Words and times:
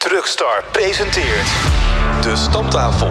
Truckstar 0.00 0.64
presenteert 0.72 1.46
de 2.22 2.32
Stamtafel. 2.36 3.08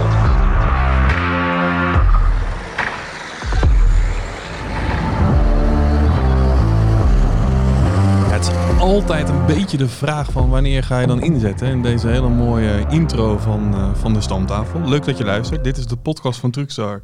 Het 8.31 8.41
is 8.41 8.79
altijd 8.79 9.29
een 9.29 9.45
beetje 9.45 9.77
de 9.77 9.87
vraag 9.87 10.31
van 10.31 10.49
wanneer 10.49 10.83
ga 10.83 10.99
je 10.99 11.07
dan 11.07 11.21
inzetten 11.21 11.67
in 11.67 11.81
deze 11.81 12.07
hele 12.07 12.29
mooie 12.29 12.85
intro 12.89 13.37
van, 13.37 13.73
eh, 13.73 13.93
van 13.93 14.13
de 14.13 14.21
Stamtafel. 14.21 14.81
Leuk 14.89 15.05
dat 15.05 15.17
je 15.17 15.25
luistert. 15.25 15.63
Dit 15.63 15.77
is 15.77 15.85
de 15.85 15.97
podcast 15.97 16.39
van 16.39 16.51
Truckstar, 16.51 17.01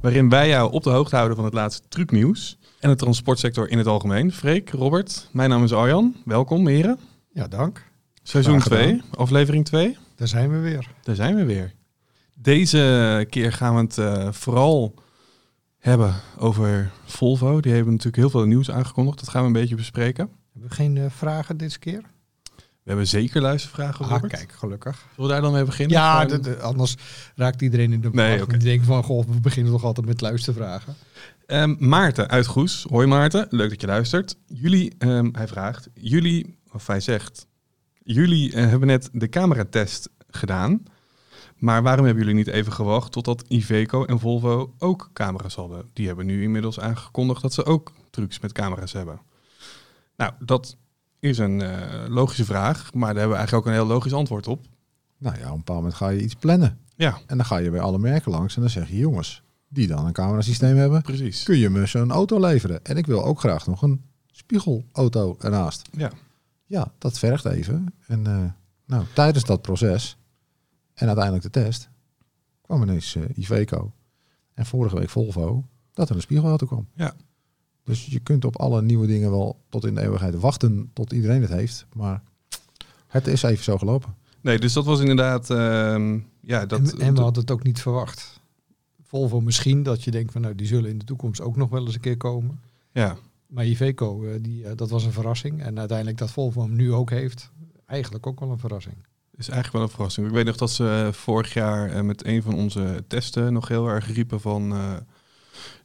waarin 0.00 0.28
wij 0.28 0.48
jou 0.48 0.72
op 0.72 0.82
de 0.82 0.90
hoogte 0.90 1.16
houden 1.16 1.36
van 1.36 1.44
het 1.44 1.54
laatste 1.54 1.88
trucnieuws 1.88 2.58
en 2.80 2.90
de 2.90 2.96
transportsector 2.96 3.68
in 3.68 3.78
het 3.78 3.86
algemeen. 3.86 4.32
Freek, 4.32 4.70
Robert, 4.70 5.28
mijn 5.32 5.50
naam 5.50 5.64
is 5.64 5.72
Arjan. 5.72 6.16
Welkom 6.24 6.66
heren. 6.66 6.98
Ja, 7.32 7.48
dank. 7.48 7.92
Seizoen 8.26 8.60
Graag 8.60 8.78
gedaan. 8.78 8.98
2, 8.98 9.10
aflevering 9.20 9.64
2. 9.64 9.96
Daar 10.16 10.28
zijn 10.28 10.50
we 10.50 10.58
weer. 10.58 10.90
Daar 11.02 11.14
zijn 11.14 11.34
we 11.34 11.44
weer. 11.44 11.72
Deze 12.34 13.26
keer 13.30 13.52
gaan 13.52 13.74
we 13.74 13.80
het 13.80 13.98
eh, 13.98 14.32
vooral 14.32 14.94
hebben 15.78 16.14
over 16.38 16.90
Volvo. 17.04 17.60
Die 17.60 17.72
hebben 17.72 17.90
natuurlijk 17.92 18.16
heel 18.16 18.30
veel 18.30 18.44
nieuws 18.44 18.70
aangekondigd. 18.70 19.18
Dat 19.18 19.28
gaan 19.28 19.40
we 19.40 19.46
een 19.46 19.52
beetje 19.52 19.74
bespreken. 19.74 20.30
Hebben 20.52 20.68
we 20.70 20.74
geen 20.76 20.96
eh, 20.96 21.04
vragen 21.08 21.56
dit 21.56 21.78
keer? 21.78 22.02
We 22.56 22.90
hebben 22.90 23.06
zeker 23.08 23.40
luistervragen, 23.40 24.04
Ah, 24.04 24.10
Robert. 24.10 24.32
kijk, 24.32 24.52
gelukkig. 24.52 24.96
Zullen 25.14 25.28
we 25.28 25.32
daar 25.34 25.42
dan 25.42 25.52
mee 25.52 25.64
beginnen? 25.64 25.96
Ja, 25.96 26.20
Gewoon- 26.22 26.42
de- 26.42 26.50
de- 26.50 26.60
anders 26.60 26.96
raakt 27.34 27.62
iedereen 27.62 27.92
in 27.92 28.00
de 28.00 28.08
Nee, 28.12 28.42
oké. 28.42 28.56
Die 28.56 28.82
van, 28.82 29.02
goh, 29.02 29.24
we 29.28 29.40
beginnen 29.40 29.72
toch 29.72 29.84
altijd 29.84 30.06
met 30.06 30.20
luistervragen. 30.20 30.94
Ehm, 31.46 31.74
Maarten 31.78 32.28
uit 32.28 32.46
Goes. 32.46 32.86
Hoi 32.88 33.06
Maarten, 33.06 33.46
leuk 33.50 33.70
dat 33.70 33.80
je 33.80 33.86
luistert. 33.86 34.36
Jullie, 34.46 34.94
ehm, 34.98 35.28
hij 35.32 35.48
vraagt, 35.48 35.88
jullie, 35.94 36.58
of 36.72 36.86
hij 36.86 37.00
zegt, 37.00 37.46
jullie 38.04 38.52
eh, 38.52 38.68
hebben 38.68 38.88
net 38.88 39.08
de 39.12 39.28
cameratest 39.28 40.10
gedaan. 40.30 40.82
Maar 41.56 41.82
waarom 41.82 42.04
hebben 42.04 42.24
jullie 42.24 42.44
niet 42.44 42.54
even 42.54 42.72
gewacht 42.72 43.12
totdat 43.12 43.44
Iveco 43.48 44.04
en 44.04 44.18
Volvo 44.18 44.74
ook 44.78 45.10
camera's 45.12 45.54
hadden? 45.54 45.90
Die 45.92 46.06
hebben 46.06 46.26
nu 46.26 46.42
inmiddels 46.42 46.80
aangekondigd 46.80 47.42
dat 47.42 47.52
ze 47.52 47.64
ook 47.64 47.92
trucs 48.10 48.40
met 48.40 48.52
camera's 48.52 48.92
hebben. 48.92 49.20
Nou, 50.16 50.32
dat 50.38 50.76
is 51.18 51.38
een 51.38 51.62
eh, 51.62 52.04
logische 52.08 52.44
vraag, 52.44 52.94
maar 52.94 53.08
daar 53.08 53.18
hebben 53.18 53.30
we 53.30 53.36
eigenlijk 53.36 53.66
ook 53.66 53.72
een 53.72 53.78
heel 53.78 53.94
logisch 53.94 54.12
antwoord 54.12 54.48
op. 54.48 54.64
Nou 55.18 55.38
ja, 55.38 55.44
op 55.44 55.50
een 55.50 55.56
bepaald 55.56 55.78
moment 55.78 55.96
ga 55.96 56.08
je 56.08 56.22
iets 56.22 56.34
plannen. 56.34 56.78
Ja, 56.96 57.18
En 57.26 57.36
dan 57.36 57.46
ga 57.46 57.56
je 57.56 57.70
bij 57.70 57.80
alle 57.80 57.98
merken 57.98 58.30
langs 58.30 58.54
en 58.54 58.60
dan 58.60 58.70
zeg 58.70 58.88
je, 58.88 58.96
jongens, 58.96 59.42
die 59.68 59.86
dan 59.86 60.06
een 60.06 60.12
camerasysteem 60.12 60.76
hebben, 60.76 61.02
precies. 61.02 61.42
kun 61.42 61.58
je 61.58 61.70
me 61.70 61.86
zo'n 61.86 62.10
auto 62.10 62.40
leveren. 62.40 62.84
En 62.84 62.96
ik 62.96 63.06
wil 63.06 63.24
ook 63.24 63.40
graag 63.40 63.66
nog 63.66 63.82
een 63.82 64.04
spiegelauto 64.32 65.36
ernaast. 65.40 65.88
Ja. 65.92 66.10
Ja, 66.74 66.92
dat 66.98 67.18
vergt 67.18 67.44
even. 67.44 67.94
En 68.06 68.26
eh, 68.26 68.44
nou, 68.84 69.04
tijdens 69.12 69.44
dat 69.44 69.62
proces 69.62 70.16
en 70.94 71.06
uiteindelijk 71.06 71.44
de 71.44 71.50
test 71.50 71.88
kwam 72.60 72.82
ineens 72.82 73.14
eh, 73.14 73.22
Iveco 73.34 73.92
en 74.54 74.66
vorige 74.66 74.98
week 74.98 75.10
Volvo 75.10 75.64
dat 75.92 76.08
er 76.08 76.14
een 76.14 76.20
spiegelauto 76.20 76.66
kwam. 76.66 76.88
Ja. 76.94 77.14
Dus 77.84 78.06
je 78.06 78.20
kunt 78.20 78.44
op 78.44 78.60
alle 78.60 78.82
nieuwe 78.82 79.06
dingen 79.06 79.30
wel 79.30 79.60
tot 79.68 79.84
in 79.84 79.94
de 79.94 80.00
eeuwigheid 80.00 80.34
wachten 80.34 80.90
tot 80.92 81.12
iedereen 81.12 81.40
het 81.40 81.50
heeft. 81.50 81.86
Maar 81.92 82.22
het 83.06 83.26
is 83.26 83.42
even 83.42 83.64
zo 83.64 83.78
gelopen. 83.78 84.14
Nee, 84.40 84.58
dus 84.58 84.72
dat 84.72 84.84
was 84.84 85.00
inderdaad, 85.00 85.50
ehm, 85.50 86.18
ja, 86.40 86.66
dat... 86.66 86.80
en, 86.80 87.00
en 87.00 87.14
we 87.14 87.20
hadden 87.20 87.42
het 87.42 87.50
ook 87.50 87.62
niet 87.62 87.80
verwacht. 87.80 88.40
Volvo 89.02 89.40
misschien, 89.40 89.82
dat 89.82 90.04
je 90.04 90.10
denkt 90.10 90.32
van, 90.32 90.40
nou, 90.40 90.54
die 90.54 90.66
zullen 90.66 90.90
in 90.90 90.98
de 90.98 91.04
toekomst 91.04 91.40
ook 91.40 91.56
nog 91.56 91.70
wel 91.70 91.84
eens 91.84 91.94
een 91.94 92.00
keer 92.00 92.16
komen. 92.16 92.60
ja, 92.92 93.16
Maar 93.54 93.66
Iveco, 93.66 94.24
eh, 94.24 94.34
die, 94.40 94.64
eh, 94.64 94.72
dat 94.76 94.90
was 94.90 95.04
een 95.04 95.12
verrassing. 95.12 95.62
En 95.62 95.78
uiteindelijk 95.78 96.18
dat 96.18 96.30
Volvo 96.30 96.60
hem 96.62 96.76
nu 96.76 96.92
ook 96.92 97.10
heeft, 97.10 97.50
eigenlijk 97.86 98.26
ook 98.26 98.40
wel 98.40 98.50
een 98.50 98.58
verrassing. 98.58 98.96
is 99.36 99.48
eigenlijk 99.48 99.72
wel 99.72 99.82
een 99.82 99.88
verrassing. 99.94 100.26
Ik 100.26 100.32
weet 100.32 100.44
nog 100.44 100.56
dat 100.56 100.70
ze 100.70 101.08
vorig 101.12 101.52
jaar 101.54 101.90
eh, 101.90 102.00
met 102.02 102.24
een 102.26 102.42
van 102.42 102.54
onze 102.54 103.04
testen 103.08 103.52
nog 103.52 103.68
heel 103.68 103.88
erg 103.88 104.12
riepen 104.12 104.40
van... 104.40 104.72
eh, 104.72 104.92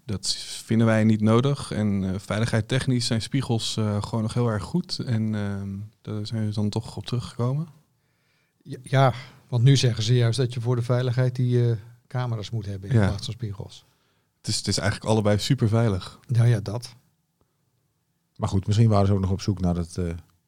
dat 0.05 0.35
vinden 0.65 0.87
wij 0.87 1.03
niet 1.03 1.21
nodig. 1.21 1.71
En 1.71 2.03
eh 2.03 2.19
veiligheid 2.19 2.67
technisch 2.67 3.05
zijn 3.05 3.21
spiegels 3.21 3.77
eh, 3.77 4.03
gewoon 4.03 4.21
nog 4.21 4.33
heel 4.33 4.47
erg 4.47 4.63
goed. 4.63 4.99
En 4.99 5.35
ehm, 5.35 5.69
daar 6.01 6.25
zijn 6.27 6.47
ze 6.47 6.59
dan 6.59 6.69
toch 6.69 6.97
op 6.97 7.05
teruggekomen. 7.05 7.67
Ja, 8.63 8.77
ja, 8.83 9.13
want 9.47 9.63
nu 9.63 9.77
zeggen 9.77 10.03
ze 10.03 10.15
juist 10.15 10.37
dat 10.37 10.53
je 10.53 10.61
voor 10.61 10.75
de 10.75 10.81
veiligheid 10.81 11.35
die 11.35 11.69
eh, 11.69 11.75
camera's 12.07 12.49
moet 12.49 12.65
hebben 12.65 12.89
in 12.89 12.95
Ja. 12.99 13.07
plaats 13.07 13.25
van 13.25 13.33
spiegels. 13.33 13.85
Het 14.37 14.47
is, 14.47 14.57
het 14.57 14.67
is 14.67 14.77
eigenlijk 14.77 15.09
allebei 15.11 15.37
super 15.39 15.67
veilig. 15.67 16.19
Nou 16.27 16.47
ja, 16.47 16.59
dat. 16.59 16.95
Maar 18.39 18.49
goed, 18.49 18.67
misschien 18.67 18.89
waren 18.89 19.07
ze 19.07 19.13
ook 19.13 19.19
nog 19.19 19.31
op 19.31 19.41
zoek 19.41 19.59
naar 19.59 19.75
het 19.75 19.97
eh, 19.97 20.05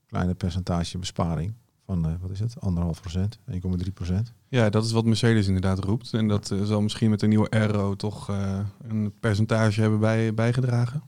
kleine 0.07 0.33
percentage 0.33 0.97
besparing 0.97 1.53
van, 1.85 2.05
eh, 2.05 2.13
wat 2.21 2.31
is 2.31 2.39
het, 2.39 2.59
anderhalf 2.59 3.01
procent, 3.01 3.39
1,3 3.45 3.91
procent. 3.93 4.33
Ja, 4.51 4.69
dat 4.69 4.85
is 4.85 4.91
wat 4.91 5.05
Mercedes 5.05 5.47
inderdaad 5.47 5.83
roept. 5.83 6.13
En 6.13 6.27
dat 6.27 6.51
eh, 6.51 6.63
zal 6.63 6.81
misschien 6.81 7.09
met 7.09 7.19
de 7.19 7.27
nieuwe 7.27 7.49
Aero 7.49 7.95
toch 7.95 8.29
eh, 8.29 8.59
een 8.87 9.13
percentage 9.19 9.81
hebben 9.81 9.99
bij, 9.99 10.33
bijgedragen. 10.33 11.03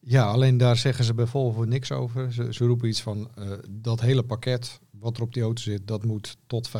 Ja, 0.00 0.24
alleen 0.24 0.56
daar 0.56 0.76
zeggen 0.76 1.04
ze 1.04 1.14
bij 1.14 1.26
Volvo 1.26 1.64
niks 1.64 1.92
over. 1.92 2.32
Ze, 2.32 2.52
ze 2.54 2.66
roepen 2.66 2.88
iets 2.88 3.02
van 3.02 3.28
eh, 3.34 3.50
dat 3.70 4.00
hele 4.00 4.22
pakket 4.22 4.80
wat 4.90 5.16
er 5.16 5.22
op 5.22 5.34
die 5.34 5.42
auto 5.42 5.62
zit, 5.62 5.86
dat 5.86 6.04
moet 6.04 6.36
tot 6.46 6.70
5% 6.70 6.72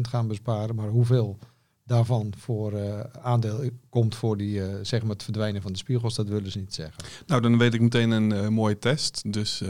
gaan 0.00 0.28
besparen. 0.28 0.74
Maar 0.74 0.88
hoeveel 0.88 1.38
daarvan 1.86 2.32
voor 2.38 2.72
eh, 2.72 3.00
aandeel 3.22 3.70
komt 3.88 4.14
voor 4.14 4.36
die, 4.36 4.64
eh, 4.66 4.74
zeg 4.82 5.00
maar 5.02 5.10
het 5.10 5.22
verdwijnen 5.22 5.62
van 5.62 5.72
de 5.72 5.78
spiegels, 5.78 6.14
dat 6.14 6.28
willen 6.28 6.50
ze 6.50 6.58
niet 6.58 6.74
zeggen. 6.74 7.04
Nou, 7.26 7.40
dan 7.40 7.58
weet 7.58 7.74
ik 7.74 7.80
meteen 7.80 8.10
een 8.10 8.32
eh, 8.32 8.48
mooie 8.48 8.78
test. 8.78 9.32
Dus 9.32 9.62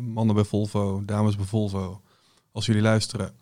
mannen 0.00 0.34
bij 0.34 0.44
Volvo, 0.44 1.02
dames 1.04 1.36
bij 1.36 1.44
Volvo, 1.44 2.00
als 2.52 2.66
jullie 2.66 2.82
luisteren. 2.82 3.32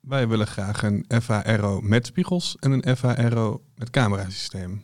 Wij 0.00 0.28
willen 0.28 0.46
graag 0.46 0.82
een 0.82 1.04
FA 1.22 1.44
Aero 1.44 1.80
met 1.80 2.06
spiegels 2.06 2.56
en 2.60 2.72
een 2.72 2.96
FA 2.96 3.16
Aero 3.16 3.62
met 3.74 3.90
camerasysteem. 3.90 4.82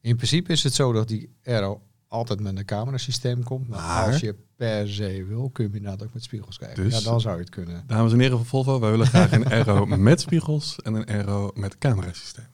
In 0.00 0.16
principe 0.16 0.52
is 0.52 0.62
het 0.62 0.74
zo 0.74 0.92
dat 0.92 1.08
die 1.08 1.34
Aero 1.44 1.82
altijd 2.08 2.40
met 2.40 2.58
een 2.58 2.64
camerasysteem 2.64 3.42
komt. 3.42 3.68
Maar, 3.68 3.80
Maar- 3.80 4.06
als 4.06 4.20
je 4.20 4.36
per 4.56 4.88
se 4.88 5.24
wil, 5.28 5.50
kun 5.50 5.64
je 5.64 5.76
inderdaad 5.76 6.02
ook 6.02 6.14
met 6.14 6.22
spiegels 6.22 6.58
kijken. 6.58 6.84
Dus- 6.84 6.98
ja, 6.98 7.10
dan 7.10 7.20
zou 7.20 7.34
je 7.34 7.40
het 7.40 7.50
kunnen. 7.50 7.84
Dames 7.86 8.12
en 8.12 8.20
heren 8.20 8.36
van 8.36 8.46
Volvo, 8.46 8.80
wij 8.80 8.90
willen 8.90 9.06
graag 9.06 9.32
een 9.32 9.46
Aero 9.46 9.86
met 9.86 10.20
spiegels 10.20 10.76
en 10.82 10.94
een 10.94 11.06
Aero 11.06 11.50
met 11.54 11.78
camerasysteem. 11.78 12.46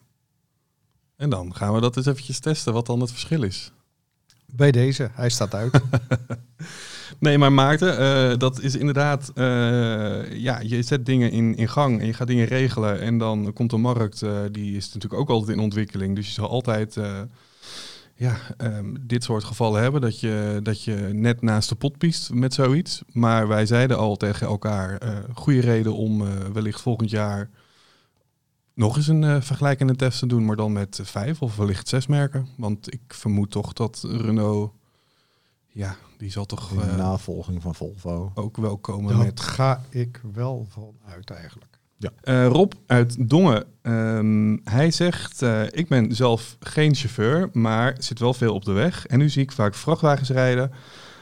En 1.16 1.30
dan 1.30 1.54
gaan 1.54 1.74
we 1.74 1.80
dat 1.80 1.96
eens 1.96 2.06
eventjes 2.06 2.38
testen, 2.38 2.72
wat 2.72 2.86
dan 2.86 3.00
het 3.00 3.10
verschil 3.10 3.42
is. 3.42 3.72
Bij 4.46 4.70
deze, 4.70 5.10
hij 5.12 5.28
staat 5.30 5.54
uit. 5.54 5.80
Nee, 7.18 7.38
maar 7.38 7.52
Maarten, 7.52 7.98
eh, 7.98 8.38
dat 8.38 8.60
is 8.60 8.76
inderdaad, 8.76 9.32
eh, 9.34 10.36
ja, 10.36 10.60
je 10.60 10.82
zet 10.82 11.06
dingen 11.06 11.30
in, 11.30 11.56
in 11.56 11.68
gang 11.68 12.00
en 12.00 12.06
je 12.06 12.12
gaat 12.12 12.26
dingen 12.26 12.46
regelen 12.46 13.00
en 13.00 13.18
dan 13.18 13.52
komt 13.52 13.70
de 13.70 13.76
markt, 13.76 14.22
eh, 14.22 14.38
die 14.52 14.76
is 14.76 14.92
natuurlijk 14.92 15.20
ook 15.20 15.28
altijd 15.30 15.56
in 15.56 15.62
ontwikkeling. 15.62 16.16
Dus 16.16 16.26
je 16.26 16.32
zal 16.32 16.48
altijd, 16.48 16.96
ja, 18.20 18.36
ehm, 18.56 18.94
dit 19.00 19.24
soort 19.24 19.44
gevallen 19.44 19.82
hebben, 19.82 20.00
dat 20.00 20.20
je, 20.20 20.60
dat 20.62 20.82
je 20.84 20.94
net 21.12 21.42
naast 21.42 21.68
de 21.68 21.74
pot 21.74 21.98
piest 21.98 22.32
met 22.32 22.54
zoiets. 22.54 23.02
Maar 23.12 23.48
wij 23.48 23.66
zeiden 23.66 23.98
al 23.98 24.16
tegen 24.16 24.46
elkaar, 24.46 24.96
eh 24.96 25.18
goede 25.34 25.60
reden 25.60 25.94
om 25.94 26.26
eh, 26.26 26.28
wellicht 26.52 26.80
volgend 26.80 27.10
jaar 27.10 27.50
nog 28.74 28.96
eens 28.96 29.06
een 29.06 29.24
eh, 29.24 29.40
vergelijkende 29.40 29.96
test 29.96 30.18
te 30.18 30.26
doen, 30.26 30.44
maar 30.44 30.56
dan 30.56 30.72
met 30.72 31.00
vijf 31.02 31.42
of 31.42 31.56
wellicht 31.56 31.88
zes 31.88 32.06
merken. 32.06 32.48
Want 32.56 32.92
ik 32.92 33.00
vermoed 33.08 33.50
toch 33.50 33.72
dat 33.72 34.04
Renault, 34.08 34.72
ja, 35.66 35.96
die 36.18 36.30
zal 36.30 36.46
toch... 36.46 36.70
In 36.70 36.78
de 36.78 36.96
navolging 36.96 37.62
van 37.62 37.74
Volvo. 37.74 38.32
ook 38.34 38.56
wel 38.56 38.78
komen 38.78 39.14
Daar 39.16 39.24
met. 39.24 39.40
ga 39.40 39.84
ik 39.88 40.20
wel 40.32 40.66
van 40.70 40.94
uit 41.06 41.30
eigenlijk. 41.30 41.69
Eh, 42.00 42.46
Rob 42.46 42.72
uit 42.86 43.28
Dongen, 43.28 43.64
ehm, 43.82 44.56
hij 44.64 44.90
zegt: 44.90 45.42
eh, 45.42 45.62
Ik 45.70 45.88
ben 45.88 46.14
zelf 46.14 46.56
geen 46.60 46.94
chauffeur, 46.94 47.48
maar 47.52 47.96
zit 47.98 48.18
wel 48.18 48.34
veel 48.34 48.54
op 48.54 48.64
de 48.64 48.72
weg. 48.72 49.06
En 49.06 49.18
nu 49.18 49.28
zie 49.28 49.42
ik 49.42 49.52
vaak 49.52 49.74
vrachtwagens 49.74 50.28
rijden 50.28 50.70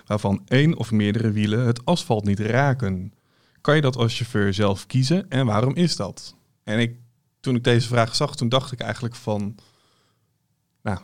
waarvan 0.07 0.43
één 0.47 0.77
of 0.77 0.91
meerdere 0.91 1.31
wielen 1.31 1.67
het 1.67 1.85
asfalt 1.85 2.25
niet 2.25 2.41
raken. 2.41 3.13
Kan 3.61 3.75
je 3.75 3.81
dat 3.81 3.97
als 3.97 4.17
chauffeur 4.17 4.55
zelf 4.55 4.87
kiezen 4.87 5.29
en 5.29 5.47
waarom 5.47 5.75
is 5.75 5.97
dat? 5.97 6.35
En 6.65 6.79
ik, 6.79 6.97
toen 7.41 7.55
ik 7.55 7.65
deze 7.65 7.89
vraag 7.89 8.15
zag, 8.15 8.37
toen 8.37 8.49
dacht 8.49 8.73
ik 8.73 8.81
eigenlijk 8.81 9.15
van. 9.15 9.55
Nou, 10.83 10.99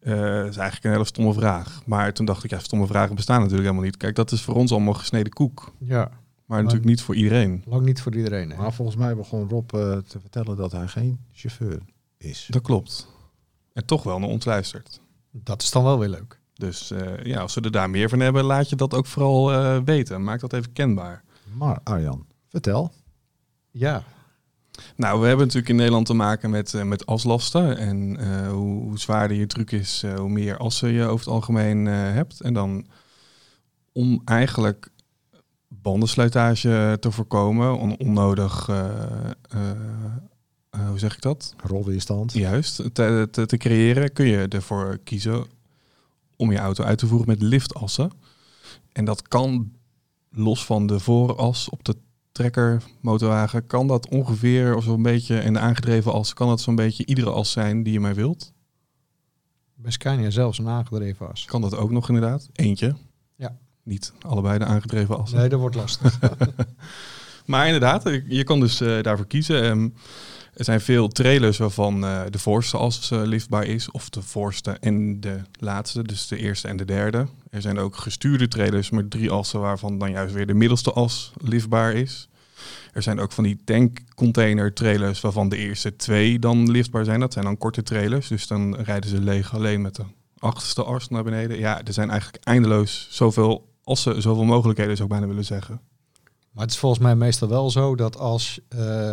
eh 0.00 0.12
dat 0.12 0.48
is 0.48 0.56
eigenlijk 0.56 0.84
een 0.84 0.90
hele 0.90 1.04
stomme 1.04 1.32
vraag. 1.32 1.82
Maar 1.86 2.12
toen 2.12 2.26
dacht 2.26 2.44
ik, 2.44 2.50
ja, 2.50 2.58
stomme 2.58 2.86
vragen 2.86 3.14
bestaan 3.14 3.36
natuurlijk 3.40 3.62
helemaal 3.66 3.84
niet. 3.84 3.96
Kijk, 3.96 4.14
dat 4.16 4.32
is 4.32 4.42
voor 4.42 4.54
ons 4.54 4.72
allemaal 4.72 4.94
gesneden 4.94 5.32
koek. 5.32 5.72
Ja, 5.78 6.10
Maar 6.46 6.58
natuurlijk 6.58 6.88
niet 6.88 7.00
voor 7.02 7.14
iedereen. 7.14 7.62
lang 7.66 7.84
niet 7.84 8.00
voor 8.00 8.14
iedereen. 8.14 8.50
hè. 8.50 8.56
Maar 8.56 8.72
volgens 8.72 8.96
mij 8.96 9.16
begon 9.16 9.48
Rob 9.48 9.74
eh, 9.74 9.96
te 9.98 10.20
vertellen 10.20 10.56
dat 10.56 10.72
hij 10.72 10.88
geen 10.88 11.18
chauffeur 11.32 11.80
is. 12.16 12.46
Dat 12.50 12.62
klopt. 12.62 13.08
En 13.72 13.84
toch 13.86 14.02
wel 14.02 14.18
naar 14.18 14.28
ons 14.28 14.44
luistert. 14.44 15.00
Dat 15.30 15.62
is 15.62 15.70
dan 15.70 15.84
wel 15.84 15.98
weer 15.98 16.08
leuk. 16.08 16.40
Dus 16.54 16.90
eh, 16.90 17.24
ja, 17.24 17.40
als 17.40 17.54
we 17.54 17.60
er 17.60 17.70
daar 17.70 17.90
meer 17.90 18.08
van 18.08 18.20
hebben, 18.20 18.44
laat 18.44 18.68
je 18.68 18.76
dat 18.76 18.94
ook 18.94 19.06
vooral 19.06 19.52
eh, 19.52 19.78
weten. 19.84 20.24
Maak 20.24 20.40
dat 20.40 20.52
even 20.52 20.72
kenbaar. 20.72 21.24
Maar 21.56 21.80
Arjan, 21.84 22.26
vertel. 22.48 22.92
Ja, 23.70 24.02
Nou, 24.96 25.20
we 25.20 25.26
hebben 25.26 25.44
natuurlijk 25.46 25.72
in 25.72 25.76
Nederland 25.76 26.06
te 26.06 26.14
maken 26.14 26.50
met, 26.50 26.74
eh, 26.74 26.82
met 26.82 27.06
aslasten. 27.06 27.76
En 27.76 28.16
eh, 28.16 28.48
hoe, 28.48 28.82
hoe 28.82 28.98
zwaarder 28.98 29.36
je 29.36 29.46
truc 29.46 29.70
is, 29.72 30.02
eh, 30.02 30.14
hoe 30.14 30.28
meer 30.28 30.56
assen 30.56 30.92
je 30.92 31.02
over 31.04 31.24
het 31.24 31.34
algemeen 31.34 31.86
eh, 31.86 31.92
hebt. 31.94 32.40
En 32.40 32.54
dan 32.54 32.86
om 33.92 34.22
eigenlijk 34.24 34.90
bandenslijtage 35.84 36.96
te 37.00 37.10
voorkomen, 37.10 37.78
on- 37.78 37.98
onnodig, 37.98 38.68
eh, 38.68 38.90
eh, 39.50 39.70
eh, 40.70 40.88
hoe 40.88 40.98
zeg 40.98 41.14
ik 41.14 41.22
dat? 41.22 41.54
Rolweerstand. 41.62 42.32
Juist, 42.32 42.76
te, 42.76 43.28
te, 43.30 43.46
te 43.46 43.56
creëren 43.56 44.12
kun 44.12 44.26
je 44.26 44.48
ervoor 44.48 44.98
kiezen 45.04 45.44
om 46.36 46.52
je 46.52 46.58
auto 46.58 46.84
uit 46.84 46.98
te 46.98 47.06
voeren 47.06 47.28
met 47.28 47.42
liftassen. 47.42 48.10
En 48.92 49.04
dat 49.04 49.28
kan 49.28 49.72
los 50.30 50.64
van 50.64 50.86
de 50.86 51.00
vooras 51.00 51.68
op 51.68 51.84
de 51.84 51.96
trekker 52.32 52.82
motorwagen, 53.00 53.66
kan 53.66 53.86
dat 53.86 54.08
ongeveer 54.08 54.74
of 54.76 54.84
zo'n 54.84 55.02
beetje, 55.02 55.38
en 55.38 55.52
de 55.52 55.58
aangedreven 55.58 56.12
as, 56.12 56.32
kan 56.34 56.48
dat 56.48 56.60
zo'n 56.60 56.74
beetje 56.74 57.06
iedere 57.06 57.30
as 57.30 57.52
zijn 57.52 57.82
die 57.82 57.92
je 57.92 58.00
maar 58.00 58.14
wilt. 58.14 58.52
Bij 59.74 59.90
Scania 59.92 60.30
zelfs 60.30 60.58
een 60.58 60.68
aangedreven 60.68 61.30
as. 61.30 61.44
Kan 61.44 61.60
dat 61.60 61.76
ook 61.76 61.90
nog 61.90 62.08
inderdaad? 62.08 62.48
Eentje. 62.52 62.94
Niet 63.84 64.12
allebei 64.20 64.58
de 64.58 64.64
aangedreven 64.64 65.18
assen. 65.18 65.38
Nee, 65.38 65.48
dat 65.48 65.60
wordt 65.60 65.76
lastig. 65.76 66.18
Maar 67.44 67.66
inderdaad, 67.66 68.20
je 68.28 68.44
kan 68.44 68.60
dus 68.60 68.80
eh, 68.80 69.02
daarvoor 69.02 69.26
kiezen. 69.26 69.62
Ehm, 69.62 69.88
er 70.54 70.64
zijn 70.64 70.80
veel 70.80 71.08
trailers 71.08 71.58
waarvan 71.58 72.04
eh, 72.04 72.22
de 72.30 72.38
voorste 72.38 72.76
as 72.76 73.10
eh, 73.10 73.22
liftbaar 73.24 73.64
is, 73.64 73.90
of 73.90 74.10
de 74.10 74.22
voorste 74.22 74.70
en 74.70 75.20
de 75.20 75.40
laatste, 75.58 76.02
dus 76.02 76.28
de 76.28 76.36
eerste 76.36 76.68
en 76.68 76.76
de 76.76 76.84
derde. 76.84 77.26
Er 77.50 77.62
zijn 77.62 77.78
ook 77.78 77.96
gestuurde 77.96 78.48
trailers 78.48 78.90
met 78.90 79.10
drie 79.10 79.30
assen 79.30 79.60
waarvan 79.60 79.98
dan 79.98 80.10
juist 80.10 80.34
weer 80.34 80.46
de 80.46 80.54
middelste 80.54 80.92
as 80.92 81.32
liftbaar 81.42 81.92
is. 81.92 82.28
Er 82.92 83.02
zijn 83.02 83.20
ook 83.20 83.32
van 83.32 83.44
die 83.44 83.60
tankcontainer 83.64 84.72
trailers 84.72 85.20
waarvan 85.20 85.48
de 85.48 85.56
eerste 85.56 85.96
twee 85.96 86.38
dan 86.38 86.70
liftbaar 86.70 87.04
zijn. 87.04 87.20
Dat 87.20 87.32
zijn 87.32 87.44
dan 87.44 87.58
korte 87.58 87.82
trailers, 87.82 88.28
dus 88.28 88.46
dan 88.46 88.76
rijden 88.76 89.10
ze 89.10 89.20
leeg 89.20 89.54
alleen 89.54 89.80
met 89.80 89.94
de 89.94 90.04
achterste 90.38 90.84
as 90.84 91.08
naar 91.08 91.24
beneden. 91.24 91.58
Ja, 91.58 91.82
er 91.84 91.92
zijn 91.92 92.10
eigenlijk 92.10 92.44
eindeloos 92.44 93.06
zoveel 93.10 93.73
assen, 93.84 94.22
zoveel 94.22 94.44
mogelijkheden 94.44 94.96
zou 94.96 95.08
ik 95.08 95.14
bijna 95.14 95.30
willen 95.30 95.44
zeggen. 95.44 95.80
Maar 96.54 96.62
het 96.62 96.72
is 96.72 96.78
volgens 96.78 97.02
mij 97.02 97.16
meestal 97.16 97.48
wel 97.48 97.70
zo 97.70 97.94
dat 97.94 98.18
als 98.18 98.60
eh, 98.68 99.12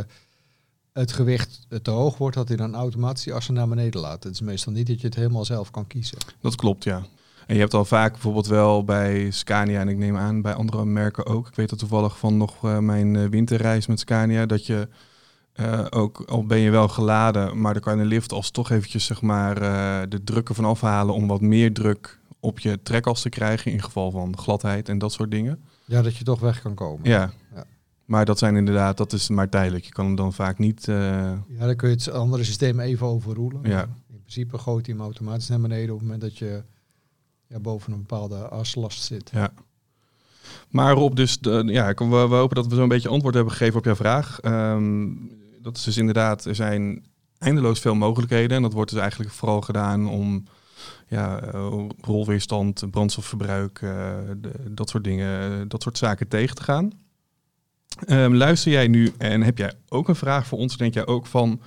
het 0.94 1.12
gewicht 1.12 1.68
te 1.82 1.92
hoog 1.92 2.18
wordt, 2.18 2.36
dat 2.36 2.48
hij 2.48 2.58
dan 2.58 2.76
automatisch 2.76 3.24
die 3.24 3.34
assen 3.34 3.54
naar 3.54 3.68
beneden 3.68 4.02
laat. 4.02 4.24
Het 4.24 4.34
is 4.34 4.42
meestal 4.42 4.74
niet 4.74 4.88
dat 4.88 5.02
je 5.02 5.08
het 5.08 5.16
helemaal 5.16 5.46
zelf 5.46 5.72
kan 5.72 5.88
kiezen. 5.88 6.18
Dat 6.42 6.56
klopt, 6.56 6.84
ja. 6.84 7.06
En 7.48 7.56
je 7.56 7.62
hebt 7.62 7.74
al 7.74 7.86
vaak 7.86 8.12
bijvoorbeeld 8.12 8.48
wel 8.48 8.84
bij 8.84 9.32
Scania 9.32 9.80
en 9.80 9.88
ik 9.88 9.98
neem 9.98 10.18
aan 10.18 10.42
bij 10.42 10.54
andere 10.54 10.86
merken 10.86 11.26
ook. 11.26 11.48
Ik 11.48 11.56
weet 11.56 11.70
dat 11.70 11.80
toevallig 11.80 12.18
van 12.18 12.38
nog 12.38 12.66
eh, 12.66 12.78
mijn 12.78 13.16
eh, 13.16 13.26
winterreis 13.26 13.88
met 13.88 14.00
Scania 14.00 14.46
dat 14.46 14.66
je 14.66 14.88
ook 15.90 16.24
al 16.26 16.46
ben 16.46 16.58
je 16.58 16.70
wel 16.70 16.88
geladen, 16.88 17.62
maar 17.62 17.74
dan 17.74 17.82
kan 17.82 17.96
je 17.98 18.02
de 18.02 18.08
lift 18.08 18.32
als 18.32 18.52
toch 18.52 18.70
eventjes 18.70 19.06
zeg 19.06 19.22
maar 19.22 19.56
de 20.10 20.24
druk 20.24 20.50
ervan 20.50 20.66
afhalen 20.66 21.14
om 21.14 21.28
wat 21.28 21.42
meer 21.42 21.74
druk 21.74 22.21
op 22.44 22.60
je 22.60 22.82
trekas 22.84 23.22
te 23.22 23.30
krijgen 23.30 23.72
in 23.72 23.82
geval 23.84 24.12
van 24.12 24.38
gladheid 24.38 24.90
en 24.90 24.98
dat 24.98 25.12
soort 25.12 25.32
dingen. 25.32 25.60
Ja, 25.86 26.02
dat 26.02 26.16
je 26.16 26.24
toch 26.24 26.40
weg 26.40 26.62
kan 26.62 26.74
komen. 26.76 27.10
Ja. 27.10 27.32
Ja. 27.56 27.64
Maar 28.06 28.26
dat 28.26 28.38
zijn 28.40 28.56
inderdaad, 28.56 28.98
dat 28.98 29.14
is 29.14 29.30
maar 29.30 29.50
tijdelijk. 29.50 29.84
Je 29.86 29.92
kan 29.92 30.06
hem 30.06 30.16
dan 30.16 30.34
vaak 30.34 30.58
niet. 30.58 30.88
eh, 30.88 30.96
Ja, 31.48 31.66
dan 31.66 31.76
kun 31.76 31.90
je 31.90 31.96
het 31.96 32.12
andere 32.12 32.44
systeem 32.44 32.80
even 32.80 33.08
overroelen. 33.08 33.62
Ja. 33.64 33.82
In 34.10 34.20
principe 34.20 34.58
gooit 34.58 34.86
hij 34.86 34.96
hem 34.96 35.04
automatisch 35.04 35.48
naar 35.48 35.60
beneden 35.62 35.90
op 35.94 36.00
het 36.00 36.02
moment 36.02 36.22
dat 36.22 36.38
je 36.38 36.64
ja, 37.48 37.60
boven 37.60 37.92
een 37.94 38.00
bepaalde 38.00 38.36
aslast 38.48 39.04
zit. 39.04 39.30
Ja. 39.34 39.54
Maar 40.70 40.94
Rob, 40.94 41.16
dus 41.16 41.40
de, 41.40 41.64
ja, 41.66 41.94
we, 41.94 42.06
we 42.06 42.16
hopen 42.36 42.56
dat 42.56 42.68
we 42.68 42.76
zo'n 42.76 42.88
beetje 42.88 43.10
antwoord 43.10 43.34
hebben 43.36 43.54
gegeven 43.54 43.78
op 43.80 43.86
jouw 43.86 43.96
vraag. 43.96 44.40
Ehm, 44.40 45.08
dat 45.62 45.78
is 45.78 45.84
dus 45.84 45.98
inderdaad, 45.98 46.46
er 46.46 46.56
zijn 46.56 47.06
eindeloos 47.38 47.80
veel 47.80 47.96
mogelijkheden. 47.96 48.56
En 48.58 48.62
dat 48.64 48.74
wordt 48.74 48.92
dus 48.92 49.00
eigenlijk 49.00 49.32
vooral 49.32 49.62
gedaan 49.62 50.08
om 50.08 50.44
ja, 51.12 51.42
eh, 51.42 51.88
rolweerstand, 52.02 52.84
brandstofverbruik, 52.92 53.82
eh, 53.82 54.18
dat 54.70 54.90
soort 54.90 55.04
dingen, 55.04 55.52
eh, 55.52 55.58
dat 55.68 55.82
soort 55.82 55.98
zaken 55.98 56.28
tegen 56.28 56.56
te 56.56 56.64
gaan. 56.64 56.92
Ehm, 58.06 58.34
luister 58.34 58.72
jij 58.72 58.88
nu 58.88 59.12
en 59.18 59.42
heb 59.42 59.58
jij 59.58 59.74
ook 59.90 60.08
een 60.08 60.16
vraag 60.16 60.48
voor 60.48 60.58
ons? 60.58 60.78
Denk 60.78 60.94
jij 60.94 61.06
ook 61.06 61.26
van, 61.26 61.62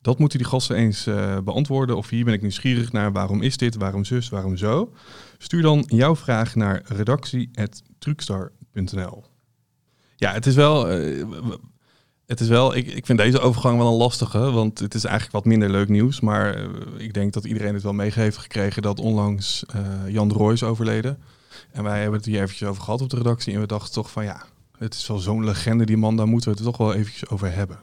dat 0.00 0.18
moeten 0.18 0.38
die 0.38 0.46
gasten 0.46 0.76
eens 0.76 1.08
beantwoorden? 1.44 1.96
Of 1.96 2.08
hier 2.08 2.24
ben 2.24 2.34
ik 2.34 2.40
nieuwsgierig 2.40 2.92
naar, 2.92 3.12
waarom 3.12 3.42
is 3.42 3.56
dit, 3.56 3.74
waarom 3.74 4.04
zus, 4.04 4.28
waarom 4.28 4.56
zo? 4.56 4.92
Stuur 5.38 5.62
dan 5.62 5.84
jouw 5.86 6.16
vraag 6.16 6.54
naar 6.54 6.82
redactie.truckstar.nl. 6.84 9.24
Ja, 10.16 10.32
het 10.32 10.46
is 10.46 10.54
wel. 10.54 10.86
Het 12.26 12.40
is 12.40 12.48
wel 12.48 12.76
ik, 12.76 12.86
ik 12.86 13.06
vind 13.06 13.18
deze 13.18 13.40
overgang 13.40 13.78
wel 13.78 13.86
een 13.88 13.96
lastige, 13.98 14.38
want 14.50 14.78
het 14.78 14.94
is 14.94 15.04
eigenlijk 15.04 15.34
wat 15.34 15.44
minder 15.44 15.70
leuk 15.70 15.88
nieuws. 15.88 16.20
Maar 16.20 16.54
eh, 16.54 16.68
ik 16.96 17.14
denk 17.14 17.32
dat 17.32 17.44
iedereen 17.44 17.74
het 17.74 17.82
wel 17.82 17.92
meegegeven 17.92 18.22
heeft 18.22 18.36
gekregen 18.36 18.82
dat 18.82 19.00
onlangs 19.00 19.64
eh, 19.66 20.08
Jan 20.08 20.28
de 20.28 20.34
Rooij 20.34 20.52
is 20.52 20.62
overleden. 20.62 21.18
En 21.72 21.82
wij 21.82 22.00
hebben 22.00 22.18
het 22.18 22.28
hier 22.28 22.42
eventjes 22.42 22.68
over 22.68 22.82
gehad 22.82 23.00
op 23.00 23.10
de 23.10 23.16
redactie. 23.16 23.54
En 23.54 23.60
we 23.60 23.66
dachten 23.66 23.92
toch 23.92 24.10
van 24.10 24.24
ja, 24.24 24.42
het 24.78 24.94
is 24.94 25.06
wel 25.06 25.18
zo'n 25.18 25.44
legende, 25.44 25.84
die 25.86 25.96
man, 25.96 26.16
daar 26.16 26.28
moeten 26.28 26.50
we 26.50 26.56
het 26.56 26.64
toch 26.66 26.76
wel 26.76 26.94
eventjes 26.94 27.28
over 27.28 27.52
hebben. 27.52 27.78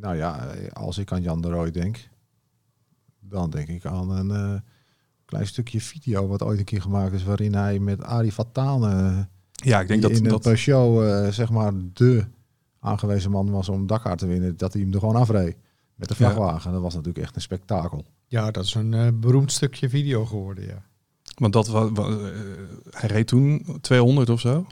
Nou 0.00 0.16
ja, 0.16 0.54
als 0.72 0.98
ik 0.98 1.12
aan 1.12 1.22
Jan 1.22 1.40
de 1.40 1.48
Rooij 1.48 1.70
denk, 1.70 2.08
dan 3.20 3.50
denk 3.50 3.68
ik 3.68 3.84
aan 3.84 4.10
een 4.10 4.30
eh, 4.30 4.60
klein 5.24 5.46
stukje 5.46 5.80
video 5.80 6.26
wat 6.26 6.42
ooit 6.42 6.58
een 6.58 6.64
keer 6.64 6.82
gemaakt 6.82 7.12
is, 7.12 7.24
waarin 7.24 7.54
hij 7.54 7.78
met 7.78 8.02
Arie 8.02 8.32
Fatane 8.32 9.28
Ja, 9.52 9.80
ik 9.80 9.88
denk 9.88 10.02
dat 10.02 10.10
in 10.10 10.22
dat. 10.24 10.46
eh, 10.46 11.28
zeg 11.32 11.50
maar, 11.50 11.72
de 11.92 12.24
aangewezen 12.86 13.30
man 13.30 13.50
was 13.50 13.68
om 13.68 13.86
Dakar 13.86 14.16
te 14.16 14.26
winnen, 14.26 14.56
dat 14.56 14.72
hij 14.72 14.82
hem 14.82 14.92
er 14.92 14.98
gewoon 14.98 15.16
afreed 15.16 15.56
met 15.94 16.08
de 16.08 16.14
Ja. 16.18 16.24
vrachtwagen. 16.24 16.72
Dat 16.72 16.80
was 16.82 16.94
natuurlijk 16.94 17.24
echt 17.24 17.34
een 17.36 17.42
spektakel. 17.42 18.04
Ja, 18.26 18.50
dat 18.50 18.64
is 18.64 18.74
een 18.74 18.94
eh, 18.94 19.06
beroemd 19.14 19.52
stukje 19.52 19.88
video 19.88 20.24
geworden, 20.24 20.64
ja. 20.66 20.82
Want 21.36 21.52
dat 21.52 21.68
was. 21.68 21.90
hij 22.90 23.08
reed 23.08 23.26
toen 23.26 23.66
200 23.80 24.30
of 24.30 24.40
zo. 24.40 24.66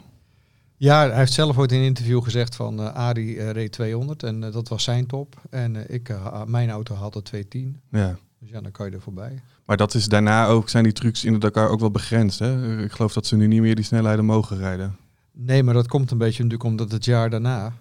Ja, 0.77 1.07
hij 1.07 1.17
heeft 1.17 1.33
zelf 1.33 1.57
ooit 1.57 1.71
in 1.71 1.79
een 1.79 1.85
interview 1.85 2.23
gezegd 2.23 2.55
van 2.55 2.79
eh 2.79 2.93
Arie 2.93 3.39
eh, 3.39 3.49
reed 3.51 3.71
200 3.71 4.23
en 4.23 4.43
eh, 4.43 4.53
dat 4.53 4.67
was 4.67 4.83
zijn 4.83 5.05
top. 5.05 5.41
En 5.49 5.75
eh, 5.87 5.95
ik, 5.95 6.09
eh, 6.09 6.43
mijn 6.43 6.69
auto 6.69 6.95
had 6.95 7.15
er 7.15 7.23
210. 7.23 7.81
Ja. 7.91 8.17
Dus 8.39 8.49
ja, 8.49 8.61
dan 8.61 8.71
kan 8.71 8.85
je 8.89 8.91
er 8.95 9.01
voorbij. 9.01 9.41
Maar 9.65 9.77
dat 9.77 9.93
is 9.93 10.07
daarna 10.07 10.47
ook, 10.47 10.69
zijn 10.69 10.83
die 10.83 10.93
trucs 10.93 11.23
in 11.25 11.33
de 11.33 11.39
Dakar 11.39 11.69
ook 11.69 11.79
wel 11.79 11.91
begrensd. 11.91 12.39
Hè? 12.39 12.81
Ik 12.83 12.91
geloof 12.91 13.13
dat 13.13 13.25
ze 13.25 13.35
nu 13.35 13.47
niet 13.47 13.61
meer 13.61 13.75
die 13.75 13.83
snelheden 13.85 14.25
mogen 14.25 14.57
rijden. 14.57 14.95
Nee, 15.31 15.63
maar 15.63 15.73
dat 15.73 15.87
komt 15.87 16.11
een 16.11 16.17
beetje 16.17 16.43
natuurlijk 16.43 16.69
omdat 16.69 16.91
het 16.91 17.05
jaar 17.05 17.29
daarna, 17.29 17.73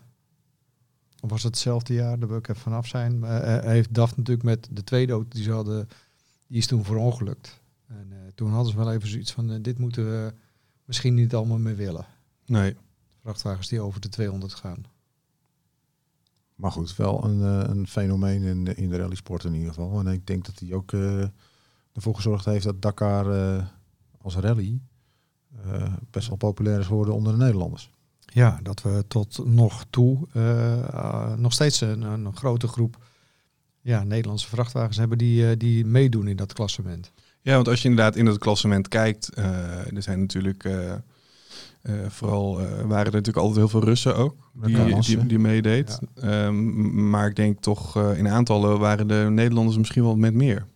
of 1.25 1.31
was 1.31 1.43
het 1.43 1.55
hetzelfde 1.55 1.95
jaar, 1.95 2.19
daar 2.19 2.29
wil 2.29 2.37
ik 2.39 2.49
even 2.49 2.63
vanaf 2.63 2.87
zijn, 2.87 3.25
eh, 3.25 3.61
heeft 3.65 3.95
DAF 3.95 4.17
natuurlijk 4.17 4.47
met 4.47 4.69
de 4.71 4.85
tweede 4.85 5.13
auto 5.13 5.29
die 5.29 5.43
ze 5.43 5.51
hadden, 5.53 5.89
die 6.47 6.59
is 6.59 6.67
toen 6.67 6.85
verongelukt. 6.85 7.61
En 7.87 8.07
eh, 8.13 8.19
toen 8.35 8.51
hadden 8.51 8.73
ze 8.73 8.79
wel 8.79 8.93
even 8.93 9.09
zoiets 9.09 9.33
van, 9.33 9.63
dit 9.63 9.79
moeten 9.79 10.05
we 10.05 10.33
misschien 10.85 11.15
niet 11.15 11.35
allemaal 11.35 11.59
meer 11.59 11.77
willen. 11.77 12.07
Nee. 12.47 12.77
Vrachtwagens 13.23 13.69
die 13.69 13.81
over 13.81 14.01
de 14.01 14.09
200 14.09 14.55
gaan. 14.55 14.85
Maar 16.55 16.73
goed, 16.73 16.97
wel 16.97 17.25
een, 17.25 17.41
een 17.71 17.87
fenomeen 17.87 18.43
in, 18.43 18.65
de- 18.65 18.75
in 18.75 18.89
de 18.89 18.97
rallysport 18.97 19.45
in 19.45 19.55
ieder 19.55 19.69
geval. 19.69 19.99
En 19.99 20.07
ik 20.07 20.27
denk 20.27 20.45
dat 20.47 20.59
hij 20.59 20.73
ook 20.73 20.93
ervoor 21.93 22.15
gezorgd 22.15 22.45
heeft 22.45 22.65
dat 22.65 22.83
Dakar 22.83 23.27
als 24.21 24.37
rally 24.37 24.81
best 26.11 26.29
wel 26.29 26.37
populair 26.37 26.81
is 26.81 26.87
geworden 26.87 27.15
onder 27.15 27.33
de 27.33 27.39
Nederlanders. 27.39 27.91
Ja, 28.35 28.59
dat 28.63 28.83
we 28.83 29.05
tot 29.09 29.41
nog 29.45 29.85
toe 29.91 30.19
eh, 30.33 30.79
eh, 30.83 31.37
nog 31.37 31.53
steeds 31.53 31.81
een, 31.81 32.03
een 32.03 32.37
grote 32.37 32.69
groep 32.69 32.97
ja, 33.81 34.05
Nederlandse 34.05 34.49
vrachtwagens 34.49 34.97
hebben 34.97 35.19
die, 35.19 35.51
eh, 35.51 35.59
die 35.59 35.85
meedoen 35.85 36.29
in 36.29 36.37
dat 36.37 36.53
klassement. 36.53 37.13
Ja, 37.41 37.55
want 37.55 37.69
als 37.69 37.83
je 37.83 37.89
inderdaad 37.89 38.17
in 38.17 38.27
het 38.27 38.39
klassement 38.39 38.89
kijkt, 38.89 39.37
er 39.37 40.03
zijn 40.03 40.21
natuurlijk 40.21 40.69
vooral 42.09 42.57
waren 42.63 43.07
er 43.07 43.13
natuurlijk 43.13 43.37
altijd 43.37 43.57
heel 43.57 43.69
veel 43.69 43.85
Russen 43.85 44.17
ook 44.17 44.51
die, 44.53 45.01
die, 45.01 45.27
die 45.27 45.39
meedeed. 45.39 45.99
Ehm, 46.15 47.11
maar 47.11 47.29
ik 47.29 47.37
denk 47.37 47.61
toch 47.61 47.97
in 48.15 48.29
aantallen 48.29 48.79
waren 48.79 49.09
de 49.09 49.27
Nederlanders 49.31 49.79
misschien 49.79 50.03
wel 50.03 50.17
met 50.17 50.35
meer. 50.35 50.67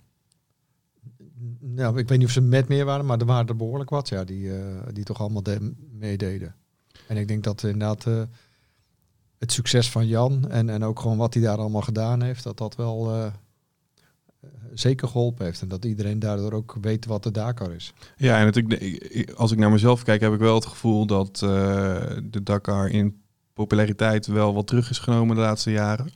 Ja, 1.74 1.88
ik 1.88 2.08
weet 2.08 2.18
niet 2.18 2.26
of 2.26 2.32
ze 2.32 2.40
met 2.40 2.68
meer 2.68 2.84
waren, 2.84 3.06
maar 3.06 3.18
er 3.18 3.26
waren 3.26 3.46
er 3.48 3.56
behoorlijk 3.56 3.90
wat 3.90 4.08
ja, 4.08 4.24
die, 4.24 4.50
die 4.92 5.04
toch 5.04 5.20
allemaal 5.20 5.42
de- 5.42 5.74
meededen. 5.92 6.54
En 7.08 7.16
ik 7.16 7.28
denk 7.28 7.44
dat 7.44 7.62
inderdaad 7.62 8.06
eh, 8.06 8.22
het 9.38 9.52
succes 9.52 9.90
van 9.90 10.06
Jan 10.06 10.48
en, 10.50 10.68
en 10.68 10.84
ook 10.84 11.00
gewoon 11.00 11.16
wat 11.16 11.34
hij 11.34 11.42
daar 11.42 11.58
allemaal 11.58 11.80
gedaan 11.82 12.22
heeft, 12.22 12.44
dat 12.44 12.58
dat 12.58 12.76
wel 12.76 13.14
eh, 13.14 13.26
zeker 14.74 15.08
geholpen 15.08 15.44
heeft. 15.44 15.62
En 15.62 15.68
dat 15.68 15.84
iedereen 15.84 16.18
daardoor 16.18 16.52
ook 16.52 16.76
weet 16.80 17.06
wat 17.06 17.22
de 17.22 17.30
Dakar 17.30 17.72
is. 17.74 17.92
Ja, 18.16 18.38
en 18.40 18.46
het, 18.46 18.56
ik- 18.56 18.72
ik- 18.72 19.30
als 19.30 19.52
ik 19.52 19.58
naar 19.58 19.70
mezelf 19.70 20.02
kijk, 20.02 20.20
heb 20.20 20.32
ik 20.32 20.38
wel 20.38 20.54
het 20.54 20.66
gevoel 20.66 21.06
dat 21.06 21.28
eh, 21.42 21.50
de 22.22 22.42
Dakar 22.42 22.88
in 22.90 23.20
populariteit 23.52 24.26
wel 24.26 24.54
wat 24.54 24.66
terug 24.66 24.90
is 24.90 24.98
genomen 24.98 25.36
de 25.36 25.42
laatste 25.42 25.70
jaren. 25.70 26.10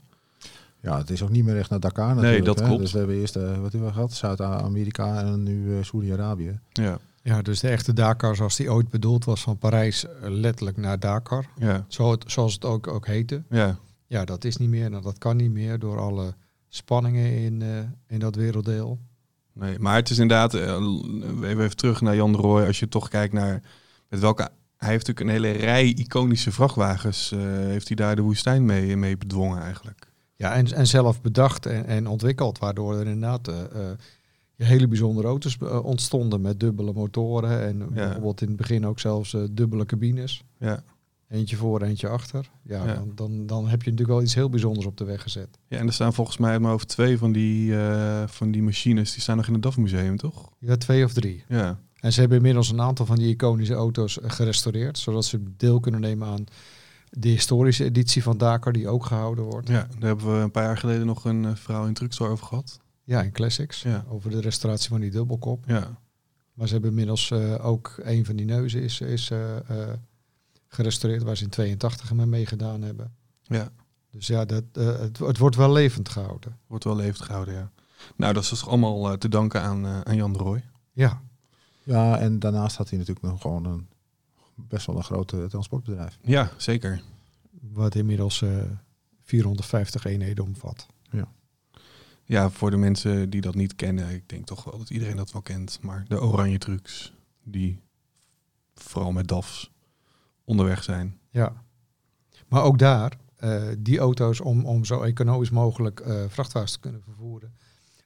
Ja, 0.79 0.97
het 0.97 1.09
is 1.09 1.21
ook 1.23 1.29
niet 1.29 1.43
meer 1.43 1.57
echt 1.57 1.69
naar 1.69 1.79
Dakar 1.79 2.15
natuurlijk. 2.15 2.45
dat 2.45 2.59
hè. 2.59 2.65
klopt. 2.65 2.81
Dus 2.81 2.91
we 2.91 2.97
hebben 2.97 3.15
eerst, 3.17 3.35
eh, 3.35 3.43
wat 3.43 3.71
hebben 3.71 3.85
we 3.85 3.93
gehad? 3.93 4.13
Zuid-Amerika 4.13 5.21
en 5.23 5.43
nu 5.43 5.77
eh 5.77 5.83
Saudi-Arabië. 5.83 6.59
Ja, 6.71 6.99
Ja, 7.23 7.41
dus 7.41 7.59
de 7.59 7.69
echte 7.69 7.93
Dakar 7.93 8.35
zoals 8.35 8.55
die 8.55 8.71
ooit 8.71 8.89
bedoeld 8.89 9.25
was 9.25 9.41
van 9.41 9.57
Parijs 9.57 10.05
eh, 10.05 10.11
letterlijk 10.29 10.77
naar 10.77 10.99
Dakar. 10.99 11.45
ja, 11.57 11.85
Zo 11.87 12.11
het, 12.11 12.23
zoals 12.27 12.53
het 12.53 12.65
ook, 12.65 12.87
ook 12.87 13.07
heette. 13.07 13.43
ja. 13.49 13.77
Ja, 14.07 14.25
dat 14.25 14.43
is 14.43 14.57
niet 14.57 14.69
meer. 14.69 14.89
Nou, 14.89 15.03
dat 15.03 15.17
kan 15.17 15.35
niet 15.35 15.51
meer 15.51 15.79
door 15.79 15.99
alle 15.99 16.33
spanningen 16.67 17.31
in, 17.31 17.61
eh, 17.61 17.77
in 18.07 18.19
dat 18.19 18.35
werelddeel. 18.35 18.99
Nee, 19.53 19.79
maar 19.79 19.95
het 19.95 20.09
is 20.09 20.17
inderdaad, 20.17 20.53
eh, 20.53 20.61
even 21.41 21.59
even 21.59 21.75
terug 21.75 22.01
naar 22.01 22.15
Jan 22.15 22.31
de 22.31 22.37
Rooij, 22.37 22.67
als 22.67 22.79
je 22.79 22.87
toch 22.87 23.09
kijkt 23.09 23.33
naar 23.33 23.61
met 24.09 24.19
welke 24.19 24.49
hij 24.77 24.91
heeft 24.91 25.07
natuurlijk 25.07 25.37
een 25.37 25.43
hele 25.43 25.65
rij 25.65 25.85
iconische 25.85 26.51
vrachtwagens. 26.51 27.29
heeft 27.65 27.87
hij 27.87 27.95
daar 27.95 28.15
de 28.15 28.21
woestijn 28.21 28.65
mee, 28.65 28.97
mee 28.97 29.17
bedwongen 29.17 29.61
eigenlijk. 29.61 30.11
Ja, 30.35 30.53
en, 30.53 30.73
en 30.73 30.87
zelf 30.87 31.21
bedacht 31.21 31.65
en, 31.65 31.85
en 31.85 32.07
ontwikkeld, 32.07 32.59
waardoor 32.59 32.95
er 32.95 33.07
inderdaad 33.07 33.51
hele 34.63 34.87
bijzondere 34.87 35.27
auto's 35.27 35.57
eh, 35.57 35.85
ontstonden 35.85 36.41
met 36.41 36.59
dubbele 36.59 36.93
motoren 36.93 37.61
en 37.61 37.93
bijvoorbeeld 37.93 38.41
in 38.41 38.47
het 38.47 38.57
begin 38.57 38.85
ook 38.85 38.99
zelfs 38.99 39.33
eh, 39.33 39.41
dubbele 39.51 39.85
cabines. 39.85 40.43
Ja. 40.59 40.83
Eentje 41.27 41.55
voor, 41.55 41.81
eentje 41.81 42.07
achter. 42.07 42.49
Ja, 42.63 42.85
Ja. 42.85 42.93
Dan, 42.93 43.11
dan, 43.15 43.45
dan 43.45 43.67
heb 43.67 43.83
je 43.83 43.89
natuurlijk 43.89 44.17
wel 44.17 44.21
iets 44.21 44.35
heel 44.35 44.49
bijzonders 44.49 44.85
op 44.85 44.97
de 44.97 45.03
weg 45.03 45.21
gezet. 45.21 45.47
ja, 45.67 45.77
en 45.77 45.87
er 45.87 45.93
staan 45.93 46.13
volgens 46.13 46.37
mij 46.37 46.59
maar 46.59 46.73
over 46.73 46.87
twee 46.87 47.17
van 47.17 47.31
die, 47.31 47.77
eh, 47.77 48.23
van 48.27 48.51
die 48.51 48.63
machines. 48.63 49.11
Die 49.11 49.21
staan 49.21 49.37
nog 49.37 49.47
in 49.47 49.53
het 49.53 49.61
DAF 49.61 49.77
museum, 49.77 50.17
toch? 50.17 50.49
Ja, 50.59 50.75
twee 50.75 51.03
of 51.03 51.13
drie. 51.13 51.43
Ja. 51.47 51.79
En 51.99 52.13
ze 52.13 52.19
hebben 52.19 52.37
inmiddels 52.37 52.69
een 52.69 52.81
aantal 52.81 53.05
van 53.05 53.15
die 53.15 53.33
iconische 53.33 53.73
auto's 53.73 54.17
gerestaureerd, 54.21 54.97
zodat 54.97 55.25
ze 55.25 55.43
deel 55.57 55.79
kunnen 55.79 56.01
nemen 56.01 56.27
aan 56.27 56.45
de 57.09 57.29
historische 57.29 57.83
editie 57.83 58.23
van 58.23 58.37
Dakar, 58.37 58.73
die 58.73 58.87
ook 58.87 59.05
gehouden 59.05 59.43
wordt. 59.43 59.67
ja, 59.67 59.87
daar 59.99 60.07
hebben 60.07 60.37
we 60.37 60.43
een 60.43 60.51
paar 60.51 60.63
jaar 60.63 60.77
geleden 60.77 61.05
nog 61.05 61.25
een 61.25 61.57
verhaal 61.57 61.85
in 61.85 61.93
Truckstore 61.93 62.31
over 62.31 62.45
gehad. 62.45 62.79
Ja, 63.03 63.21
in 63.21 63.31
Classics, 63.31 63.81
Ja. 63.81 64.05
over 64.07 64.29
de 64.29 64.41
restauratie 64.41 64.89
van 64.89 64.99
die 64.99 65.11
dubbelkop. 65.11 65.63
Ja, 65.67 65.97
Maar 66.53 66.67
ze 66.67 66.73
hebben 66.73 66.89
inmiddels 66.91 67.31
eh, 67.31 67.65
ook 67.65 67.95
een 68.01 68.25
van 68.25 68.35
die 68.35 68.45
neuzen 68.45 68.81
is, 68.81 69.01
is 69.01 69.29
eh, 69.31 69.69
eh, 69.69 69.93
gerestaureerd, 70.67 71.23
waar 71.23 71.37
ze 71.37 71.43
in 71.43 71.49
82 71.49 72.13
mee 72.13 72.25
meegedaan 72.25 72.81
hebben. 72.81 73.13
ja. 73.41 73.69
Dus 74.11 74.27
ja, 74.27 74.45
dat, 74.45 74.63
eh, 74.73 74.99
het, 74.99 75.17
het 75.17 75.37
wordt 75.37 75.55
wel 75.55 75.71
levend 75.71 76.09
gehouden. 76.09 76.57
wordt 76.67 76.83
wel 76.83 76.95
levend 76.95 77.21
gehouden, 77.25 77.53
ja. 77.53 77.71
Nou, 78.15 78.33
dat 78.33 78.43
is 78.43 78.49
dus 78.49 78.65
allemaal 78.65 79.17
te 79.17 79.29
danken 79.29 79.61
aan, 79.61 79.85
eh, 79.85 80.01
aan 80.01 80.15
Jan 80.15 80.33
de 80.33 80.39
Rooij. 80.39 80.63
Ja, 80.91 81.21
Ja, 81.83 82.19
en 82.19 82.39
daarnaast 82.39 82.75
had 82.77 82.89
hij 82.89 82.97
natuurlijk 82.97 83.25
nog 83.25 83.41
gewoon 83.41 83.65
een 83.65 83.87
best 84.55 84.85
wel 84.85 84.95
een 84.97 85.03
grote 85.03 85.45
transportbedrijf. 85.49 86.17
Ja, 86.21 86.51
zeker. 86.57 87.01
wat 87.61 87.95
inmiddels 87.95 88.41
eh 88.41 88.49
450 89.21 90.05
eenheden 90.05 90.43
omvat. 90.43 90.87
Ja, 91.09 91.27
voor 92.27 92.71
de 92.71 92.77
mensen 92.77 93.29
die 93.29 93.41
dat 93.41 93.55
niet 93.55 93.75
kennen, 93.75 94.09
ik 94.09 94.29
denk 94.29 94.45
toch 94.45 94.63
wel 94.63 94.77
dat 94.77 94.89
iedereen 94.89 95.15
dat 95.15 95.31
wel 95.31 95.41
kent. 95.41 95.79
Maar 95.81 96.05
de 96.07 96.21
oranje 96.21 96.57
trucks, 96.57 97.13
die 97.43 97.81
vooral 98.75 99.11
met 99.11 99.27
DAF's 99.27 99.71
onderweg 100.43 100.83
zijn. 100.83 101.19
Ja. 101.29 101.63
Maar 102.47 102.63
ook 102.63 102.77
daar, 102.77 103.17
eh, 103.35 103.63
die 103.79 103.99
auto's 103.99 104.41
om, 104.41 104.65
om 104.65 104.85
zo 104.85 105.01
economisch 105.01 105.49
mogelijk 105.49 105.99
eh, 105.99 106.23
vrachtwagens 106.27 106.71
te 106.71 106.79
kunnen 106.79 107.01
vervoeren, 107.01 107.53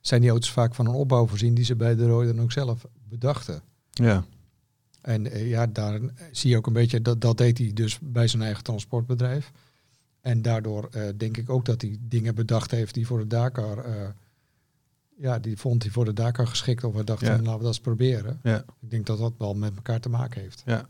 zijn 0.02 0.22
die 0.22 0.30
auto's 0.30 0.52
vaak 0.52 0.76
van 0.76 0.88
een 0.88 0.94
opbouw 0.94 1.28
voorzien 1.28 1.54
die 1.54 1.66
ze 1.66 1.76
bij 1.76 1.96
de 1.96 2.08
Roy 2.08 2.26
dan 2.26 2.42
ook 2.42 2.52
zelf 2.52 2.86
bedachten. 3.10 3.62
Ja, 3.92 4.26
En 5.02 5.32
eh, 5.32 5.50
ja, 5.50 5.68
daar 5.68 6.00
zie 6.32 6.50
je 6.50 6.58
ook 6.58 6.68
een 6.68 6.74
beetje, 6.74 7.02
dat, 7.02 7.22
dat 7.22 7.38
deed 7.38 7.58
hij 7.58 7.72
dus 7.74 8.00
bij 8.02 8.28
zijn 8.28 8.42
eigen 8.42 8.64
transportbedrijf. 8.64 9.52
En 10.28 10.42
daardoor 10.42 10.88
eh, 10.92 11.04
denk 11.18 11.38
ik 11.38 11.50
ook 11.50 11.66
dat 11.66 11.82
hij 11.82 11.98
dingen 12.02 12.36
bedacht 12.36 12.72
heeft 12.72 12.94
die 12.94 13.08
voor 13.08 13.20
de 13.20 13.28
Dakar, 13.28 13.78
eh, 13.78 14.08
ja, 15.18 15.40
die 15.40 15.58
vond 15.58 15.84
hij 15.84 15.92
voor 15.92 16.06
de 16.06 16.14
Dakar 16.14 16.48
geschikt. 16.48 16.84
Of 16.84 16.94
hij 16.94 17.04
dacht, 17.04 17.22
Ja. 17.22 17.28
van, 17.28 17.38
laten 17.38 17.52
we 17.52 17.58
dat 17.58 17.68
eens 17.68 17.80
proberen. 17.80 18.40
ja, 18.44 18.58
Ik 18.82 18.90
denk 18.90 19.06
dat 19.06 19.18
dat 19.18 19.34
wel 19.38 19.54
met 19.54 19.76
elkaar 19.76 20.00
te 20.00 20.10
maken 20.10 20.42
heeft. 20.42 20.62
ja. 20.66 20.86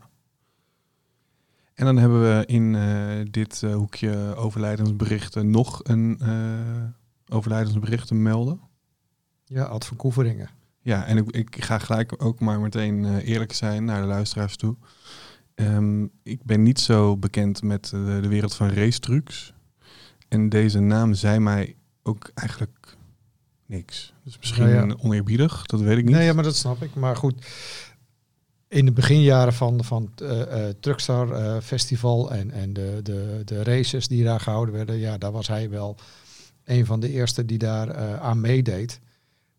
En 1.74 1.84
dan 1.84 1.96
hebben 1.96 2.20
we 2.20 2.46
in 2.46 2.74
eh, 2.74 3.26
dit 3.30 3.60
hoekje 3.60 4.34
overlijdensberichten 4.36 5.50
nog 5.50 5.80
een 5.84 6.20
overlijdensbericht 7.28 8.06
te 8.06 8.14
melden. 8.14 8.60
Ja, 9.44 9.64
Ad 9.64 9.84
van 9.86 9.96
Koeveringen. 9.96 10.50
Ja, 10.80 11.04
en 11.04 11.16
ik, 11.16 11.30
ik 11.30 11.64
ga 11.64 11.78
gelijk 11.78 12.22
ook 12.24 12.40
maar 12.40 12.60
meteen 12.60 13.18
eerlijk 13.18 13.52
zijn 13.52 13.84
naar 13.84 14.00
de 14.00 14.06
luisteraars 14.06 14.56
toe. 14.56 14.76
Ehm, 15.58 16.06
ik 16.22 16.44
ben 16.44 16.62
niet 16.62 16.80
zo 16.80 17.16
bekend 17.16 17.62
met 17.62 17.84
eh, 17.94 18.20
de 18.20 18.28
wereld 18.28 18.54
van 18.54 18.68
racetrucs. 18.68 19.52
En 20.28 20.48
deze 20.48 20.80
naam 20.80 21.14
zei 21.14 21.38
mij 21.38 21.76
ook 22.02 22.30
eigenlijk 22.34 22.96
niks. 23.66 24.14
Dus 24.24 24.38
misschien 24.38 24.64
Nou 24.64 24.88
ja. 24.88 24.96
oneerbiedig, 25.02 25.66
dat 25.66 25.80
weet 25.80 25.98
ik 25.98 26.04
niet. 26.04 26.14
Nee, 26.14 26.24
ja, 26.24 26.32
maar 26.32 26.44
dat 26.44 26.56
snap 26.56 26.82
ik. 26.82 26.94
Maar 26.94 27.16
goed, 27.16 27.46
in 28.68 28.84
de 28.84 28.92
beginjaren 28.92 29.52
van, 29.52 29.84
van 29.84 30.10
het 30.14 30.20
eh, 30.20 30.68
Truckstar 30.80 31.60
Festival 31.62 32.32
en, 32.32 32.50
en 32.50 32.72
de, 32.72 33.00
de, 33.02 33.42
de 33.44 33.62
races 33.62 34.08
die 34.08 34.24
daar 34.24 34.40
gehouden 34.40 34.74
werden, 34.74 34.96
ja, 34.96 35.18
daar 35.18 35.32
was 35.32 35.48
hij 35.48 35.70
wel 35.70 35.96
een 36.64 36.86
van 36.86 37.00
de 37.00 37.10
eerste 37.10 37.44
die 37.44 37.58
daar 37.58 38.18
aan 38.18 38.40
meedeed. 38.40 39.00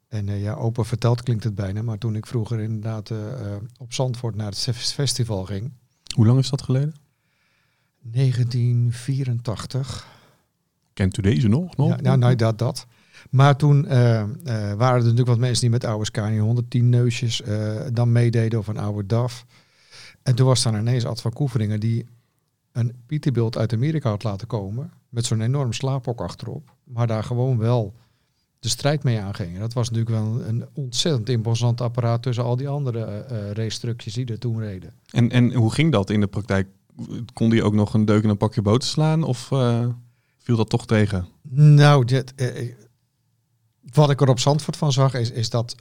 En 0.08 0.39
ja, 0.39 0.53
open 0.53 0.86
verteld 0.86 1.24
klinkt 1.24 1.44
het 1.44 1.56
bijna, 1.56 1.82
maar 1.82 1.98
toen 1.98 2.15
ik 2.15 2.25
vroeger 2.25 2.60
inderdaad 2.60 3.12
op 3.77 3.94
Zandvoort 3.94 4.36
naar 4.36 4.51
het 4.51 4.70
festival 4.75 5.46
ging, 5.46 5.72
Hoe 6.16 6.25
lang 6.25 6.39
is 6.39 6.50
dat 6.50 6.62
geleden? 6.62 6.96
1984. 8.01 10.08
Kent 10.94 11.18
u 11.18 11.22
deze 11.22 11.48
nog? 11.48 11.78
nog? 11.78 11.89
Ja, 11.89 12.01
nou, 12.01 12.18
nou, 12.18 12.36
dat, 12.36 12.58
dat. 12.58 12.88
Maar 13.30 13.56
toen 13.56 13.88
eh, 13.88 14.22
eh, 14.22 14.28
waren 14.78 14.78
er 14.78 15.01
natuurlijk 15.01 15.28
wat 15.28 15.38
mensen 15.38 15.62
die 15.62 15.70
met 15.70 15.86
oude 15.86 16.06
Scania 16.06 16.42
110 16.42 16.89
neusjes 16.89 17.42
eh, 17.42 17.82
dan 17.94 18.12
meededen 18.12 18.60
of 18.60 18.68
een 18.68 18.78
oude 18.78 19.06
DAF. 19.06 19.46
En 20.24 20.36
toen 20.36 20.46
was 20.46 20.63
daar 20.63 20.80
ineens 20.80 21.06
Ad 21.06 21.22
van 21.22 21.34
Koeveringen 21.34 21.80
die 21.80 22.06
een 22.72 22.94
Peterbilt 23.06 23.58
uit 23.58 23.74
Amerika 23.74 24.10
had 24.10 24.24
laten 24.24 24.48
komen. 24.48 24.92
Met 25.10 25.25
zo'n 25.25 25.42
enorm 25.42 25.74
slaaphok 25.74 26.22
achterop. 26.22 26.75
Maar 26.84 27.08
daar 27.08 27.24
gewoon 27.24 27.58
wel 27.58 27.94
de 28.60 28.70
strijd 28.70 29.04
mee 29.04 29.20
aanging. 29.20 29.54
En 29.54 29.60
dat 29.60 29.74
was 29.74 29.89
natuurlijk 29.89 30.16
wel 30.16 30.48
een 30.48 30.68
ontzettend 30.74 31.30
imposant 31.30 31.82
apparaat 31.82 32.24
tussen 32.24 32.44
al 32.44 32.56
die 32.56 32.68
andere 32.68 33.25
racestrucjes 33.54 34.13
die 34.13 34.25
er 34.25 34.39
toen 34.39 34.60
reden. 34.60 34.94
En, 35.12 35.30
en 35.30 35.54
hoe 35.54 35.74
ging 35.74 35.92
dat 35.92 36.10
in 36.10 36.20
de 36.20 36.28
praktijk? 36.28 36.68
Kon 37.34 37.50
die 37.50 37.63
ook 37.63 37.74
nog 37.74 37.94
een 37.94 38.06
deuk 38.06 38.24
in 38.24 38.30
een 38.30 38.38
pakje 38.38 38.62
boter 38.62 38.88
slaan? 38.88 39.24
Of 39.24 39.51
eh, 39.51 39.88
viel 40.38 40.56
dat 40.56 40.70
toch 40.70 40.86
tegen? 40.86 41.28
Nou, 41.51 42.06
dit, 42.06 42.34
wat 43.94 44.10
ik 44.10 44.22
er 44.22 44.30
op 44.30 44.39
Zandvoort 44.39 44.78
van 44.78 44.92
zag, 44.92 45.13
is, 45.13 45.32
is 45.32 45.50
dat 45.50 45.75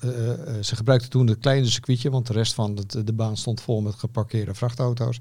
ze 0.61 0.77
gebruikten 0.77 1.11
toen 1.11 1.27
het 1.27 1.39
kleine 1.39 1.67
circuitje, 1.67 2.11
want 2.11 2.27
de 2.27 2.33
rest 2.33 2.55
van 2.55 2.77
het, 2.77 3.07
de 3.07 3.13
baan 3.13 3.37
stond 3.37 3.61
vol 3.61 3.81
met 3.81 3.95
geparkeerde 3.95 4.55
vrachtauto's. 4.55 5.21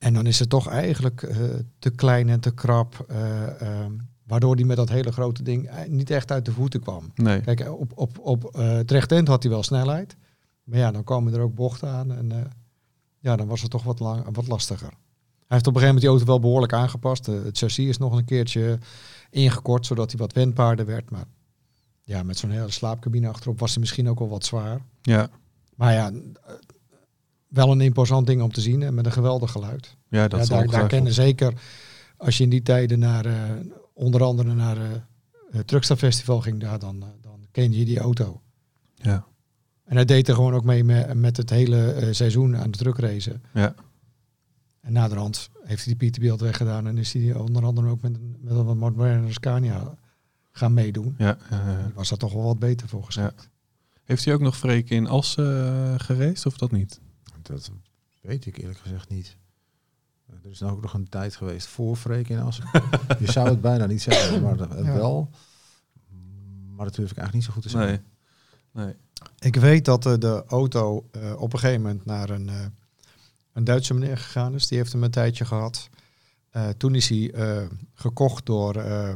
En 0.00 0.14
dan 0.14 0.26
is 0.26 0.38
het 0.38 0.48
toch 0.48 0.68
eigenlijk 0.68 1.28
te 1.78 1.90
klein 1.90 2.28
en 2.28 2.40
te 2.40 2.54
krap, 2.54 3.04
eh, 3.08 3.60
ehm, 3.60 3.92
waardoor 4.30 4.56
die 4.56 4.66
met 4.66 4.76
dat 4.76 4.88
hele 4.88 5.12
grote 5.12 5.42
ding 5.42 5.68
eh, 5.68 5.88
niet 5.88 6.10
echt 6.10 6.30
uit 6.30 6.44
de 6.44 6.52
voeten 6.52 6.80
kwam. 6.80 7.12
Nee. 7.14 7.40
Kijk, 7.40 7.60
eh, 7.60 7.72
op, 7.72 7.92
op, 7.94 8.18
op 8.18 8.44
eh, 8.44 8.72
het 8.72 8.90
rechtend 8.90 9.28
had 9.28 9.42
hij 9.42 9.52
wel 9.52 9.62
snelheid, 9.62 10.16
maar 10.64 10.78
ja, 10.78 10.90
dan 10.90 11.04
komen 11.04 11.34
er 11.34 11.40
ook 11.40 11.54
bochten 11.54 11.88
aan 11.88 12.12
en 12.12 12.50
ja, 13.18 13.36
dan 13.36 13.46
was 13.46 13.62
het 13.62 13.70
toch 13.70 13.82
wat, 13.82 14.00
lang, 14.00 14.24
wat 14.32 14.46
lastiger. 14.46 14.88
Hij 14.88 15.58
heeft 15.58 15.66
op 15.66 15.74
een 15.74 15.80
gegeven 15.80 15.94
moment 15.94 16.00
die 16.00 16.08
auto 16.08 16.24
wel 16.24 16.40
behoorlijk 16.40 16.72
aangepast. 16.72 17.26
Het 17.26 17.58
chassis 17.58 17.88
is 17.88 17.98
nog 17.98 18.16
een 18.16 18.24
keertje 18.24 18.78
ingekort, 19.30 19.86
zodat 19.86 20.10
hij 20.10 20.20
wat 20.20 20.32
wendbaarder 20.32 20.86
werd. 20.86 21.10
Maar 21.10 21.24
ja, 22.02 22.22
met 22.22 22.38
zo'n 22.38 22.50
hele 22.50 22.70
slaapcabine 22.70 23.28
achterop 23.28 23.60
was 23.60 23.70
hij 23.70 23.80
misschien 23.80 24.08
ook 24.08 24.18
wel 24.18 24.28
wat 24.28 24.44
zwaar. 24.44 24.80
Ja, 25.02 25.28
Maar 25.74 25.92
ja, 25.92 26.12
wel 27.48 27.70
een 27.70 27.80
imposant 27.80 28.26
ding 28.26 28.42
om 28.42 28.52
te 28.52 28.60
zien 28.60 28.82
en 28.82 28.94
met 28.94 29.06
een 29.06 29.12
geweldig 29.12 29.50
geluid. 29.50 29.96
ja 30.08 30.28
dat 30.28 30.48
ja, 30.48 30.56
daar, 30.56 30.66
daar 30.66 30.86
kennen 30.86 31.12
zeker, 31.12 31.52
als 32.16 32.36
je 32.38 32.44
in 32.44 32.50
die 32.50 32.62
tijden 32.62 32.98
naar, 32.98 33.26
onder 34.00 34.22
andere 34.22 34.54
naar 34.54 34.76
eh, 34.76 34.88
het 35.50 35.66
Truckstar 35.66 35.96
Festival 35.96 36.40
ging, 36.40 36.60
daar, 36.60 36.78
dan, 36.78 37.02
eh, 37.02 37.08
dan 37.20 37.46
ken 37.50 37.72
je 37.72 37.84
die 37.84 37.98
auto. 37.98 38.40
Ja, 38.94 39.26
En 39.84 39.96
hij 39.96 40.04
deed 40.04 40.28
er 40.28 40.34
gewoon 40.34 40.54
ook 40.54 40.64
mee 40.64 40.84
met, 40.84 41.14
met 41.14 41.36
het 41.36 41.50
hele 41.50 41.92
eh, 41.92 42.12
seizoen 42.12 42.56
aan 42.56 42.70
de 42.70 42.78
truckracen. 42.78 43.42
ja, 43.54 43.74
En 44.80 44.92
naderhand 44.92 45.50
heeft 45.64 45.84
hij 45.84 45.94
die 45.94 45.96
Peterbilt 45.96 46.40
weggedaan 46.40 46.86
en 46.86 46.98
is 46.98 47.12
hij 47.12 47.34
onder 47.34 47.64
andere 47.64 47.88
ook 47.88 48.00
met, 48.00 48.14
een- 48.14 48.36
met 48.40 48.56
een 48.56 48.64
wat 48.64 48.76
moderne 48.76 49.32
Scania 49.32 49.94
gaan 50.52 50.74
meedoen. 50.74 51.14
ja, 51.18 51.38
ja, 51.50 51.70
ja. 51.70 51.90
Was 51.94 52.08
daar 52.08 52.18
toch 52.18 52.32
wel 52.32 52.42
wat 52.44 52.58
beter 52.58 52.88
voor 52.88 53.04
geschikt. 53.04 53.48
Heeft 54.04 54.24
hij 54.24 54.34
ook 54.34 54.40
nog 54.40 54.56
Freek 54.56 54.90
in 54.90 55.06
Assen 55.06 55.44
uh, 55.74 55.94
gereisd 55.96 56.46
of 56.46 56.56
dat 56.56 56.70
niet? 56.70 57.00
Dat 57.42 57.70
weet 58.22 58.46
ik 58.46 58.58
eerlijk 58.58 58.78
gezegd 58.78 59.08
niet. 59.08 59.36
Er 60.44 60.50
is 60.50 60.58
nou 60.60 60.72
ook 60.72 60.82
nog 60.82 60.94
een 60.94 61.08
tijd 61.08 61.36
geweest 61.36 61.66
voor 61.66 61.96
Freek 61.96 62.28
in 62.28 62.38
Assen. 62.40 62.64
Je 63.18 63.32
zou 63.32 63.48
het 63.48 63.60
bijna 63.60 63.86
niet 63.86 64.02
zeggen, 64.02 64.42
maar 64.42 64.58
Ja. 64.58 64.94
wel. 64.94 65.30
Maar 66.76 66.84
dat 66.86 66.94
durf 66.94 67.10
ik 67.10 67.16
eigenlijk 67.16 67.32
niet 67.34 67.44
zo 67.44 67.52
goed 67.52 67.62
te 67.62 67.68
zeggen. 67.68 68.04
Nee. 68.72 68.84
nee. 68.84 68.94
Ik 69.38 69.56
weet 69.56 69.84
dat 69.84 70.06
eh, 70.06 70.18
de 70.18 70.44
auto 70.46 71.06
eh, 71.10 71.40
op 71.40 71.52
een 71.52 71.58
gegeven 71.58 71.82
moment 71.82 72.04
naar 72.04 72.30
een, 72.30 72.48
eh, 72.48 72.64
een 73.52 73.64
Duitse 73.64 73.94
meneer 73.94 74.18
gegaan 74.18 74.54
is. 74.54 74.68
Die 74.68 74.78
heeft 74.78 74.92
hem 74.92 75.02
een 75.02 75.10
tijdje 75.10 75.44
gehad. 75.44 75.88
Eh, 76.50 76.68
toen 76.68 76.94
is 76.94 77.08
hij 77.08 77.32
eh, 77.32 77.66
gekocht 77.94 78.46
door 78.46 78.74
eh, 78.76 79.12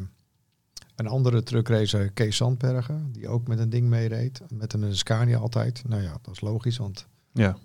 een 0.97 1.07
andere 1.07 1.43
truckracer, 1.43 2.11
Kees 2.13 2.37
Sandbergen. 2.37 3.13
Die 3.13 3.29
ook 3.29 3.47
met 3.49 3.59
een 3.59 3.71
ding 3.71 3.89
meereed. 3.89 4.41
Met 4.49 4.73
een 4.73 4.97
Scania 4.97 5.39
altijd. 5.39 5.83
Nou 5.87 6.03
ja, 6.03 6.19
dat 6.23 6.35
is 6.35 6.41
logisch, 6.41 6.77
want 6.77 7.07
Ja, 7.33 7.57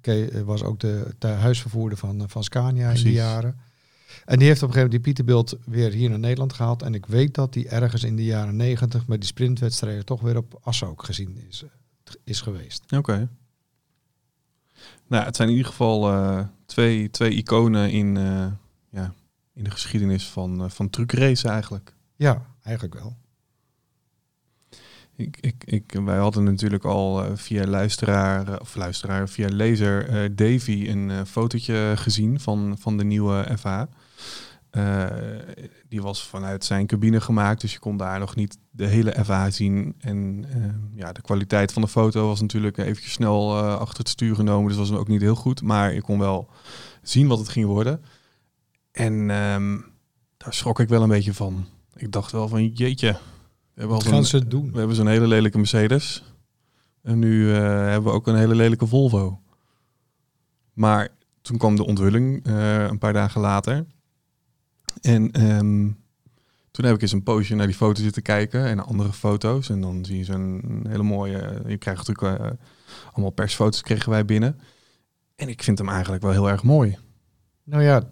Eh, 0.00 0.40
was 0.40 0.62
ook 0.62 0.80
de, 0.80 1.14
de 1.18 1.26
huisvervoerder 1.26 1.98
van, 1.98 2.20
eh, 2.20 2.28
van 2.28 2.44
Scania 2.44 2.90
in 2.90 3.02
die 3.02 3.12
jaren. 3.12 3.56
En 4.24 4.38
die 4.38 4.48
heeft 4.48 4.62
op 4.62 4.68
een 4.68 4.74
gegeven 4.74 4.90
moment 4.90 4.90
die 4.90 5.00
Pieterbeeld 5.00 5.56
weer 5.64 5.90
hier 5.92 6.10
naar 6.10 6.18
Nederland 6.18 6.52
gehaald. 6.52 6.82
En 6.82 6.94
ik 6.94 7.06
weet 7.06 7.34
dat 7.34 7.52
die 7.52 7.68
ergens 7.68 8.04
in 8.04 8.16
de 8.16 8.24
jaren 8.24 8.56
negentig 8.56 9.06
met 9.06 9.20
die 9.20 9.28
sprintwedstrijden 9.28 10.04
toch 10.04 10.20
weer 10.20 10.36
op 10.36 10.60
Assen 10.62 10.88
ook 10.88 11.04
gezien 11.04 11.38
is, 11.48 11.64
is 12.24 12.40
geweest. 12.40 12.92
oké. 12.92 13.28
Nou, 15.06 15.24
het 15.24 15.36
zijn 15.36 15.48
in 15.48 15.54
ieder 15.54 15.70
geval 15.70 16.10
eh, 16.10 16.44
twee, 16.66 17.10
twee 17.10 17.30
iconen 17.30 17.90
in, 17.90 18.16
eh, 18.16 18.46
ja, 18.90 19.14
in 19.54 19.64
de 19.64 19.70
geschiedenis 19.70 20.28
van, 20.28 20.62
uh, 20.62 20.70
van 20.70 20.90
truckrace 20.90 21.48
eigenlijk. 21.48 21.94
Ja, 22.16 22.46
eigenlijk 22.62 22.94
wel. 22.94 23.16
Ik, 25.30 25.54
ik, 25.64 25.92
wij 26.04 26.18
hadden 26.18 26.44
natuurlijk 26.44 26.84
al 26.84 27.24
uh, 27.24 27.30
via 27.34 27.66
luisteraar, 27.66 28.60
of 28.60 28.74
luisteraar, 28.74 29.28
via 29.28 29.48
lezer 29.48 30.36
Davy 30.36 30.86
een 30.88 31.26
fotootje 31.26 31.92
gezien 31.96 32.40
van, 32.40 32.76
van 32.78 32.96
de 32.96 33.04
nieuwe 33.04 33.56
FH. 33.58 33.82
Uh, 34.76 35.06
die 35.88 36.02
was 36.02 36.26
vanuit 36.26 36.64
zijn 36.64 36.86
cabine 36.86 37.20
gemaakt, 37.20 37.60
dus 37.60 37.72
je 37.72 37.78
kon 37.78 37.96
daar 37.96 38.18
nog 38.18 38.34
niet 38.34 38.58
de 38.70 38.86
hele 38.86 39.24
FH 39.24 39.46
zien. 39.48 39.94
En 39.98 40.44
uh, 40.56 40.64
ja, 40.94 41.12
de 41.12 41.20
kwaliteit 41.20 41.72
van 41.72 41.82
de 41.82 41.88
foto 41.88 42.26
was 42.26 42.40
natuurlijk 42.40 42.78
eventjes 42.78 43.12
snel 43.12 43.58
uh, 43.58 43.78
achter 43.78 43.98
het 43.98 44.08
stuur 44.08 44.34
genomen, 44.34 44.68
dus 44.68 44.78
was 44.78 44.92
ook 44.92 45.08
niet 45.08 45.20
heel 45.20 45.34
goed. 45.34 45.62
Maar 45.62 45.94
je 45.94 46.02
kon 46.02 46.18
wel 46.18 46.50
zien 47.02 47.28
wat 47.28 47.38
het 47.38 47.48
ging 47.48 47.66
worden. 47.66 48.02
En 48.92 49.30
um, 49.30 49.84
daar 50.36 50.54
schrok 50.54 50.80
ik 50.80 50.88
wel 50.88 51.02
een 51.02 51.08
beetje 51.08 51.34
van. 51.34 51.66
Ik 51.94 52.12
dacht 52.12 52.32
wel 52.32 52.48
van, 52.48 52.66
jeetje. 52.66 53.16
We 53.74 53.80
hebben 53.80 53.96
wat 53.96 54.06
gaan 54.06 54.24
ze 54.24 54.36
het 54.36 54.50
doen? 54.50 54.72
We 54.72 54.78
hebben 54.78 54.96
zo'n 54.96 55.06
hele 55.06 55.26
lelijke 55.26 55.58
Mercedes. 55.58 56.24
En 57.02 57.18
nu 57.18 57.50
hebben 57.50 58.10
we 58.10 58.16
ook 58.16 58.26
een 58.26 58.36
hele 58.36 58.54
lelijke 58.54 58.86
Volvo. 58.86 59.40
Maar 60.72 61.08
toen 61.42 61.58
kwam 61.58 61.76
de 61.76 61.86
onthulling 61.86 62.46
een 62.46 62.98
paar 62.98 63.12
dagen 63.12 63.40
later. 63.40 63.86
En 65.00 65.50
um, 65.50 66.00
toen 66.70 66.84
heb 66.84 66.94
ik 66.94 67.02
eens 67.02 67.12
een 67.12 67.22
poosje 67.22 67.54
naar 67.54 67.66
die 67.66 67.76
foto's 67.76 68.02
zitten 68.02 68.22
kijken 68.22 68.66
en 68.66 68.76
naar 68.76 68.84
andere 68.84 69.12
foto's. 69.12 69.68
En 69.68 69.80
dan 69.80 70.04
zie 70.04 70.18
je 70.18 70.24
zo'n 70.24 70.84
hele 70.88 71.02
mooie... 71.02 71.62
Je 71.66 71.76
krijgt 71.76 72.08
natuurlijk 72.08 72.40
uh, 72.40 72.50
allemaal 73.12 73.30
persfoto's 73.30 73.82
kregen 73.82 74.10
wij 74.10 74.24
binnen. 74.24 74.58
En 75.36 75.48
ik 75.48 75.62
vind 75.62 75.78
hem 75.78 75.88
eigenlijk 75.88 76.22
wel 76.22 76.32
heel 76.32 76.48
erg 76.48 76.62
mooi. 76.62 76.98
Nou 77.64 77.82
ja, 77.82 78.08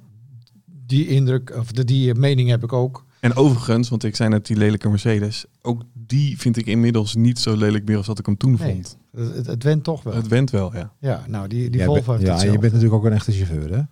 die 0.64 1.07
indruk, 1.07 1.57
of 1.57 1.73
de, 1.73 1.85
die 1.85 2.14
mening 2.14 2.49
heb 2.49 2.62
ik 2.62 2.73
ook. 2.73 3.05
En 3.21 3.35
overigens, 3.35 3.89
want 3.89 4.05
ik 4.05 4.17
zei 4.17 4.29
net 4.29 4.47
die 4.47 4.57
lelijke 4.57 4.89
Mercedes, 4.89 5.45
ook 5.62 5.83
die 6.07 6.39
vind 6.39 6.57
ik 6.57 6.67
inmiddels 6.67 7.15
niet 7.15 7.39
zo 7.39 7.57
lelijk 7.57 7.85
meer 7.85 7.97
als 7.97 8.07
dat 8.07 8.19
ik 8.19 8.27
hem 8.27 8.37
toen 8.37 8.57
nee, 8.61 8.73
vond. 8.73 8.99
Het, 9.17 9.47
het 9.47 9.62
went 9.62 9.85
toch 9.85 10.03
wel. 10.03 10.15
Het 10.15 10.29
went 10.29 10.50
wel, 10.50 10.75
ja. 10.75 10.93
Ja, 11.00 11.25
nou 11.29 11.49
die, 11.49 11.71
die 11.71 11.83
Volvo 11.85 12.17
Ja, 12.19 12.41
en 12.43 12.53
je 12.53 12.59
bent 12.59 12.62
natuurlijk 12.73 12.93
ook 12.93 13.05
een 13.05 13.12
echte 13.12 13.33
chauffeur, 13.33 13.73
hè? 13.75 13.83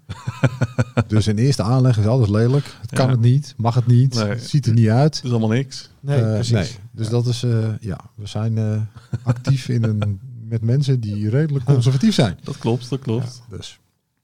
dus 1.14 1.26
in 1.26 1.38
eerste 1.38 1.62
aanleg 1.62 1.98
is 1.98 2.06
alles 2.06 2.28
lelijk. 2.28 2.66
Het 2.80 2.90
kan 2.92 3.06
Ja. 3.06 3.10
het 3.12 3.20
niet, 3.20 3.54
mag 3.56 3.74
het 3.74 3.86
niet, 3.86 4.14
Nee. 4.14 4.24
het 4.28 4.48
ziet 4.48 4.66
er 4.66 4.72
niet 4.72 4.88
uit. 4.88 5.14
Het 5.16 5.24
is 5.24 5.30
allemaal 5.30 5.48
niks. 5.48 5.90
Nee, 6.00 6.20
Eh, 6.20 6.32
precies. 6.34 6.52
nee. 6.52 6.68
Dus 6.92 7.06
Ja. 7.06 7.12
dat 7.12 7.26
is, 7.26 7.42
eh, 7.42 7.68
ja, 7.80 7.98
we 8.14 8.26
zijn 8.26 8.58
eh, 8.58 8.80
actief 9.22 9.68
in 9.68 9.82
een, 9.84 10.20
met 10.48 10.62
mensen 10.62 11.00
die 11.00 11.30
redelijk 11.30 11.64
conservatief 11.64 12.14
zijn. 12.14 12.38
Dat 12.42 12.58
klopt, 12.58 12.90
dat 12.90 13.00
klopt. 13.00 13.42
Dus 13.50 13.78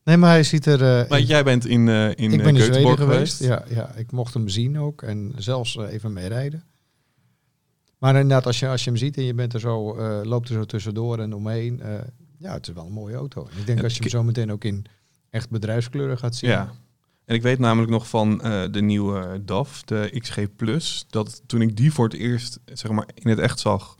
Nee, 0.04 0.16
maar 0.16 0.30
hij 0.30 0.42
ziet 0.42 0.66
er... 0.66 1.00
eh, 1.02 1.08
Maar 1.10 1.20
jij 1.20 1.44
bent 1.44 1.66
in, 1.66 1.88
eh 1.88 2.08
in 2.08 2.32
ik 2.32 2.38
eh, 2.38 2.44
ben 2.44 2.56
in 2.56 2.62
Zweden 2.62 2.82
Göteborg 2.82 2.96
geweest. 2.98 3.42
Ja, 3.42 3.64
ja, 3.68 3.94
ik 3.94 4.12
mocht 4.12 4.34
hem 4.34 4.48
zien 4.48 4.78
ook 4.78 5.02
en 5.02 5.32
zelfs 5.36 5.76
eh, 5.76 5.92
even 5.92 6.12
meerijden. 6.12 6.64
Maar 7.98 8.14
inderdaad, 8.14 8.46
als 8.46 8.58
je, 8.58 8.68
als 8.68 8.84
je 8.84 8.90
hem 8.90 8.98
ziet 8.98 9.16
en 9.16 9.24
je 9.24 9.34
bent 9.34 9.54
er 9.54 9.60
zo, 9.60 9.96
loopt 10.24 10.48
er 10.48 10.54
zo 10.54 10.64
tussendoor 10.64 11.18
en 11.18 11.34
omheen. 11.34 11.80
ja, 12.38 12.52
het 12.52 12.68
is 12.68 12.74
wel 12.74 12.86
een 12.86 12.92
mooie 12.92 13.16
auto. 13.16 13.48
En 13.52 13.58
ik 13.58 13.66
denk 13.66 13.82
als 13.82 13.94
je 13.94 14.00
hem 14.00 14.08
zo 14.10 14.22
meteen 14.22 14.52
ook 14.52 14.64
in 14.64 14.84
echt 15.30 15.50
bedrijfskleuren 15.50 16.18
gaat 16.18 16.36
zien. 16.36 16.50
Ja. 16.50 16.72
En 17.24 17.34
ik 17.34 17.42
weet 17.42 17.58
namelijk 17.58 17.92
nog 17.92 18.08
van 18.08 18.38
de 18.70 18.82
nieuwe 18.82 19.42
DAF, 19.44 19.82
de 19.82 20.16
XG 20.18 20.38
Plus, 20.56 21.04
dat 21.08 21.42
toen 21.46 21.60
ik 21.62 21.76
die 21.76 21.92
voor 21.92 22.04
het 22.04 22.14
eerst 22.14 22.58
zeg 22.64 22.90
maar, 22.90 23.08
in 23.14 23.30
het 23.30 23.38
echt 23.38 23.58
zag, 23.58 23.96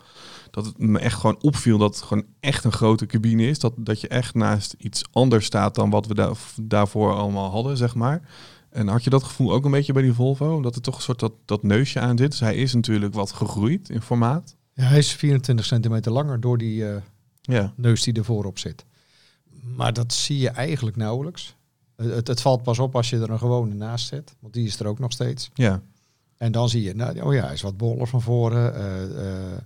dat 0.55 0.65
het 0.65 0.79
me 0.79 0.99
echt 0.99 1.21
gewoon 1.21 1.39
opviel 1.43 1.79
dat 1.79 1.95
het 1.95 2.05
gewoon 2.05 2.25
echt 2.41 2.65
een 2.65 2.73
grote 2.73 3.07
cabine 3.07 3.47
is. 3.47 3.59
Dat, 3.59 3.73
dat 3.77 4.01
je 4.01 4.09
echt 4.09 4.35
naast 4.35 4.75
iets 4.79 5.05
anders 5.13 5.45
staat 5.47 5.75
dan 5.75 5.91
wat 5.91 6.07
we 6.07 6.15
daar, 6.15 6.37
daarvoor 6.63 7.15
allemaal 7.15 7.51
hadden, 7.51 7.77
zeg 7.77 7.95
maar. 7.95 8.29
En 8.71 8.89
had 8.89 9.05
je 9.05 9.11
dat 9.11 9.23
gevoel 9.23 9.53
ook 9.53 9.65
een 9.65 9.71
beetje 9.71 9.93
bij 9.93 10.03
die 10.03 10.13
Volvo? 10.13 10.61
Dat 10.63 10.75
er 10.75 10.81
toch 10.81 10.97
een 10.97 11.03
soort 11.03 11.19
dat, 11.21 11.33
dat 11.45 11.63
neusje 11.63 12.01
aan 12.01 12.19
zit. 12.19 12.31
Dus 12.31 12.41
hij 12.41 12.57
is 12.57 12.75
natuurlijk 12.75 13.15
wat 13.15 13.33
gegroeid 13.33 13.89
in 13.91 14.03
formaat. 14.03 14.57
Ja, 14.73 14.85
hij 14.85 14.99
is 14.99 15.13
24 15.13 15.67
centimeter 15.67 16.13
langer 16.13 16.41
door 16.41 16.59
die 16.59 16.89
eh, 16.89 16.97
Ja, 17.41 17.73
neus 17.77 18.03
die 18.03 18.15
er 18.15 18.25
voorop 18.25 18.59
zit. 18.59 18.85
Maar 19.77 19.93
dat 19.93 20.13
zie 20.13 20.39
je 20.39 20.49
eigenlijk 20.49 20.97
nauwelijks. 20.97 21.55
Het, 21.97 22.15
het, 22.15 22.29
het 22.29 22.41
valt 22.41 22.63
pas 22.63 22.79
op 22.79 22.97
als 22.97 23.11
je 23.11 23.19
er 23.19 23.31
een 23.31 23.39
gewone 23.39 23.75
naast 23.75 24.07
zet. 24.07 24.35
Want 24.41 24.55
die 24.55 24.67
is 24.67 24.81
er 24.81 24.87
ook 24.87 24.99
nog 24.99 25.13
steeds. 25.13 25.51
ja, 25.55 25.83
En 26.37 26.53
dan 26.53 26.69
zie 26.69 26.83
je, 26.83 26.95
nou, 26.95 27.21
oh 27.21 27.35
ja, 27.35 27.45
hij 27.45 27.53
is 27.53 27.63
wat 27.63 27.77
boller 27.77 28.07
van 28.07 28.23
voren. 28.23 28.75
eh, 28.75 29.53
eh, 29.53 29.59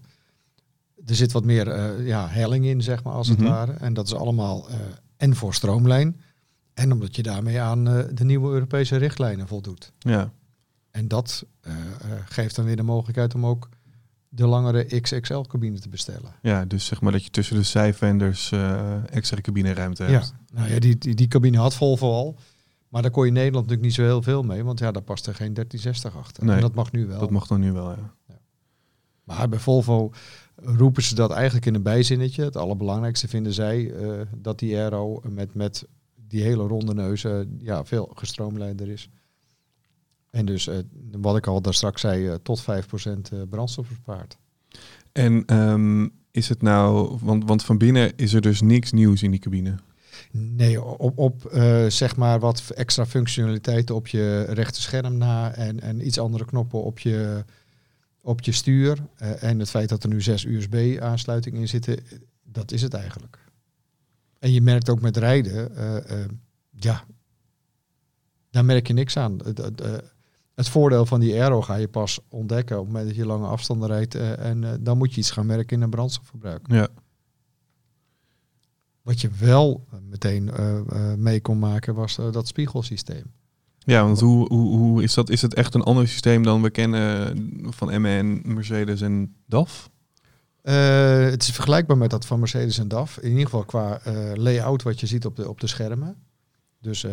er 1.08 1.14
zit 1.14 1.32
wat 1.32 1.44
meer 1.44 1.68
eh, 1.68 2.06
ja, 2.06 2.26
helling 2.28 2.64
in, 2.64 2.82
zeg 2.82 3.02
maar, 3.04 3.12
als 3.12 3.28
Mhm. 3.28 3.38
het 3.40 3.48
ware. 3.48 3.72
En 3.72 3.94
dat 3.94 4.06
is 4.06 4.14
allemaal 4.14 4.68
eh, 4.68 4.76
en 5.16 5.36
voor 5.36 5.54
stroomlijn. 5.54 6.20
En 6.74 6.92
omdat 6.92 7.16
je 7.16 7.22
daarmee 7.22 7.60
aan 7.60 7.88
eh, 7.88 8.04
de 8.12 8.24
nieuwe 8.24 8.52
Europese 8.52 8.96
richtlijnen 8.96 9.48
voldoet. 9.48 9.92
ja. 9.98 10.30
En 10.90 11.08
dat 11.08 11.44
geeft 12.24 12.54
dan 12.56 12.64
weer 12.64 12.76
de 12.76 12.82
mogelijkheid 12.82 13.34
om 13.34 13.46
ook 13.46 13.68
de 14.28 14.46
langere 14.46 15.00
XXL-cabine 15.00 15.78
te 15.78 15.88
bestellen. 15.88 16.32
ja, 16.42 16.64
dus 16.64 16.84
zeg 16.86 17.00
maar 17.00 17.12
dat 17.12 17.24
je 17.24 17.30
tussen 17.30 17.56
de 17.56 17.62
zijvenders 17.62 18.52
extra 19.10 19.40
cabineruimte 19.40 20.02
hebt. 20.02 20.34
Ja, 20.52 20.56
nou 20.58 20.72
ja, 20.72 20.78
die, 20.78 20.98
die, 20.98 21.14
die 21.14 21.28
cabine 21.28 21.58
had 21.58 21.74
Volvo 21.74 22.12
al. 22.12 22.36
Maar 22.88 23.02
daar 23.02 23.10
kon 23.10 23.22
je 23.22 23.28
in 23.28 23.34
Nederland 23.34 23.66
natuurlijk 23.66 23.96
niet 23.96 24.06
zo 24.06 24.12
heel 24.12 24.22
veel 24.22 24.42
mee. 24.42 24.64
Want 24.64 24.78
ja, 24.78 24.92
daar 24.92 25.02
past 25.02 25.26
er 25.26 25.34
geen 25.34 25.54
1360 25.54 26.16
achter. 26.16 26.44
Nee, 26.44 26.54
en 26.54 26.60
dat 26.60 26.74
mag 26.74 26.92
nu 26.92 27.06
wel. 27.06 27.20
Dat 27.20 27.30
mag 27.30 27.46
dan 27.46 27.60
nu 27.60 27.72
wel, 27.72 27.90
ja. 27.90 28.12
Maar 29.24 29.48
bij 29.48 29.58
Volvo 29.58 30.12
roepen 30.62 31.02
ze 31.02 31.14
dat 31.14 31.30
eigenlijk 31.30 31.66
in 31.66 31.74
een 31.74 31.82
bijzinnetje. 31.82 32.44
Het 32.44 32.56
allerbelangrijkste 32.56 33.28
vinden 33.28 33.52
zij 33.52 33.92
eh, 33.92 34.20
dat 34.36 34.58
die 34.58 34.76
aero 34.76 35.20
met, 35.24 35.54
met 35.54 35.86
die 36.28 36.42
hele 36.42 36.66
ronde 36.66 36.94
neus 36.94 37.24
eh, 37.24 37.40
ja, 37.58 37.84
veel 37.84 38.10
gestroomlijnder 38.14 38.88
is. 38.88 39.08
En 40.30 40.46
dus, 40.46 40.66
eh, 40.66 40.78
wat 41.10 41.36
ik 41.36 41.46
al 41.46 41.60
daar 41.60 41.74
straks 41.74 42.00
zei, 42.00 42.42
tot 42.42 42.62
5% 42.62 42.64
eh, 42.64 43.38
brandstof 43.48 43.88
bespaart. 43.88 44.38
En 45.12 45.44
ehm, 45.46 46.08
is 46.30 46.48
het 46.48 46.62
nou, 46.62 47.16
want, 47.20 47.44
want 47.44 47.64
van 47.64 47.78
binnen 47.78 48.12
is 48.16 48.32
er 48.32 48.40
dus 48.40 48.60
niks 48.60 48.92
nieuws 48.92 49.22
in 49.22 49.30
die 49.30 49.40
cabine. 49.40 49.74
Nee, 50.30 50.82
op, 50.82 51.18
op 51.18 51.48
zeg 51.88 52.16
maar 52.16 52.40
wat 52.40 52.70
extra 52.74 53.06
functionaliteiten 53.06 53.94
op 53.94 54.06
je 54.06 54.42
rechter 54.42 54.82
scherm 54.82 55.16
na 55.16 55.52
en, 55.52 55.80
en 55.80 56.06
iets 56.06 56.18
andere 56.18 56.44
knoppen 56.44 56.82
op 56.82 56.98
je, 56.98 57.44
op 58.20 58.40
je 58.40 58.52
stuur. 58.52 58.98
Eh, 59.16 59.42
en 59.42 59.58
het 59.58 59.70
feit 59.70 59.88
dat 59.88 60.02
er 60.02 60.08
nu 60.08 60.22
zes 60.22 60.44
USB-aansluitingen 60.44 61.60
in 61.60 61.68
zitten, 61.68 61.98
dat 62.42 62.72
is 62.72 62.82
het 62.82 62.94
eigenlijk. 62.94 63.38
En 64.38 64.52
je 64.52 64.60
merkt 64.60 64.88
ook 64.88 65.00
met 65.00 65.16
rijden, 65.16 65.76
eh, 65.76 66.22
eh, 66.22 66.28
ja, 66.70 67.04
daar 68.50 68.64
merk 68.64 68.86
je 68.86 68.92
niks 68.92 69.16
aan. 69.16 69.38
Het, 70.54 70.68
voordeel 70.68 71.06
van 71.06 71.20
die 71.20 71.40
aero 71.40 71.62
ga 71.62 71.74
je 71.74 71.88
pas 71.88 72.20
ontdekken 72.28 72.76
op 72.76 72.84
het 72.84 72.92
moment 72.92 73.08
dat 73.08 73.18
je 73.18 73.26
lange 73.26 73.46
afstanden 73.46 73.88
rijdt. 73.88 74.14
en 74.14 74.78
dan 74.82 74.98
moet 74.98 75.14
je 75.14 75.20
iets 75.20 75.30
gaan 75.30 75.46
merken 75.46 75.76
in 75.76 75.82
een 75.82 75.90
brandstofverbruik. 75.90 76.66
Ja, 76.70 76.88
Wat 79.02 79.20
je 79.20 79.30
wel 79.30 79.86
meteen 80.02 80.50
mee 81.16 81.40
kon 81.40 81.58
maken 81.58 81.94
was 81.94 82.16
dat 82.16 82.48
spiegelsysteem. 82.48 83.32
Ja 83.88 84.04
want 84.04 84.20
hoe, 84.20 84.46
hoe, 84.48 84.76
hoe 84.76 85.02
is 85.02 85.14
dat? 85.14 85.30
Is 85.30 85.42
het 85.42 85.54
echt 85.54 85.74
een 85.74 85.82
ander 85.82 86.08
systeem 86.08 86.42
dan 86.42 86.62
we 86.62 86.70
kennen 86.70 87.36
van 87.74 88.00
MN, 88.00 88.42
Mercedes 88.44 89.00
en 89.00 89.34
DAF? 89.46 89.90
Eh, 90.62 91.24
het 91.24 91.42
is 91.42 91.50
vergelijkbaar 91.50 91.96
met 91.96 92.10
dat 92.10 92.26
van 92.26 92.38
Mercedes 92.38 92.78
en 92.78 92.88
DAF. 92.88 93.18
In 93.18 93.28
ieder 93.28 93.44
geval 93.44 93.64
qua 93.64 94.00
eh, 94.00 94.14
layout 94.34 94.82
wat 94.82 95.00
je 95.00 95.06
ziet 95.06 95.26
op 95.26 95.36
de, 95.36 95.48
op 95.48 95.60
de 95.60 95.66
schermen. 95.66 96.16
Dus 96.80 97.04
eh, 97.04 97.12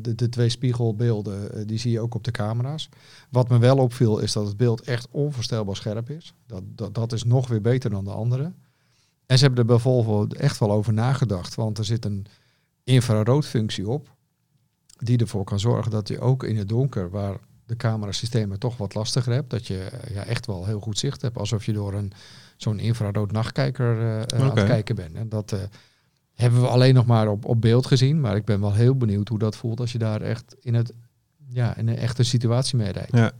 de, 0.00 0.14
de, 0.14 0.28
twee 0.28 0.48
spiegelbeelden, 0.48 1.66
die 1.66 1.78
zie 1.78 1.90
je 1.90 2.00
ook 2.00 2.14
op 2.14 2.24
de 2.24 2.30
camera's. 2.30 2.88
Wat 3.30 3.48
me 3.48 3.58
wel 3.58 3.76
opviel 3.76 4.18
is 4.18 4.32
dat 4.32 4.46
het 4.46 4.56
beeld 4.56 4.80
echt 4.80 5.08
onvoorstelbaar 5.10 5.76
scherp 5.76 6.10
is. 6.10 6.34
Dat, 6.46 6.62
dat, 6.66 6.94
dat 6.94 7.12
is 7.12 7.24
nog 7.24 7.48
weer 7.48 7.60
beter 7.60 7.90
dan 7.90 8.04
de 8.04 8.10
andere. 8.10 8.52
En 9.26 9.38
ze 9.38 9.44
hebben 9.44 9.60
er 9.60 9.70
bij 9.70 9.78
Volvo 9.78 10.26
echt 10.26 10.58
wel 10.58 10.72
over 10.72 10.92
nagedacht. 10.92 11.54
Want 11.54 11.78
er 11.78 11.84
zit 11.84 12.04
een 12.04 12.26
infraroodfunctie 12.84 13.88
op. 13.88 14.18
Die 15.02 15.18
ervoor 15.18 15.44
kan 15.44 15.60
zorgen 15.60 15.90
dat 15.90 16.08
je 16.08 16.20
ook 16.20 16.44
in 16.44 16.56
het 16.56 16.68
donker, 16.68 17.10
waar 17.10 17.36
de 17.66 17.76
camerasystemen 17.76 18.58
toch 18.58 18.76
wat 18.76 18.94
lastiger 18.94 19.32
hebt, 19.32 19.50
dat 19.50 19.66
je 19.66 19.78
eh, 19.78 20.14
ja, 20.14 20.24
echt 20.24 20.46
wel 20.46 20.66
heel 20.66 20.80
goed 20.80 20.98
zicht 20.98 21.22
hebt. 21.22 21.38
Alsof 21.38 21.64
je 21.64 21.72
door 21.72 21.94
een 21.94 22.12
zo'n 22.56 22.78
infrarood 22.78 23.32
nachtkijker 23.32 24.00
eh, 24.00 24.40
aan 24.40 24.56
het 24.56 24.66
kijken 24.66 24.94
bent. 24.94 25.14
En 25.14 25.28
dat 25.28 25.56
hebben 26.34 26.60
we 26.60 26.68
alleen 26.68 26.94
nog 26.94 27.06
maar 27.06 27.28
op, 27.28 27.44
op 27.44 27.60
beeld 27.60 27.86
gezien. 27.86 28.20
Maar 28.20 28.36
ik 28.36 28.44
ben 28.44 28.60
wel 28.60 28.72
heel 28.72 28.96
benieuwd 28.96 29.28
hoe 29.28 29.38
dat 29.38 29.56
voelt 29.56 29.80
als 29.80 29.92
je 29.92 29.98
daar 29.98 30.20
echt 30.20 30.56
in, 30.60 30.74
het, 30.74 30.92
ja, 31.48 31.76
in 31.76 31.88
een 31.88 31.96
echte 31.96 32.22
situatie 32.22 32.76
mee 32.76 32.92
rijdt. 32.92 33.16
Ja. 33.16 33.32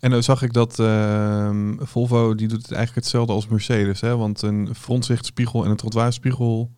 En 0.00 0.10
dan 0.10 0.22
zag 0.22 0.42
ik 0.42 0.52
dat 0.52 0.78
ehm, 0.78 1.74
Volvo, 1.78 2.34
die 2.34 2.48
doet 2.48 2.62
het 2.62 2.72
eigenlijk 2.72 3.04
hetzelfde 3.04 3.32
als 3.32 3.48
Mercedes. 3.48 4.00
Hè? 4.00 4.16
Want 4.16 4.42
een 4.42 4.74
frontzichtspiegel 4.74 5.64
en 5.64 5.70
een 5.70 5.76
trottoirspiegel, 5.76 6.70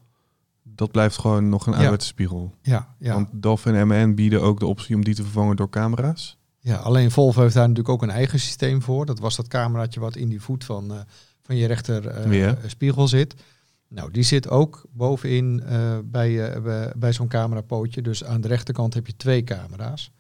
dat 0.81 0.91
blijft 0.91 1.19
gewoon 1.19 1.49
nog 1.49 1.67
een 1.67 1.73
ouderwetse 1.73 2.07
spiegel. 2.07 2.55
Ja, 2.63 2.95
ja. 2.99 3.15
Want 3.15 3.29
DAF 3.33 3.67
en 3.67 3.87
MN 3.87 4.15
bieden 4.15 4.43
ook 4.43 4.59
de 4.59 4.67
optie 4.67 4.95
om 4.97 5.05
die 5.05 5.15
te 5.15 5.23
vervangen 5.23 5.57
door 5.57 5.69
camera's. 5.71 6.39
ja, 6.59 6.77
alleen 6.77 7.11
Volvo 7.11 7.41
heeft 7.41 7.55
daar 7.55 7.69
natuurlijk 7.69 7.95
ook 7.95 8.03
een 8.03 8.11
eigen 8.11 8.41
systeem 8.41 8.83
voor. 8.83 9.07
Dat 9.07 9.19
was 9.19 9.37
dat 9.37 9.49
cameraatje 9.49 10.01
wat 10.01 10.17
in 10.17 10.29
die 10.29 10.41
voet 10.41 10.65
van, 10.65 10.93
eh, 10.93 10.99
van 11.43 11.57
je 11.57 11.67
rechter 11.67 12.07
eh, 12.07 12.33
Ja. 12.33 12.57
spiegel 12.67 13.09
zit. 13.09 13.35
Nou, 13.89 14.11
die 14.11 14.23
zit 14.23 14.49
ook 14.49 14.85
bovenin 14.93 15.63
eh, 15.63 15.99
bij, 16.05 16.53
eh, 16.53 16.87
bij, 16.97 17.13
zo'n 17.13 17.29
camerapootje. 17.29 18.03
Dus 18.03 18.25
aan 18.25 18.41
de 18.41 18.49
rechterkant 18.49 18.95
heb 18.95 19.07
je 19.07 19.17
twee 19.17 19.45
camera's. 19.45 20.13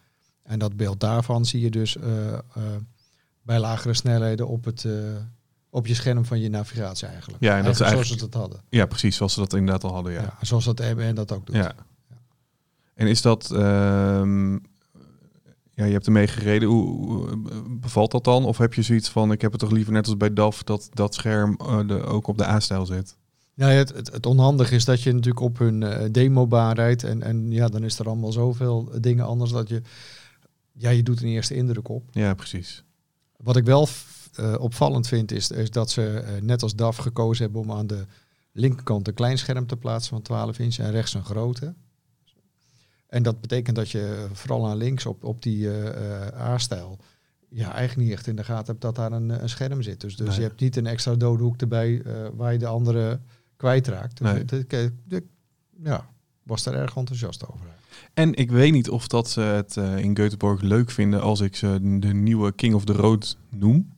En 0.42 0.58
dat 0.58 0.76
beeld 0.76 1.00
daarvan 1.00 1.44
zie 1.44 1.60
je 1.60 1.70
dus 1.70 1.96
eh, 1.96 2.32
eh, 2.32 2.40
bij 3.42 3.58
lagere 3.58 3.94
snelheden 3.94 4.48
op, 4.48 4.64
het, 4.64 4.84
eh, 4.84 4.92
op 5.70 5.86
je 5.86 5.94
scherm 5.94 6.24
van 6.24 6.40
je 6.40 6.48
navigatie 6.48 7.06
eigenlijk. 7.06 7.42
Ja, 7.42 7.56
en 7.56 7.64
dat 7.64 7.74
is 7.74 7.80
Eigenlijk 7.80 8.08
zoals 8.08 8.22
ze 8.22 8.28
dat 8.28 8.40
hadden. 8.40 8.60
Ja, 8.68 8.86
precies, 8.86 9.16
zoals 9.16 9.32
ze 9.32 9.40
dat 9.40 9.52
inderdaad 9.52 9.84
al 9.84 9.92
hadden, 9.92 10.12
Ja. 10.12 10.20
ja. 10.20 10.36
zoals 10.40 10.64
dat 10.64 10.78
MN 10.78 11.14
dat 11.14 11.32
ook 11.32 11.46
doet. 11.46 11.56
Ja. 11.56 11.74
En 12.94 13.06
is 13.06 13.22
dat... 13.22 13.50
ehm, 13.50 14.52
ja, 15.80 15.86
je 15.86 15.92
hebt 15.92 16.06
ermee 16.06 16.26
gereden. 16.26 16.68
Hoe, 16.68 17.06
hoe, 17.06 17.38
bevalt 17.68 18.10
dat 18.10 18.24
dan? 18.24 18.44
Of 18.44 18.58
heb 18.58 18.74
je 18.74 18.82
zoiets 18.82 19.08
van, 19.08 19.32
ik 19.32 19.40
heb 19.40 19.50
het 19.50 19.60
toch 19.60 19.70
liever 19.70 19.92
net 19.92 20.06
als 20.06 20.16
bij 20.16 20.32
DAF... 20.32 20.62
dat 20.62 20.88
dat 20.92 21.14
scherm 21.14 21.56
eh, 21.58 21.80
de, 21.86 22.02
ook 22.02 22.26
op 22.26 22.38
de 22.38 22.46
A-stijl 22.46 22.86
zit? 22.86 23.16
Nou, 23.54 23.72
ja, 23.72 23.78
het, 23.78 23.92
het, 23.94 24.12
het 24.12 24.26
onhandige 24.26 24.74
is 24.74 24.84
dat 24.84 25.02
je 25.02 25.12
natuurlijk 25.12 25.40
op 25.40 25.58
hun 25.58 25.82
eh, 25.82 26.08
demobaan 26.10 26.74
rijdt. 26.74 27.04
En, 27.04 27.22
en 27.22 27.50
ja, 27.50 27.68
dan 27.68 27.84
is 27.84 27.98
er 27.98 28.06
allemaal 28.06 28.32
zoveel 28.32 28.90
dingen 29.00 29.26
anders 29.26 29.50
dat 29.50 29.68
je... 29.68 29.82
Ja, 30.72 30.90
je 30.90 31.02
doet 31.02 31.22
een 31.22 31.28
eerste 31.28 31.54
indruk 31.54 31.88
op. 31.88 32.02
Ja, 32.10 32.34
precies. 32.34 32.84
Wat 33.36 33.56
ik 33.56 33.64
wel 33.64 33.86
eh, 34.40 34.54
opvallend 34.60 35.06
vind, 35.08 35.32
is, 35.32 35.50
is 35.50 35.70
dat 35.70 35.90
ze 35.90 36.08
eh, 36.18 36.42
net 36.42 36.62
als 36.62 36.74
DAF 36.74 36.96
gekozen 36.96 37.44
hebben 37.44 37.60
om 37.62 37.72
aan 37.72 37.86
de 37.86 38.04
linkerkant 38.52 39.08
een 39.08 39.14
klein 39.14 39.38
scherm 39.38 39.66
te 39.66 39.76
plaatsen 39.76 40.10
van 40.12 40.22
12 40.22 40.58
inch 40.58 40.78
en 40.78 40.90
rechts 40.90 41.14
een 41.14 41.24
grote. 41.24 41.74
En 43.06 43.22
dat 43.22 43.40
betekent 43.40 43.76
dat 43.76 43.90
je 43.90 44.26
vooral 44.32 44.68
aan 44.68 44.76
links 44.76 45.06
op, 45.06 45.24
op 45.24 45.42
die 45.42 45.70
eh, 45.70 46.26
eh, 46.26 46.40
A-stijl 46.40 46.98
ja, 47.48 47.72
eigenlijk 47.74 48.08
niet 48.08 48.16
echt 48.18 48.26
in 48.26 48.36
de 48.36 48.44
gaten 48.44 48.66
hebt 48.66 48.80
dat 48.80 48.94
daar 48.96 49.12
een, 49.12 49.30
eh, 49.30 49.42
een 49.42 49.48
scherm 49.48 49.82
zit. 49.82 50.00
Dus, 50.00 50.16
dus 50.16 50.26
Nee. 50.28 50.36
je 50.36 50.42
hebt 50.42 50.60
niet 50.60 50.76
een 50.76 50.86
extra 50.86 51.14
dode 51.14 51.42
hoek 51.42 51.56
erbij 51.60 52.02
eh, 52.02 52.12
waar 52.34 52.52
je 52.52 52.58
de 52.58 52.66
andere 52.66 53.20
kwijtraakt. 53.56 54.18
Dus 54.18 54.32
Nee. 54.32 54.62
ik- 55.08 55.22
ja, 55.84 56.08
was 56.42 56.62
daar 56.62 56.74
erg 56.74 56.96
enthousiast 56.96 57.46
over. 57.48 57.66
En 58.14 58.34
ik 58.34 58.50
weet 58.50 58.72
niet 58.72 58.90
of 58.90 59.06
dat 59.08 59.30
ze 59.30 59.40
het 59.40 59.76
eh, 59.76 59.98
in 59.98 60.18
Göteborg 60.18 60.60
leuk 60.60 60.90
vinden... 60.90 61.20
als 61.20 61.40
ik 61.40 61.56
ze 61.56 61.78
de 62.00 62.14
nieuwe 62.14 62.52
King 62.52 62.74
of 62.74 62.84
the 62.84 62.92
Road 62.92 63.36
noem. 63.48 63.92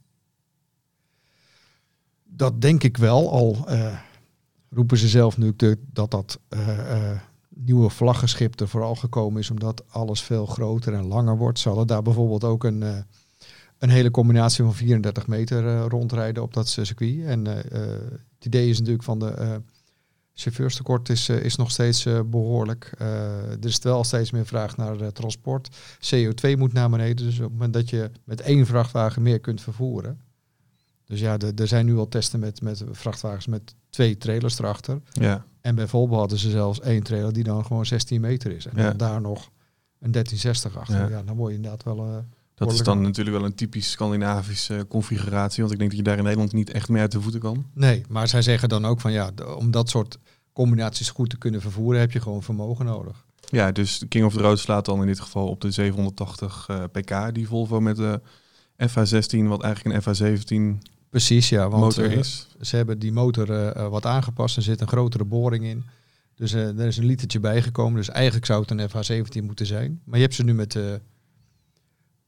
Dat 2.37 2.61
denk 2.61 2.83
ik 2.83 2.97
wel. 2.97 3.31
Al 3.31 3.69
eh, 3.69 3.99
roepen 4.71 4.99
ze 4.99 5.09
zelf 5.09 5.39
nu 5.39 5.55
dat 5.93 6.11
dat 6.11 6.41
eh, 6.49 7.11
eh, 7.13 7.19
nieuwe 7.49 7.91
vlaggenschip 7.91 8.61
er 8.61 8.69
vooral 8.69 8.95
gekomen 8.95 9.41
is 9.41 9.51
omdat 9.51 9.85
alles 9.89 10.23
veel 10.23 10.47
groter 10.47 10.95
en 10.95 11.07
langer 11.07 11.37
wordt. 11.37 11.59
Ze 11.59 11.69
hadden 11.69 11.87
daar 11.87 12.03
bijvoorbeeld 12.03 12.45
ook 12.45 12.65
een, 12.65 12.83
een 13.79 13.91
hele 13.91 14.11
combinatie 14.11 14.65
van 14.65 14.75
34 14.75 15.27
meter 15.27 15.81
rondrijden 15.81 16.43
op 16.43 16.55
dat 16.55 16.69
circuit. 16.69 17.25
En 17.25 17.45
het 17.45 18.45
idee 18.45 18.69
is 18.69 18.79
natuurlijk 18.79 19.05
van 19.05 19.19
de 19.19 19.63
chauffeurstekort 20.35 21.09
is, 21.09 21.29
is 21.29 21.57
nog 21.57 21.71
steeds 21.71 22.07
eh, 22.07 22.21
behoorlijk. 22.27 22.93
Eh, 22.99 23.51
er 23.51 23.65
is 23.65 23.79
wel 23.79 24.05
steeds 24.05 24.31
meer 24.31 24.47
vraag 24.47 24.77
naar 24.77 25.13
transport. 25.13 25.77
CO2 26.15 26.57
moet 26.57 26.73
naar 26.73 26.91
beneden. 26.91 27.27
Dus 27.27 27.37
op 27.37 27.43
het 27.43 27.53
moment 27.53 27.73
dat 27.73 27.91
je 27.91 28.11
met 28.25 28.41
één 28.41 28.67
vrachtwagen 28.67 29.23
meer 29.23 29.41
kunt 29.41 29.61
vervoeren. 29.61 30.21
Dus 31.13 31.21
ja, 31.21 31.37
er 31.57 31.69
zijn 31.69 31.87
nu 31.87 31.97
al 31.97 32.09
testen 32.09 32.41
met, 32.41 32.63
met 32.63 32.85
vrachtwagens 32.91 33.47
met 33.47 33.75
twee 33.91 34.19
trailers 34.19 34.59
erachter. 34.59 35.01
Ja, 35.13 35.45
En 35.61 35.75
bij 35.75 35.87
Volvo 35.87 36.17
hadden 36.17 36.39
ze 36.39 36.51
zelfs 36.51 36.81
één 36.81 37.03
trailer 37.03 37.33
die 37.33 37.43
dan 37.45 37.65
gewoon 37.67 37.87
16 37.87 38.21
meter 38.21 38.53
is. 38.53 38.67
En 38.67 38.73
Ja. 38.77 38.89
dan 38.89 38.97
daar 38.97 39.21
nog 39.21 39.51
een 40.01 40.11
1360 40.11 40.77
achter. 40.77 40.97
Ja. 41.11 41.17
Ja, 41.17 41.23
dan 41.23 41.37
word 41.37 41.51
je 41.51 41.57
inderdaad 41.57 41.83
wel... 41.85 41.99
eh, 42.07 42.17
dat 42.55 42.73
is 42.73 42.83
dan 42.83 43.03
natuurlijk 43.03 43.37
wel 43.37 43.45
een 43.47 43.55
typisch 43.55 43.91
Scandinavische 43.91 44.87
configuratie. 44.89 45.61
Want 45.63 45.73
ik 45.73 45.79
denk 45.79 45.91
dat 45.91 45.99
je 45.99 46.05
daar 46.07 46.17
in 46.17 46.23
Nederland 46.23 46.53
niet 46.53 46.71
echt 46.71 46.89
meer 46.89 47.01
uit 47.01 47.13
de 47.13 47.21
voeten 47.21 47.41
kan. 47.41 47.67
Nee, 47.75 48.03
maar 48.09 48.29
zij 48.29 48.43
zeggen 48.43 48.69
dan 48.69 48.85
ook 48.85 49.01
van 49.01 49.13
ja, 49.13 49.31
om 49.57 49.71
dat 49.71 49.89
soort 49.91 50.19
combinaties 50.53 51.11
goed 51.11 51.31
te 51.31 51.39
kunnen 51.39 51.61
vervoeren 51.61 52.01
heb 52.01 52.13
je 52.13 52.21
gewoon 52.21 52.43
vermogen 52.43 52.85
nodig. 52.85 53.25
Ja, 53.51 53.73
dus 53.73 53.99
de 53.99 54.07
King 54.07 54.25
of 54.25 54.33
the 54.35 54.41
Road 54.41 54.59
slaat 54.59 54.85
dan 54.85 55.01
in 55.01 55.07
dit 55.07 55.21
geval 55.21 55.49
op 55.49 55.61
de 55.61 55.71
780 55.71 56.67
eh, 56.69 56.83
pk 56.93 57.35
die 57.35 57.47
Volvo 57.49 57.81
met 57.81 57.97
de 57.97 58.21
FH16, 58.89 59.47
wat 59.47 59.63
eigenlijk 59.63 60.07
een 60.07 60.15
FH17 60.77 60.89
Precies, 61.13 61.49
ja. 61.49 61.69
Want 61.69 61.83
motor 61.83 62.05
eh, 62.05 62.19
is. 62.19 62.47
ze 62.61 62.77
hebben 62.77 62.99
die 62.99 63.13
motor 63.13 63.51
eh, 63.51 63.77
eh, 63.77 63.89
wat 63.89 64.07
aangepast. 64.07 64.57
Er 64.57 64.63
zit 64.63 64.81
een 64.81 64.89
grotere 64.89 65.25
boring 65.25 65.65
in. 65.65 65.85
Dus 66.35 66.53
eh, 66.53 66.79
er 66.79 66.87
is 66.87 66.97
een 66.97 67.05
litertje 67.05 67.41
bijgekomen. 67.41 67.95
Dus 67.97 68.09
eigenlijk 68.09 68.47
zou 68.47 68.65
het 68.67 68.71
een 68.71 68.91
FH17 68.91 69.45
moeten 69.45 69.67
zijn. 69.67 70.01
Maar 70.05 70.17
je 70.17 70.23
hebt 70.25 70.35
ze 70.37 70.45
nu 70.45 70.55
met 70.55 70.77
eh, 70.77 70.95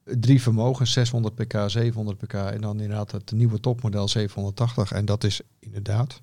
drie 0.05 0.43
vermogens. 0.43 0.93
600 0.93 1.35
pk, 1.35 1.57
700 1.67 2.19
pk. 2.19 2.33
En 2.33 2.61
dan 2.61 2.81
inderdaad 2.81 3.13
het 3.13 3.33
nieuwe 3.33 3.61
topmodel 3.61 4.09
780. 4.09 4.93
En 4.93 5.05
dat 5.05 5.25
is 5.25 5.41
inderdaad 5.59 6.23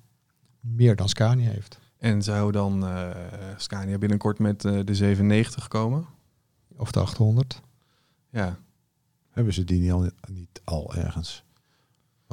meer 0.60 0.96
dan 0.96 1.08
Scania 1.08 1.50
heeft. 1.50 1.78
En 1.98 2.22
zou 2.22 2.52
dan 2.52 2.86
eh, 2.86 3.10
Scania 3.56 3.98
binnenkort 3.98 4.38
met 4.38 4.64
eh, 4.64 4.72
de 4.84 4.94
790 4.94 5.68
komen? 5.68 6.06
Of 6.76 6.92
de 6.92 7.00
800. 7.00 7.60
Ja, 8.30 8.58
Hebben 9.30 9.54
ze 9.54 9.64
die 9.64 9.80
niet 9.80 9.92
al, 9.92 10.10
niet 10.30 10.60
al 10.64 10.94
ergens? 10.94 11.44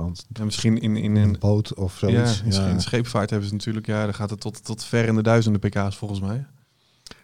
Want 0.02 0.26
en 0.34 0.46
misschien 0.46 0.82
in, 0.82 0.98
in 0.98 1.16
een 1.16 1.30
een... 1.30 1.36
boot 1.40 1.74
of 1.74 2.02
Ja, 2.02 2.08
zoiets. 2.10 2.44
misschien 2.44 2.70
in 2.70 2.82
scheepvaart 2.82 3.30
hebben 3.30 3.48
ze 3.48 3.54
natuurlijk... 3.56 3.86
Ja, 3.88 4.04
dan 4.04 4.14
gaat 4.14 4.30
het 4.30 4.40
tot, 4.40 4.66
tot 4.66 4.84
ver 4.84 5.06
in 5.06 5.16
de 5.16 5.22
duizenden 5.24 5.62
pk's 5.62 5.96
volgens 5.96 6.20
mij. 6.20 6.46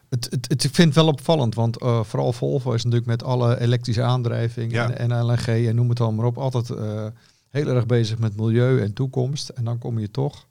Het, 0.09 0.27
het, 0.29 0.49
het, 0.49 0.63
ik 0.63 0.73
vind 0.75 0.87
het 0.87 0.95
wel 1.03 1.07
opvallend, 1.13 1.55
want 1.55 1.77
eh, 1.77 2.03
vooral 2.03 2.33
Volvo 2.33 2.71
is 2.73 2.83
natuurlijk 2.83 3.09
met 3.09 3.23
alle 3.23 3.59
elektrische 3.59 4.01
aandrijving 4.03 4.71
Ja. 4.71 4.89
en, 4.91 5.11
en 5.11 5.23
LNG 5.25 5.45
en 5.67 5.75
noem 5.75 5.89
het 5.89 5.99
allemaal 5.99 6.17
maar 6.17 6.25
op, 6.25 6.37
altijd 6.37 6.69
eh, 6.69 7.05
heel 7.49 7.67
erg 7.67 7.85
bezig 7.85 8.17
met 8.17 8.35
milieu 8.35 8.81
en 8.81 8.93
toekomst. 8.93 9.49
En 9.49 9.63
dan 9.63 9.77
kom 9.77 9.99
je 9.99 10.11
toch 10.11 10.47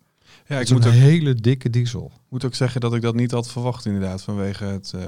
Ja, 0.46 0.58
ik 0.60 0.70
moet 0.70 0.87
ook, 0.87 0.92
hele 0.92 1.34
dikke 1.34 1.70
diesel. 1.70 2.12
moet 2.28 2.44
ook 2.44 2.54
zeggen 2.54 2.80
dat 2.80 2.94
ik 2.94 3.02
dat 3.02 3.14
niet 3.14 3.30
had 3.30 3.50
verwacht 3.50 3.84
inderdaad. 3.87 4.22
Vanwege 4.22 4.64
het, 4.64 4.92
eh, 4.94 5.00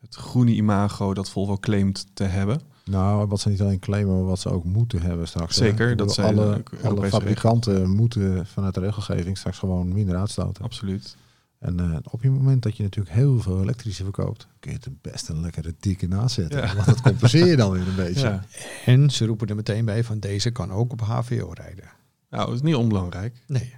het 0.00 0.14
groene 0.14 0.52
imago 0.52 1.14
dat 1.14 1.30
Volvo 1.30 1.56
claimt 1.56 2.06
te 2.14 2.24
hebben. 2.24 2.60
Nou, 2.84 3.26
wat 3.26 3.40
ze 3.40 3.48
niet 3.48 3.60
alleen 3.60 3.78
claimen, 3.78 4.14
maar 4.14 4.24
wat 4.24 4.38
ze 4.38 4.48
ook 4.48 4.64
moeten 4.64 5.02
hebben 5.02 5.28
straks. 5.28 5.56
Zeker, 5.56 5.96
dat 5.96 6.14
zijn 6.14 6.38
alle, 6.38 6.56
ook 6.56 6.72
alle 6.82 7.08
fabrikanten 7.08 7.90
moeten 7.90 8.46
vanuit 8.46 8.74
de 8.74 8.80
regelgeving 8.80 9.38
straks 9.38 9.58
gewoon 9.58 9.92
minder 9.92 10.16
uitstoten. 10.16 10.64
Absoluut. 10.64 11.16
En 11.60 11.80
eh, 11.80 11.96
op 12.10 12.22
je 12.22 12.30
moment 12.30 12.62
dat 12.62 12.76
je 12.76 12.82
natuurlijk 12.82 13.14
heel 13.14 13.40
veel 13.40 13.62
elektrische 13.62 14.04
verkoopt, 14.04 14.46
kun 14.60 14.70
je 14.70 14.76
het 14.76 14.86
er 14.86 14.92
best 15.00 15.28
een 15.28 15.40
lekkere 15.40 15.74
dikke 15.80 16.08
naast 16.08 16.34
zetten. 16.34 16.60
Ja. 16.60 16.74
Want 16.74 16.86
dat 16.86 17.00
compenseer 17.00 17.46
je 17.46 17.56
dan 17.56 17.70
weer 17.70 17.88
een 17.88 17.96
beetje. 17.96 18.28
Ja. 18.28 18.44
En 18.84 19.10
ze 19.10 19.26
roepen 19.26 19.48
er 19.48 19.56
meteen 19.56 19.84
bij 19.84 20.04
van 20.04 20.18
deze 20.18 20.50
kan 20.50 20.70
ook 20.70 20.92
op 20.92 21.00
HVO 21.00 21.50
rijden. 21.54 21.90
Nou, 22.30 22.46
dat 22.46 22.54
is 22.54 22.62
niet 22.62 22.74
onbelangrijk. 22.74 23.36
Nee, 23.46 23.74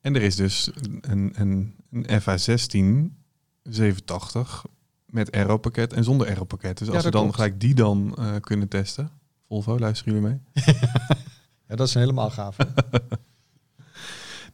En 0.00 0.14
er 0.14 0.22
is 0.22 0.36
dus 0.36 0.70
een, 1.00 1.32
een, 1.36 1.74
een 1.90 2.20
FH16 2.20 3.12
780 3.62 4.64
met 5.12 5.32
aeropakket 5.32 5.92
en 5.92 6.04
zonder 6.04 6.28
aeropakket. 6.28 6.78
Dus 6.78 6.88
Ja, 6.88 6.94
als 6.94 7.04
we 7.04 7.10
dan 7.10 7.34
gelijk 7.34 7.60
die 7.60 7.74
dan 7.74 8.14
eh, 8.18 8.34
kunnen 8.40 8.68
testen. 8.68 9.10
Volvo, 9.48 9.78
luisteren 9.78 10.14
jullie 10.14 10.28
mee? 10.28 10.64
ja, 11.68 11.76
dat 11.76 11.88
is 11.88 11.94
helemaal 11.94 12.30
gaaf. 12.30 12.56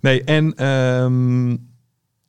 Nee, 0.00 0.24
en 0.24 0.54
ehm, 0.54 1.56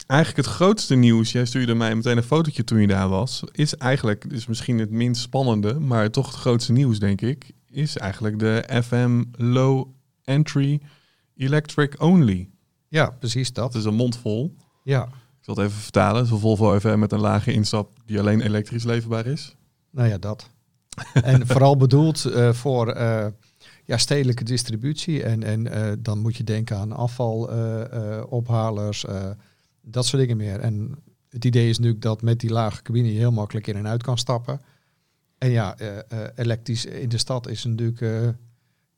eigenlijk 0.05 0.47
het 0.47 0.55
grootste 0.55 0.95
nieuws, 0.95 1.31
jij 1.31 1.45
stuurde 1.45 1.73
mij 1.73 1.95
meteen 1.95 2.17
een 2.17 2.23
fotootje 2.23 2.63
toen 2.63 2.81
je 2.81 2.87
daar 2.87 3.09
was, 3.09 3.43
is 3.51 3.75
eigenlijk, 3.75 4.29
dus 4.29 4.47
misschien 4.47 4.79
het 4.79 4.91
minst 4.91 5.21
spannende, 5.21 5.79
maar 5.79 6.11
toch 6.11 6.25
het 6.25 6.35
grootste 6.35 6.71
nieuws 6.71 6.99
denk 6.99 7.21
ik, 7.21 7.51
is 7.67 7.97
eigenlijk 7.97 8.39
de 8.39 8.81
FM 8.83 9.23
Low 9.31 9.87
Entry 10.23 10.81
Electric 11.35 12.01
Only. 12.01 12.49
ja, 12.87 13.09
precies 13.09 13.53
dat. 13.53 13.71
Dat 13.71 13.81
is 13.81 13.87
een 13.87 13.95
mond 13.95 14.17
vol. 14.17 14.55
Ja, 14.83 15.09
zal 15.55 15.63
het 15.63 15.71
even 15.71 15.83
vertalen. 15.83 16.25
Zo'n 16.25 16.39
Volvo 16.39 16.79
FM 16.79 16.99
met 16.99 17.11
een 17.11 17.19
lage 17.19 17.51
instap 17.51 17.91
die 18.05 18.19
alleen 18.19 18.41
elektrisch 18.41 18.83
leverbaar 18.83 19.25
is. 19.25 19.55
nou 19.91 20.09
ja, 20.09 20.17
dat. 20.17 20.49
en 21.13 21.47
vooral 21.47 21.77
bedoeld 21.77 22.25
eh, 22.25 22.53
voor 22.53 22.87
eh, 22.87 23.27
ja, 23.85 23.97
stedelijke 23.97 24.43
distributie. 24.43 25.23
En, 25.23 25.43
en 25.43 25.71
eh, 25.71 25.91
dan 25.99 26.19
moet 26.19 26.35
je 26.35 26.43
denken 26.43 26.77
aan 26.77 26.91
afvalophalers, 26.91 29.05
eh, 29.05 29.29
dat 29.81 30.05
soort 30.05 30.21
dingen 30.21 30.37
meer. 30.37 30.59
En 30.59 30.95
het 31.29 31.45
idee 31.45 31.69
is 31.69 31.77
natuurlijk 31.77 32.03
dat 32.03 32.21
met 32.21 32.39
die 32.39 32.51
lage 32.51 32.81
cabine 32.81 33.13
je 33.13 33.19
heel 33.19 33.31
makkelijk 33.31 33.67
in 33.67 33.75
en 33.75 33.87
uit 33.87 34.03
kan 34.03 34.17
stappen. 34.17 34.61
En 35.37 35.49
ja, 35.49 35.77
eh, 35.77 35.97
eh, 35.97 36.03
elektrisch 36.35 36.85
in 36.85 37.09
de 37.09 37.17
stad 37.17 37.47
is 37.47 37.63
natuurlijk 37.63 38.01
eh, 38.01 38.27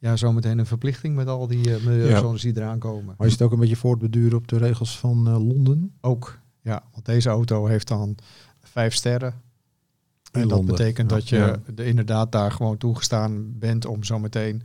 ja, 0.01 0.15
zometeen 0.15 0.59
een 0.59 0.65
verplichting 0.65 1.15
met 1.15 1.27
al 1.27 1.47
die 1.47 1.69
uh, 1.69 1.85
milieuzones 1.85 2.41
die 2.41 2.57
eraan 2.57 2.79
komen. 2.79 3.15
Maar 3.17 3.27
is 3.27 3.33
het 3.33 3.41
ook 3.41 3.51
een 3.51 3.59
beetje 3.59 3.75
voortbeduren 3.75 4.37
op 4.37 4.47
de 4.47 4.57
regels 4.57 4.99
van 4.99 5.27
eh, 5.27 5.47
Londen? 5.47 5.93
Ook, 6.01 6.39
ja, 6.61 6.83
want 6.91 7.05
deze 7.05 7.29
auto 7.29 7.65
heeft 7.65 7.87
dan 7.87 8.15
vijf 8.63 8.93
sterren. 8.93 9.33
In 10.31 10.41
En 10.41 10.47
dat 10.47 10.57
Londen. 10.57 10.75
betekent 10.75 11.09
dat 11.09 11.29
je 11.29 11.35
Ja. 11.75 11.83
inderdaad 11.83 12.31
daar 12.31 12.51
gewoon 12.51 12.77
toegestaan 12.77 13.59
bent 13.59 13.85
om 13.85 14.03
zometeen 14.03 14.61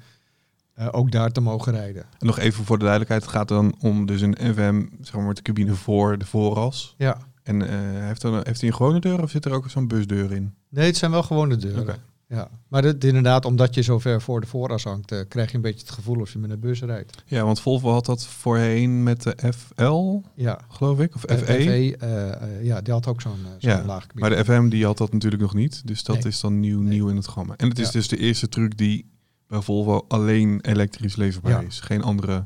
eh 0.75 0.89
ook 0.91 1.11
daar 1.11 1.33
te 1.33 1.41
mogen 1.41 1.73
rijden. 1.73 2.03
En 2.19 2.27
nog 2.27 2.39
even 2.39 2.65
voor 2.65 2.77
de 2.79 2.85
duidelijkheid, 2.85 3.23
het 3.23 3.33
gaat 3.33 3.49
dan 3.49 3.75
om 3.81 4.07
dus 4.07 4.21
een 4.21 4.37
FM, 4.55 4.85
zeg 5.01 5.15
maar 5.15 5.35
de 5.35 5.43
cabine 5.43 5.75
voor 5.75 6.19
de 6.19 6.27
voorras. 6.27 6.95
Ja, 6.99 7.19
En 7.43 7.63
eh, 7.69 7.79
heeft, 8.07 8.23
er, 8.23 8.33
heeft 8.33 8.61
hij 8.61 8.69
een 8.71 8.77
gewone 8.77 9.01
deur 9.01 9.23
of 9.23 9.31
zit 9.31 9.45
er 9.45 9.53
ook 9.53 9.71
zo'n 9.71 9.89
busdeur 9.89 10.33
in? 10.33 10.55
nee, 10.69 10.87
het 10.87 10.97
zijn 10.97 11.11
wel 11.11 11.23
gewone 11.23 11.57
deuren. 11.57 11.97
Ja, 12.29 12.51
maar 12.69 12.83
dit, 12.83 13.05
inderdaad, 13.05 13.45
omdat 13.45 13.75
je 13.75 13.81
zo 13.83 13.99
ver 13.99 14.23
voor 14.23 14.41
de 14.41 14.47
vooras 14.47 14.85
hangt, 14.85 15.13
eh, 15.13 15.21
krijg 15.29 15.51
je 15.51 15.57
een 15.57 15.63
beetje 15.63 15.81
het 15.81 15.91
gevoel 15.91 16.21
als 16.21 16.33
je 16.33 16.39
met 16.39 16.51
een 16.51 16.61
bus 16.61 16.81
rijdt. 16.83 17.23
Ja, 17.27 17.45
want 17.45 17.61
Volvo 17.61 17.91
had 17.93 18.07
dat 18.07 18.27
voorheen 18.27 19.03
met 19.03 19.23
de 19.23 19.53
FL, 19.53 20.21
Ja, 20.35 20.61
geloof 20.69 21.01
ik, 21.01 21.15
of 21.15 21.21
FE. 21.21 21.37
FE, 21.39 21.97
eh, 21.97 22.33
eh, 22.43 22.65
ja, 22.65 22.81
die 22.81 22.93
had 22.93 23.07
ook 23.07 23.21
zo'n 23.21 23.33
eh, 23.45 23.51
zo'n 23.59 23.71
Ja, 23.71 23.85
laag 23.85 24.07
Maar 24.15 24.31
de 24.31 24.45
FM 24.45 24.69
die 24.69 24.85
had 24.85 24.99
dat 24.99 25.13
natuurlijk 25.13 25.43
nog 25.43 25.55
niet. 25.55 25.87
Dus 25.87 26.03
dat 26.05 26.17
Nee. 26.17 26.27
is 26.27 26.41
dan 26.41 26.61
nieuw, 26.61 26.81
Nee. 26.81 26.89
nieuw 26.89 27.09
in 27.09 27.17
het 27.17 27.29
gamma. 27.29 27.55
En 27.57 27.69
het 27.69 27.79
is 27.79 27.87
Ja. 27.87 27.93
dus 27.93 28.09
de 28.09 28.17
eerste 28.19 28.49
truc 28.49 28.77
die 28.79 29.11
bij 29.47 29.61
Volvo 29.61 30.05
alleen 30.09 30.59
elektrisch 30.61 31.17
leverbaar 31.17 31.53
Ja. 31.63 31.67
is. 31.67 31.81
Geen 31.81 32.03
andere 32.03 32.45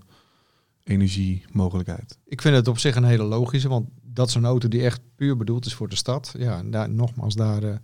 energiemogelijkheid. 0.84 2.18
Ik 2.26 2.40
vind 2.42 2.56
het 2.56 2.68
op 2.68 2.78
zich 2.78 2.96
een 2.96 3.04
hele 3.04 3.22
logische, 3.24 3.68
want 3.68 3.88
dat 4.02 4.28
is 4.28 4.34
een 4.34 4.44
auto 4.44 4.68
die 4.68 4.82
echt 4.82 5.00
puur 5.16 5.36
bedoeld 5.36 5.66
is 5.66 5.74
voor 5.74 5.88
de 5.88 5.96
stad. 5.96 6.34
Ja, 6.38 6.58
en 6.58 6.70
daar, 6.70 6.90
nogmaals, 6.90 7.34
daar 7.34 7.80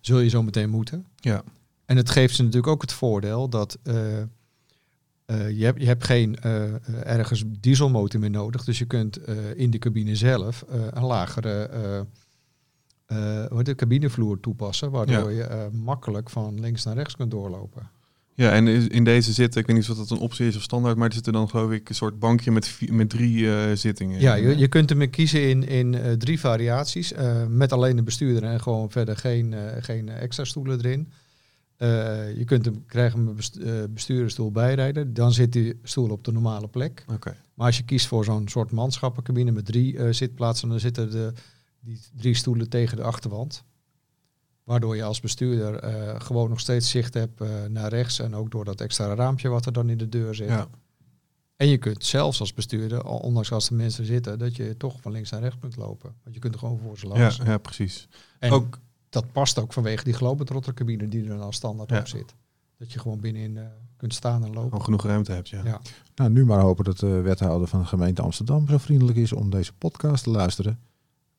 zul 0.00 0.18
je 0.18 0.28
zo 0.28 0.42
meteen 0.42 0.70
moeten. 0.70 1.06
Ja. 1.16 1.42
En 1.88 1.96
het 1.96 2.10
geeft 2.10 2.34
ze 2.34 2.42
natuurlijk 2.42 2.72
ook 2.72 2.82
het 2.82 2.92
voordeel 2.92 3.48
dat 3.48 3.78
eh, 3.82 4.20
eh, 4.20 4.26
je, 5.50 5.64
hebt, 5.64 5.80
je 5.80 5.86
hebt 5.86 6.04
geen 6.04 6.36
eh, 6.36 6.72
ergens 7.06 7.44
dieselmotor 7.46 8.20
meer 8.20 8.30
nodig. 8.30 8.64
Dus 8.64 8.78
je 8.78 8.84
kunt 8.84 9.18
in 9.54 9.70
de 9.70 9.78
cabine 9.78 10.16
zelf 10.16 10.64
een 10.90 11.04
lagere 11.04 11.70
het, 13.06 13.74
cabinevloer 13.74 14.40
toepassen. 14.40 14.90
Waardoor 14.90 15.32
je 15.32 15.68
makkelijk 15.72 16.30
van 16.30 16.60
links 16.60 16.84
naar 16.84 16.94
rechts 16.94 17.16
kunt 17.16 17.30
doorlopen. 17.30 17.90
Ja, 18.38 18.52
en 18.52 18.68
in 18.90 19.04
deze 19.04 19.32
zitten, 19.32 19.60
ik 19.60 19.66
weet 19.66 19.76
niet 19.76 19.90
of 19.90 19.96
dat 19.96 20.10
een 20.10 20.18
optie 20.18 20.46
is 20.46 20.56
of 20.56 20.62
standaard, 20.62 20.96
maar 20.96 21.06
er 21.08 21.14
zitten 21.14 21.32
dan 21.32 21.48
geloof 21.48 21.70
ik 21.70 21.88
een 21.88 21.94
soort 21.94 22.18
bankje 22.18 22.50
met, 22.50 22.78
met 22.90 23.10
drie 23.10 23.54
eh, 23.54 23.76
zittingen. 23.76 24.20
Ja, 24.20 24.34
je, 24.34 24.58
je 24.58 24.68
kunt 24.68 24.90
hem 24.90 25.10
kiezen 25.10 25.48
in, 25.48 25.66
in 25.66 25.94
eh, 25.94 26.12
drie 26.12 26.40
variaties. 26.40 27.12
eh, 27.12 27.46
met 27.46 27.72
alleen 27.72 27.96
de 27.96 28.02
bestuurder 28.02 28.42
en 28.42 28.60
gewoon 28.60 28.90
verder 28.90 29.16
geen, 29.16 29.54
geen 29.80 30.08
extra 30.08 30.44
stoelen 30.44 30.78
erin. 30.78 31.12
Je 32.36 32.42
kunt 32.44 32.64
hem 32.64 32.84
krijgen 32.86 33.18
een 33.18 33.34
best, 33.34 33.56
eh, 33.56 33.72
bestuurderstoel 33.90 34.50
bijrijden. 34.50 35.14
Dan 35.14 35.32
zit 35.32 35.52
die 35.52 35.78
stoel 35.82 36.10
op 36.10 36.24
de 36.24 36.32
normale 36.32 36.68
plek. 36.68 37.04
Oké. 37.14 37.36
Maar 37.54 37.66
als 37.66 37.76
je 37.76 37.84
kiest 37.84 38.06
voor 38.06 38.24
zo'n 38.24 38.48
soort 38.48 38.70
manschappencabine 38.70 39.50
met 39.50 39.64
drie 39.64 40.12
zitplaatsen, 40.12 40.68
dan 40.68 40.80
zitten 40.80 41.10
de, 41.10 41.32
die 41.80 42.00
drie 42.16 42.34
stoelen 42.34 42.68
tegen 42.68 42.96
de 42.96 43.02
achterwand. 43.02 43.64
Waardoor 44.68 44.96
je 44.96 45.02
als 45.04 45.20
bestuurder 45.20 45.74
eh, 45.74 46.20
gewoon 46.20 46.48
nog 46.48 46.60
steeds 46.60 46.90
zicht 46.90 47.14
hebt 47.14 47.40
eh, 47.40 47.48
naar 47.68 47.88
rechts. 47.88 48.18
En 48.18 48.34
ook 48.34 48.50
door 48.50 48.64
dat 48.64 48.80
extra 48.80 49.14
raampje 49.14 49.48
wat 49.48 49.66
er 49.66 49.72
dan 49.72 49.88
in 49.88 49.98
de 49.98 50.08
deur 50.08 50.34
zit. 50.34 50.48
Ja. 50.48 50.68
En 51.56 51.68
je 51.68 51.78
kunt 51.78 52.04
zelfs 52.04 52.40
als 52.40 52.54
bestuurder, 52.54 53.02
al- 53.02 53.18
ondanks 53.18 53.52
als 53.52 53.68
de 53.68 53.74
mensen 53.74 54.04
zitten, 54.04 54.38
dat 54.38 54.56
je 54.56 54.76
toch 54.76 55.00
van 55.00 55.12
links 55.12 55.30
naar 55.30 55.40
rechts 55.40 55.58
kunt 55.60 55.76
lopen. 55.76 56.14
Want 56.22 56.34
je 56.34 56.40
kunt 56.40 56.54
er 56.54 56.60
gewoon 56.60 56.78
voor 56.78 56.98
ze 56.98 57.06
Ja, 57.08 57.12
langs. 57.18 57.36
ja, 57.44 57.58
precies. 57.58 58.08
En 58.38 58.50
Ook, 58.52 58.78
dat 59.08 59.32
past 59.32 59.58
ook 59.58 59.72
vanwege 59.72 60.04
die 60.04 60.12
globetrottercabine 60.12 61.08
die 61.08 61.28
er 61.30 61.38
dan 61.38 61.52
standaard 61.52 61.90
Ja. 61.90 61.98
op 61.98 62.06
zit. 62.06 62.34
Dat 62.78 62.92
je 62.92 62.98
gewoon 62.98 63.20
binnenin 63.20 63.56
eh, 63.56 63.64
kunt 63.96 64.14
staan 64.14 64.44
en 64.44 64.52
lopen. 64.52 64.68
gewoon 64.68 64.84
genoeg 64.84 65.04
ruimte 65.04 65.32
hebt, 65.32 65.48
ja. 65.48 65.64
Ja. 65.64 65.80
Nou, 66.14 66.30
nu 66.30 66.44
maar 66.44 66.60
hopen 66.60 66.84
dat 66.84 66.98
de 66.98 67.20
wethouder 67.20 67.68
van 67.68 67.80
de 67.80 67.86
gemeente 67.86 68.22
Amsterdam 68.22 68.68
zo 68.68 68.78
vriendelijk 68.78 69.18
is 69.18 69.32
om 69.32 69.50
deze 69.50 69.72
podcast 69.72 70.22
te 70.24 70.30
luisteren. 70.30 70.78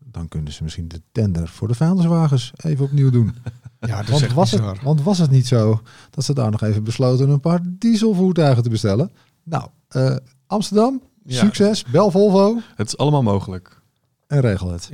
Dan 0.06 0.28
kunnen 0.28 0.54
ze 0.54 0.64
misschien 0.64 0.88
de 0.88 1.02
tender 1.12 1.48
voor 1.48 1.68
de 1.68 1.74
vuilniswagens 1.74 2.52
even 2.64 2.86
opnieuw 2.86 3.10
doen. 3.10 3.36
Ja, 3.80 4.02
dat 4.04 4.20
Want 4.20 4.34
was, 4.34 4.52
het, 4.52 4.82
want 4.82 5.02
was 5.02 5.18
het 5.18 5.32
niet 5.32 5.48
zo 5.48 5.82
dat 6.10 6.24
ze 6.26 6.34
daar 6.34 6.52
nog 6.52 6.62
even 6.62 6.84
besloten 6.84 7.30
een 7.30 7.40
paar 7.40 7.60
dieselvoertuigen 7.66 8.64
te 8.64 8.70
bestellen? 8.70 9.12
Nou, 9.44 9.68
eh, 9.88 10.16
Amsterdam, 10.48 11.02
Ja. 11.24 11.40
succes, 11.40 11.84
bel 11.84 12.12
Volvo 12.12 12.60
Het 12.76 12.88
is 12.88 12.98
allemaal 12.98 13.24
mogelijk. 13.24 13.82
en 14.28 14.40
regel 14.42 14.72
het. 14.72 14.90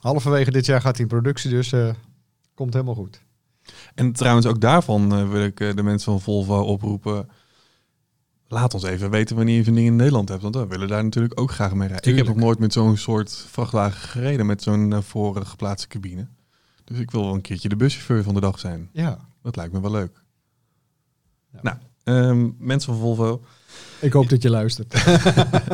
Halverwege 0.00 0.50
dit 0.50 0.66
jaar 0.66 0.80
gaat 0.80 0.92
hij 0.94 1.02
in 1.02 1.08
productie, 1.10 1.50
dus 1.50 1.72
eh, 1.72 1.88
komt 2.54 2.72
helemaal 2.72 2.94
goed. 2.94 3.22
En 3.94 4.12
trouwens, 4.12 4.46
ook 4.46 4.60
daarvan 4.60 5.12
eh, 5.14 5.28
wil 5.28 5.42
ik 5.44 5.56
de 5.56 5.82
mensen 5.82 6.12
van 6.12 6.20
Volvo 6.20 6.60
oproepen. 6.60 7.28
Laat 8.48 8.74
ons 8.74 8.82
even 8.82 9.10
weten 9.10 9.36
wanneer 9.36 9.56
je 9.56 9.64
zo'n 9.64 9.74
ding 9.74 9.86
in 9.86 9.96
Nederland 9.96 10.28
hebt. 10.28 10.42
Want 10.42 10.54
we 10.54 10.66
willen 10.66 10.88
daar 10.88 11.04
natuurlijk 11.04 11.40
ook 11.40 11.50
graag 11.50 11.74
mee 11.74 11.88
rijden. 11.88 12.10
Ik 12.10 12.16
heb 12.16 12.26
nog 12.26 12.36
nooit 12.36 12.58
met 12.58 12.72
zo'n 12.72 12.96
soort 12.96 13.46
vrachtwagen 13.50 14.00
gereden 14.00 14.46
met 14.46 14.62
zo'n 14.62 14.90
uh, 14.90 14.98
voren 15.00 15.46
geplaatste 15.46 15.88
cabine. 15.88 16.28
Dus 16.84 16.98
ik 16.98 17.10
wil 17.10 17.24
wel 17.24 17.34
een 17.34 17.40
keertje 17.40 17.68
de 17.68 17.76
buschauffeur 17.76 18.22
van 18.22 18.34
de 18.34 18.40
dag 18.40 18.58
zijn. 18.58 18.88
Ja. 18.92 19.18
Dat 19.42 19.56
lijkt 19.56 19.72
me 19.72 19.80
wel 19.80 19.90
leuk. 19.90 20.22
Ja. 21.52 21.58
Nou, 21.62 21.76
ehm, 22.04 22.50
mensen 22.58 22.92
van 22.92 23.02
Volvo. 23.02 23.42
Ik 24.00 24.12
hoop 24.12 24.28
dat 24.28 24.42
je 24.42 24.50
luistert. 24.50 24.94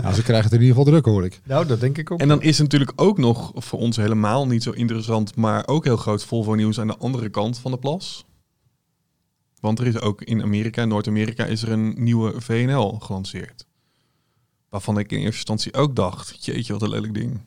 Nou, 0.03 0.15
ze 0.15 0.23
krijgen 0.23 0.45
het 0.45 0.53
in 0.53 0.61
ieder 0.61 0.77
geval 0.77 0.85
druk, 0.85 1.05
hoor 1.05 1.25
ik. 1.25 1.41
nou, 1.45 1.67
dat 1.67 1.81
denk 1.81 1.99
ik 1.99 2.11
ook. 2.11 2.21
En 2.21 2.29
dan 2.29 2.43
is 2.43 2.59
natuurlijk 2.59 2.93
ook 2.97 3.19
nog 3.19 3.53
voor 3.55 3.79
ons 3.79 3.97
helemaal 3.97 4.47
niet 4.47 4.63
zo 4.63 4.71
interessant, 4.71 5.37
maar 5.37 5.67
ook 5.67 5.85
heel 5.85 5.97
groot 5.97 6.25
Volvo 6.25 6.55
nieuws 6.55 6.81
aan 6.81 6.87
de 6.87 6.97
andere 6.97 7.29
kant 7.29 7.59
van 7.59 7.71
de 7.71 7.79
plas. 7.79 8.25
Want 9.63 9.79
er 9.79 9.87
is 9.87 10.01
ook 10.01 10.23
in 10.23 10.43
Amerika, 10.43 10.85
Noord-Amerika, 10.85 11.45
is 11.45 11.63
er 11.63 11.71
een 11.73 11.95
nieuwe 11.97 12.41
VNL 12.41 12.99
gelanceerd. 12.99 13.67
Waarvan 14.69 14.99
ik 14.99 15.11
in 15.13 15.19
eerste 15.19 15.37
instantie 15.37 15.75
ook 15.75 15.97
dacht, 15.97 16.45
jeetje, 16.45 16.73
wat 16.73 16.83
een 16.83 16.89
lelijk 16.89 17.15
ding. 17.15 17.41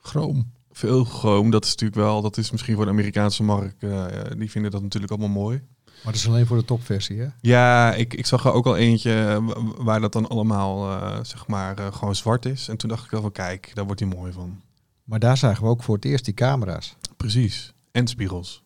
Chroom. 0.00 0.52
Veel 0.72 1.04
chroom, 1.04 1.50
dat 1.50 1.64
is 1.64 1.70
natuurlijk 1.70 2.00
wel, 2.00 2.22
dat 2.22 2.36
is 2.36 2.50
misschien 2.50 2.74
voor 2.74 2.84
de 2.84 2.90
Amerikaanse 2.90 3.42
markt, 3.42 3.82
eh, 3.82 4.06
die 4.36 4.50
vinden 4.50 4.70
dat 4.70 4.82
natuurlijk 4.82 5.12
allemaal 5.12 5.42
mooi. 5.42 5.62
Maar 5.84 6.12
dat 6.12 6.14
is 6.14 6.28
alleen 6.28 6.46
voor 6.46 6.56
de 6.56 6.64
topversie, 6.64 7.20
hè? 7.20 7.26
Ja, 7.40 7.94
ik, 7.94 8.14
ik 8.14 8.26
zag 8.26 8.44
er 8.44 8.52
ook 8.52 8.66
al 8.66 8.76
eentje 8.76 9.12
eh, 9.12 9.46
wa- 9.46 9.82
waar 9.84 10.00
dat 10.00 10.12
dan 10.12 10.28
allemaal, 10.28 10.90
eh, 10.90 11.18
zeg 11.24 11.46
maar, 11.46 11.92
gewoon 11.92 12.14
zwart 12.16 12.46
is. 12.46 12.68
En 12.68 12.76
toen 12.76 12.88
dacht 12.88 13.04
ik 13.04 13.10
wel 13.10 13.20
van, 13.20 13.32
kijk, 13.32 13.70
daar 13.74 13.84
wordt 13.84 14.00
hij 14.00 14.08
mooi 14.08 14.32
van. 14.32 14.60
Maar 15.04 15.18
daar 15.18 15.36
zagen 15.36 15.62
we 15.62 15.68
ook 15.68 15.82
voor 15.82 15.94
het 15.94 16.04
eerst 16.04 16.24
die 16.24 16.34
camera's. 16.34 16.96
Precies. 17.16 17.72
En 17.92 18.06
spiegels. 18.06 18.62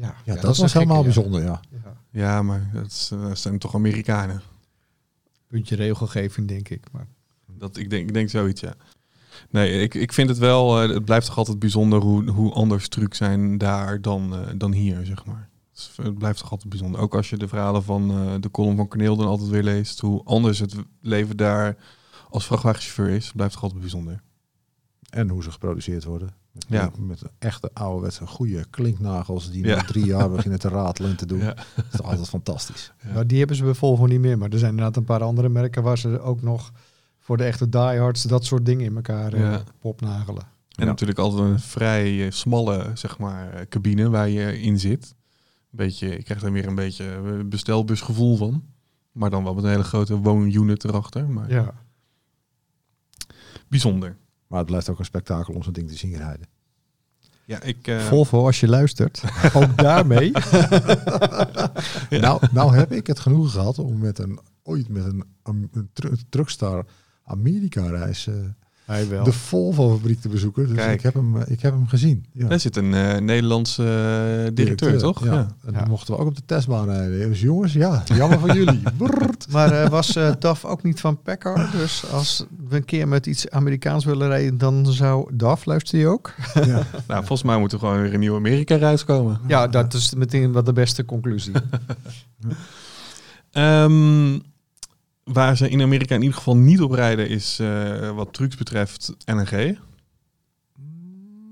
Ja, 0.00 0.14
Ja, 0.24 0.34
dat, 0.34 0.50
is 0.50 0.56
een 0.56 0.62
was 0.62 0.72
helemaal 0.72 1.02
gekke, 1.02 1.12
bijzonder, 1.12 1.42
ja. 1.42 1.60
Ja. 1.70 1.96
Ja, 2.10 2.42
maar 2.42 2.70
dat, 2.72 3.10
eh, 3.12 3.20
dat 3.20 3.38
zijn 3.38 3.58
toch 3.58 3.74
Amerikanen. 3.74 4.42
Puntje 5.46 5.76
regelgeving, 5.76 6.48
denk 6.48 6.68
ik. 6.68 6.86
Maar 6.92 7.06
Dat, 7.46 7.76
ik, 7.76 7.90
denk, 7.90 8.08
ik 8.08 8.14
denk 8.14 8.28
zoiets, 8.28 8.60
ja. 8.60 8.74
Nee, 9.50 9.82
ik, 9.82 9.94
ik 9.94 10.12
vind 10.12 10.28
het 10.28 10.38
wel, 10.38 10.82
eh, 10.82 10.88
het 10.88 11.04
blijft 11.04 11.26
toch 11.26 11.38
altijd 11.38 11.58
bijzonder 11.58 12.00
hoe, 12.00 12.30
hoe 12.30 12.52
anders 12.52 12.88
trucs 12.88 13.16
zijn 13.16 13.58
daar 13.58 14.00
dan, 14.00 14.34
eh, 14.34 14.40
dan 14.56 14.72
hier, 14.72 15.06
zeg 15.06 15.24
maar. 15.24 15.48
Het 15.96 16.18
blijft 16.18 16.38
toch 16.38 16.50
altijd 16.50 16.68
bijzonder. 16.68 17.00
Ook 17.00 17.14
als 17.14 17.30
je 17.30 17.36
de 17.36 17.48
verhalen 17.48 17.82
van 17.82 18.10
eh, 18.10 18.34
de 18.40 18.50
column 18.50 18.76
van 18.76 18.88
Corneel 18.88 19.16
dan 19.16 19.26
altijd 19.26 19.48
weer 19.48 19.62
leest, 19.62 20.00
hoe 20.00 20.24
anders 20.24 20.58
het 20.58 20.74
leven 21.00 21.36
daar 21.36 21.76
als 22.28 22.46
vrachtwagenchauffeur 22.46 23.08
is, 23.08 23.24
het 23.24 23.36
blijft 23.36 23.52
toch 23.52 23.62
altijd 23.62 23.80
bijzonder. 23.80 24.22
En 25.10 25.28
hoe 25.28 25.42
ze 25.42 25.50
geproduceerd 25.50 26.04
worden. 26.04 26.34
Met, 26.52 26.64
Ja. 26.68 26.90
met 26.98 27.22
echte 27.38 27.70
ouderwetse 27.72 28.26
goede 28.26 28.64
klinknagels 28.70 29.50
die 29.50 29.66
Ja. 29.66 29.76
na 29.76 29.82
drie 29.82 30.04
jaar 30.04 30.30
beginnen 30.30 30.58
te 30.58 30.68
ratelen 30.68 31.10
en 31.10 31.16
te 31.16 31.26
doen. 31.26 31.38
Ja. 31.38 31.54
Dat 31.54 31.84
is 31.92 32.02
altijd 32.02 32.28
fantastisch. 32.28 32.92
Ja. 33.02 33.12
Nou, 33.12 33.26
die 33.26 33.38
hebben 33.38 33.56
ze 33.56 33.62
bij 33.64 33.74
Volvo 33.74 34.06
niet 34.06 34.20
meer. 34.20 34.38
Maar 34.38 34.48
er 34.50 34.58
zijn 34.58 34.70
inderdaad 34.70 34.96
een 34.96 35.04
paar 35.04 35.22
andere 35.22 35.48
merken 35.48 35.82
waar 35.82 35.98
ze 35.98 36.20
ook 36.20 36.42
nog 36.42 36.72
voor 37.18 37.36
de 37.36 37.44
echte 37.44 37.68
diehards 37.68 38.22
dat 38.22 38.44
soort 38.44 38.66
dingen 38.66 38.84
in 38.84 38.94
elkaar 38.96 39.32
eh, 39.32 39.40
Ja. 39.40 39.62
popnagelen. 39.80 40.42
En 40.42 40.84
Ja. 40.84 40.84
natuurlijk 40.84 41.18
altijd 41.18 41.42
een 41.50 41.60
vrij 41.60 42.24
eh, 42.26 42.30
smalle, 42.30 42.90
zeg 42.94 43.18
maar, 43.18 43.52
eh, 43.52 43.66
cabine 43.68 44.10
waar 44.10 44.28
je 44.28 44.60
in 44.60 44.78
zit. 44.78 45.14
Beetje, 45.70 46.16
ik 46.18 46.24
krijg 46.24 46.40
daar 46.40 46.52
weer 46.52 46.66
een 46.66 46.74
beetje 46.74 47.44
bestelbusgevoel 47.44 48.36
van. 48.36 48.64
Maar 49.12 49.30
dan 49.30 49.44
wel 49.44 49.54
met 49.54 49.64
een 49.64 49.70
hele 49.70 49.82
grote 49.84 50.16
woonunit 50.16 50.84
erachter. 50.84 51.28
Maar 51.28 51.50
Ja. 51.50 51.74
bijzonder. 53.68 54.16
Maar 54.50 54.58
het 54.58 54.68
blijft 54.68 54.88
ook 54.88 54.98
een 54.98 55.04
spektakel 55.04 55.54
om 55.54 55.62
zo'n 55.62 55.72
ding 55.72 55.88
te 55.88 55.96
zien 55.96 56.16
rijden. 56.16 56.46
Ja, 57.44 57.62
ik... 57.62 57.86
eh, 57.86 58.00
Volvo, 58.00 58.44
als 58.46 58.60
je 58.60 58.68
luistert, 58.68 59.22
ook 59.54 59.76
daarmee. 59.78 60.32
Nou, 62.10 62.42
nou 62.52 62.76
heb 62.76 62.92
ik 62.92 63.06
het 63.06 63.20
genoegen 63.20 63.50
gehad 63.50 63.78
om 63.78 63.98
met 63.98 64.18
een, 64.18 64.40
ooit 64.62 64.88
met 64.88 65.04
een, 65.04 65.24
een, 65.42 65.68
een 65.72 65.90
tru- 65.92 66.16
Truckstar 66.28 66.86
Amerika 67.24 67.86
reis 67.86 68.26
eh, 68.26 68.34
Hij 68.90 69.08
wel. 69.08 69.24
de 69.24 69.32
Volvo 69.32 69.94
fabriek 69.96 70.20
te 70.20 70.28
bezoeken. 70.28 70.66
Dus 70.66 70.76
Kijk. 70.76 70.92
ik 70.94 71.02
heb 71.02 71.14
hem, 71.14 71.36
eh, 71.36 71.50
ik 71.52 71.60
heb 71.60 71.72
hem 71.72 71.86
gezien. 71.86 72.24
Ja. 72.32 72.48
Daar 72.48 72.60
zit 72.60 72.76
een 72.76 72.94
eh, 72.94 73.18
Nederlandse 73.18 73.82
eh, 74.46 74.50
directeur, 74.54 74.98
toch? 74.98 75.24
Ja. 75.24 75.32
Ja. 75.32 75.46
En 75.66 75.72
dan 75.72 75.88
mochten 75.88 76.14
we 76.14 76.20
ook 76.20 76.26
op 76.26 76.36
de 76.36 76.42
testbaan 76.46 76.84
rijden. 76.84 77.28
Dus 77.28 77.40
jongens, 77.40 77.72
ja, 77.72 78.02
jammer 78.04 78.38
voor 78.38 78.54
jullie. 78.54 78.82
Brrrt. 78.98 79.46
Maar 79.50 79.72
eh, 79.72 79.88
was 79.88 80.16
eh 80.16 80.32
DAF 80.38 80.64
ook 80.64 80.82
niet 80.82 81.00
van 81.00 81.22
Packard? 81.22 81.72
Dus 81.72 82.10
als 82.12 82.46
we 82.68 82.76
een 82.76 82.84
keer 82.84 83.08
met 83.08 83.26
iets 83.26 83.50
Amerikaans 83.50 84.04
willen 84.04 84.28
rijden, 84.28 84.58
dan 84.58 84.86
zou 84.86 85.30
DAF, 85.36 85.64
luister 85.64 85.98
je 85.98 86.06
ook? 86.06 86.34
ja. 86.54 86.82
Nou, 87.08 87.24
volgens 87.24 87.42
mij 87.42 87.58
moet 87.58 87.72
er 87.72 87.78
gewoon 87.78 88.02
weer 88.02 88.14
een 88.14 88.20
nieuwe 88.20 88.36
Amerika-reis 88.36 89.04
komen. 89.04 89.40
Ja, 89.46 89.66
dat 89.66 89.94
is 89.94 90.14
meteen 90.14 90.52
wat 90.52 90.66
de 90.66 90.72
beste 90.72 91.04
conclusie. 91.04 91.52
Ehm, 93.50 94.38
waar 95.24 95.56
ze 95.56 95.68
in 95.68 95.82
Amerika 95.82 96.14
in 96.14 96.20
ieder 96.20 96.36
geval 96.36 96.56
niet 96.56 96.80
op 96.80 96.90
rijden 96.90 97.28
is 97.28 97.58
eh, 97.58 98.10
wat 98.10 98.32
trucs 98.32 98.56
betreft 98.56 99.14
LNG. 99.24 99.78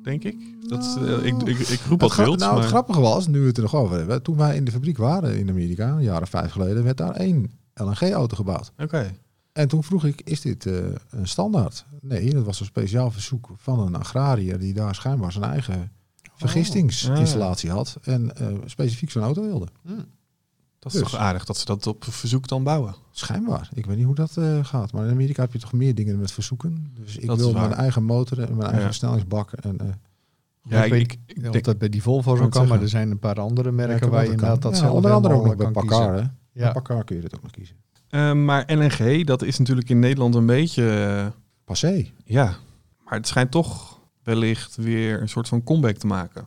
Denk 0.02 0.24
ik. 0.24 0.36
Dat 0.68 0.98
eh, 1.00 1.24
ik, 1.24 1.42
ik, 1.42 1.58
ik 1.58 1.80
roep 1.80 2.00
wat 2.00 2.16
wild, 2.16 2.38
nou, 2.38 2.52
maar... 2.52 2.60
het 2.60 2.70
grappige 2.70 3.00
was, 3.00 3.26
nu 3.26 3.40
we 3.40 3.46
het 3.46 3.56
er 3.56 3.62
nog 3.62 3.74
over 3.74 3.96
hebben. 3.96 4.22
Toen 4.22 4.36
wij 4.36 4.56
in 4.56 4.64
de 4.64 4.70
fabriek 4.70 4.98
waren 4.98 5.38
in 5.38 5.48
Amerika, 5.48 5.88
een 5.88 6.02
jaar 6.02 6.22
of 6.22 6.28
vijf 6.28 6.52
geleden, 6.52 6.84
werd 6.84 6.96
daar 6.96 7.14
één 7.14 7.50
LNG-auto 7.74 8.36
gebouwd. 8.36 8.72
Oké. 8.78 9.14
En 9.52 9.68
toen 9.68 9.84
vroeg 9.84 10.04
ik, 10.04 10.20
is 10.24 10.40
dit 10.40 10.66
eh, 10.66 10.74
een 11.10 11.28
standaard? 11.28 11.84
Nee, 12.00 12.30
dat 12.30 12.44
was 12.44 12.60
een 12.60 12.66
speciaal 12.66 13.10
verzoek 13.10 13.50
van 13.56 13.80
een 13.80 13.94
agrariër 13.94 14.58
die 14.58 14.74
daar 14.74 14.94
schijnbaar 14.94 15.32
zijn 15.32 15.44
eigen 15.44 15.92
vergistingsinstallatie 16.34 17.70
had 17.70 17.98
en 18.02 18.32
specifiek 18.64 19.10
zo'n 19.10 19.22
auto 19.22 19.42
wilde. 19.42 19.66
Dat 20.92 20.96
is 21.02 21.02
Dus. 21.02 21.10
toch 21.10 21.20
aardig 21.20 21.44
dat 21.44 21.56
ze 21.56 21.64
dat 21.64 21.86
op 21.86 22.04
verzoek 22.04 22.48
dan 22.48 22.62
bouwen. 22.62 22.94
Schijnbaar. 23.10 23.68
Ik 23.74 23.86
weet 23.86 23.96
niet 23.96 24.06
hoe 24.06 24.14
dat 24.14 24.36
eh, 24.36 24.64
gaat. 24.64 24.92
Maar 24.92 25.04
in 25.04 25.10
Amerika 25.10 25.42
heb 25.42 25.52
je 25.52 25.58
toch 25.58 25.72
meer 25.72 25.94
dingen 25.94 26.18
met 26.18 26.32
verzoeken. 26.32 26.92
Dus 26.94 27.16
ik 27.16 27.26
Dat 27.26 27.38
wil 27.38 27.52
mijn 27.52 27.72
eigen 27.72 28.04
motor 28.04 28.38
en 28.40 28.48
mijn 28.48 28.60
eigen 28.60 28.78
Ja. 28.80 28.84
versnellingsbak. 28.86 29.52
En, 29.52 29.78
eh, 29.80 29.86
Ja, 30.62 30.84
ik 30.84 31.18
ik, 31.26 31.52
denk, 31.52 31.64
dat 31.64 31.78
bij 31.78 31.88
die 31.88 32.02
Volvo 32.02 32.36
zo 32.36 32.48
kan, 32.48 32.68
maar 32.68 32.80
er 32.82 32.88
zijn 32.88 33.10
een 33.10 33.18
paar 33.18 33.40
andere 33.40 33.70
merken 33.72 34.10
waar 34.10 34.24
je 34.24 34.30
inderdaad 34.30 34.62
dat 34.62 34.72
Ja, 34.72 34.78
zelf 34.78 34.92
onder 34.94 35.10
andere 35.12 35.34
ook 35.34 35.44
nog 35.44 35.56
bij 35.56 35.64
kan 35.70 35.86
Packard. 35.86 36.14
Bij 36.16 36.30
Ja. 36.52 36.72
Packard 36.72 37.04
kun 37.04 37.16
je 37.16 37.22
dit 37.22 37.34
ook 37.36 37.42
nog 37.42 37.50
kiezen. 37.50 37.76
eh, 38.08 38.32
maar 38.32 38.64
LNG, 38.66 39.26
dat 39.26 39.42
is 39.42 39.58
natuurlijk 39.58 39.88
in 39.90 39.98
Nederland 39.98 40.34
een 40.34 40.46
beetje... 40.46 41.32
Passé. 41.64 42.06
ja, 42.24 42.54
maar 43.04 43.14
het 43.18 43.26
schijnt 43.28 43.50
toch 43.50 44.00
wellicht 44.22 44.76
weer 44.76 45.20
een 45.20 45.28
soort 45.28 45.48
van 45.48 45.62
comeback 45.64 45.96
te 45.96 46.06
maken. 46.06 46.46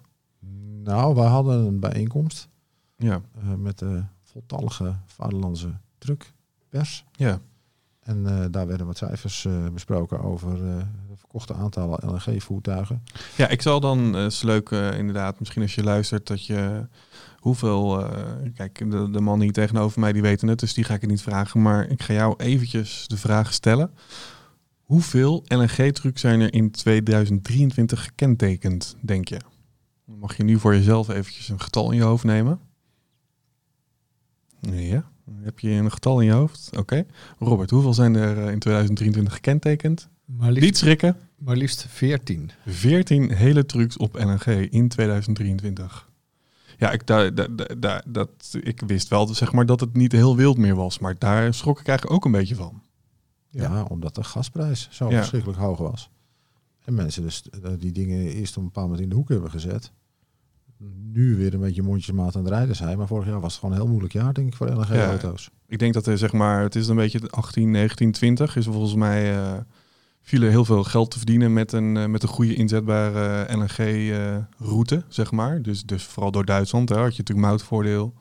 Nou, 0.84 1.16
wij 1.16 1.28
hadden 1.28 1.66
een 1.66 1.80
bijeenkomst 1.80 2.50
Ja, 2.98 3.22
eh, 3.42 3.54
met 3.58 3.80
de 3.80 4.04
voltallige 4.32 4.96
vaderlandse 5.06 5.74
truckpers. 5.98 7.06
ja. 7.12 7.40
En 8.02 8.28
eh, 8.28 8.46
daar 8.52 8.68
werden 8.68 8.88
wat 8.88 8.98
cijfers 8.98 9.46
eh, 9.46 9.68
besproken 9.74 10.22
over 10.22 10.56
de 10.56 11.16
verkochte 11.16 11.54
aantallen 11.54 12.00
LNG-voertuigen. 12.10 13.04
Ja, 13.38 13.48
ik 13.48 13.62
zal 13.62 13.80
dan, 13.80 14.18
is 14.18 14.42
leuk 14.42 14.70
inderdaad, 14.72 15.40
misschien 15.40 15.62
als 15.62 15.76
je 15.76 15.84
luistert, 15.84 16.28
dat 16.28 16.46
je 16.46 16.88
hoeveel, 17.38 18.06
kijk, 18.56 18.92
de, 18.92 19.10
de 19.12 19.22
man 19.22 19.42
hier 19.42 19.52
tegenover 19.52 20.00
mij, 20.00 20.14
die 20.14 20.22
weten 20.22 20.48
het, 20.48 20.60
dus 20.60 20.74
die 20.74 20.84
ga 20.84 20.94
ik 20.94 21.02
het 21.02 21.10
niet 21.10 21.22
vragen, 21.22 21.62
maar 21.62 21.88
ik 21.88 22.02
ga 22.02 22.14
jou 22.14 22.34
eventjes 22.38 23.08
de 23.08 23.18
vraag 23.18 23.54
stellen. 23.54 23.92
Hoeveel 24.92 25.44
LNG-trucks 25.48 26.22
zijn 26.22 26.42
er 26.42 26.54
in 26.54 26.72
2023 26.72 28.04
gekentekend, 28.04 28.96
denk 29.02 29.28
je? 29.28 29.40
Dan 30.06 30.18
mag 30.20 30.38
je 30.38 30.44
nu 30.44 30.60
voor 30.60 30.74
jezelf 30.74 31.10
eventjes 31.10 31.50
een 31.50 31.62
getal 31.62 31.92
in 31.92 31.98
je 31.98 32.04
hoofd 32.04 32.24
nemen. 32.24 32.60
Ja, 34.62 35.12
heb 35.42 35.60
je 35.60 35.70
een 35.70 35.92
getal 35.92 36.20
in 36.20 36.26
je 36.26 36.32
hoofd? 36.34 36.70
Oké. 36.78 37.06
Robert, 37.40 37.70
hoeveel 37.70 37.94
zijn 37.94 38.16
er 38.16 38.38
eh, 38.46 38.52
in 38.52 38.60
2023 38.60 39.34
gekentekend? 39.34 40.10
Maar 40.26 40.52
Niet 40.52 40.60
liefst, 40.62 40.78
schrikken. 40.78 41.18
maar 41.38 41.56
liefst 41.56 41.86
14. 41.90 42.52
14 42.66 43.32
hele 43.34 43.66
trucks 43.66 43.98
op 43.98 44.16
LNG 44.16 44.46
in 44.70 44.88
2023. 44.88 46.10
Ja, 46.78 46.92
ik, 46.92 47.08
daar, 47.08 47.36
daar, 47.36 47.56
daar- 47.56 47.80
daar- 47.80 48.04
dat, 48.08 48.30
ik 48.62 48.82
wist 48.88 49.08
wel 49.08 49.28
zeg 49.28 49.52
maar, 49.52 49.66
dat 49.66 49.80
het 49.80 49.94
niet 49.96 50.12
heel 50.12 50.36
wild 50.36 50.58
meer 50.58 50.76
was. 50.76 51.00
Maar 51.00 51.16
daar 51.18 51.54
schrok 51.54 51.80
ik 51.80 51.88
eigenlijk 51.88 52.18
ook 52.18 52.26
een 52.26 52.32
beetje 52.40 52.56
van. 52.56 52.82
Ja, 53.50 53.84
omdat 53.84 54.16
de 54.16 54.24
gasprijs 54.24 54.88
zo 54.92 55.10
Ja. 55.10 55.18
verschrikkelijk 55.18 55.60
hoog 55.60 55.78
was. 55.78 56.10
En 56.84 56.94
mensen 56.94 57.22
dus 57.24 57.44
eh, 57.50 57.72
die 57.78 57.92
dingen 57.92 58.28
eerst 58.28 58.52
op 58.58 58.62
een 58.62 58.68
bepaald 58.68 58.86
moment 58.88 59.04
in 59.04 59.10
de 59.10 59.16
hoek 59.16 59.30
hebben 59.30 59.50
gezet. 59.52 59.92
Nu 61.14 61.36
weer 61.36 61.54
een 61.54 61.60
beetje 61.60 61.84
mondjesmaat 61.84 62.36
aan 62.36 62.44
het 62.44 62.54
rijden 62.54 62.76
zijn. 62.76 62.98
Maar 62.98 63.08
vorig 63.08 63.28
jaar 63.28 63.40
was 63.40 63.52
het 63.52 63.62
gewoon 63.62 63.76
een 63.76 63.82
heel 63.82 63.90
moeilijk 63.90 64.14
jaar, 64.14 64.34
denk 64.34 64.48
ik, 64.48 64.56
voor 64.56 64.70
LNG-auto's. 64.70 65.50
Ik 65.68 65.80
denk 65.80 65.94
dat 65.94 66.06
er 66.06 66.18
zeg 66.18 66.32
maar, 66.32 66.62
het 66.64 66.76
is 66.76 66.88
een 66.88 66.96
beetje 66.96 67.30
18, 67.30 67.72
19, 67.72 68.12
20. 68.12 68.56
Is 68.56 68.66
volgens 68.66 68.96
mij 68.96 69.38
eh 69.38 69.58
viel 70.22 70.42
er 70.42 70.50
heel 70.50 70.66
veel 70.66 70.84
geld 70.84 71.12
te 71.12 71.18
verdienen 71.18 71.54
met 71.54 71.72
een, 71.72 71.98
eh, 71.98 72.06
met 72.06 72.24
een 72.24 72.30
goede 72.30 72.56
inzetbare 72.56 73.54
LNG-route, 73.58 75.04
zeg 75.08 75.32
maar. 75.32 75.62
Dus, 75.62 75.84
dus 75.84 76.04
vooral 76.04 76.32
door 76.32 76.46
Duitsland 76.46 76.90
hè, 76.90 76.96
had 76.96 77.16
je 77.16 77.18
natuurlijk 77.18 77.48
moutvoordeel. 77.48 78.14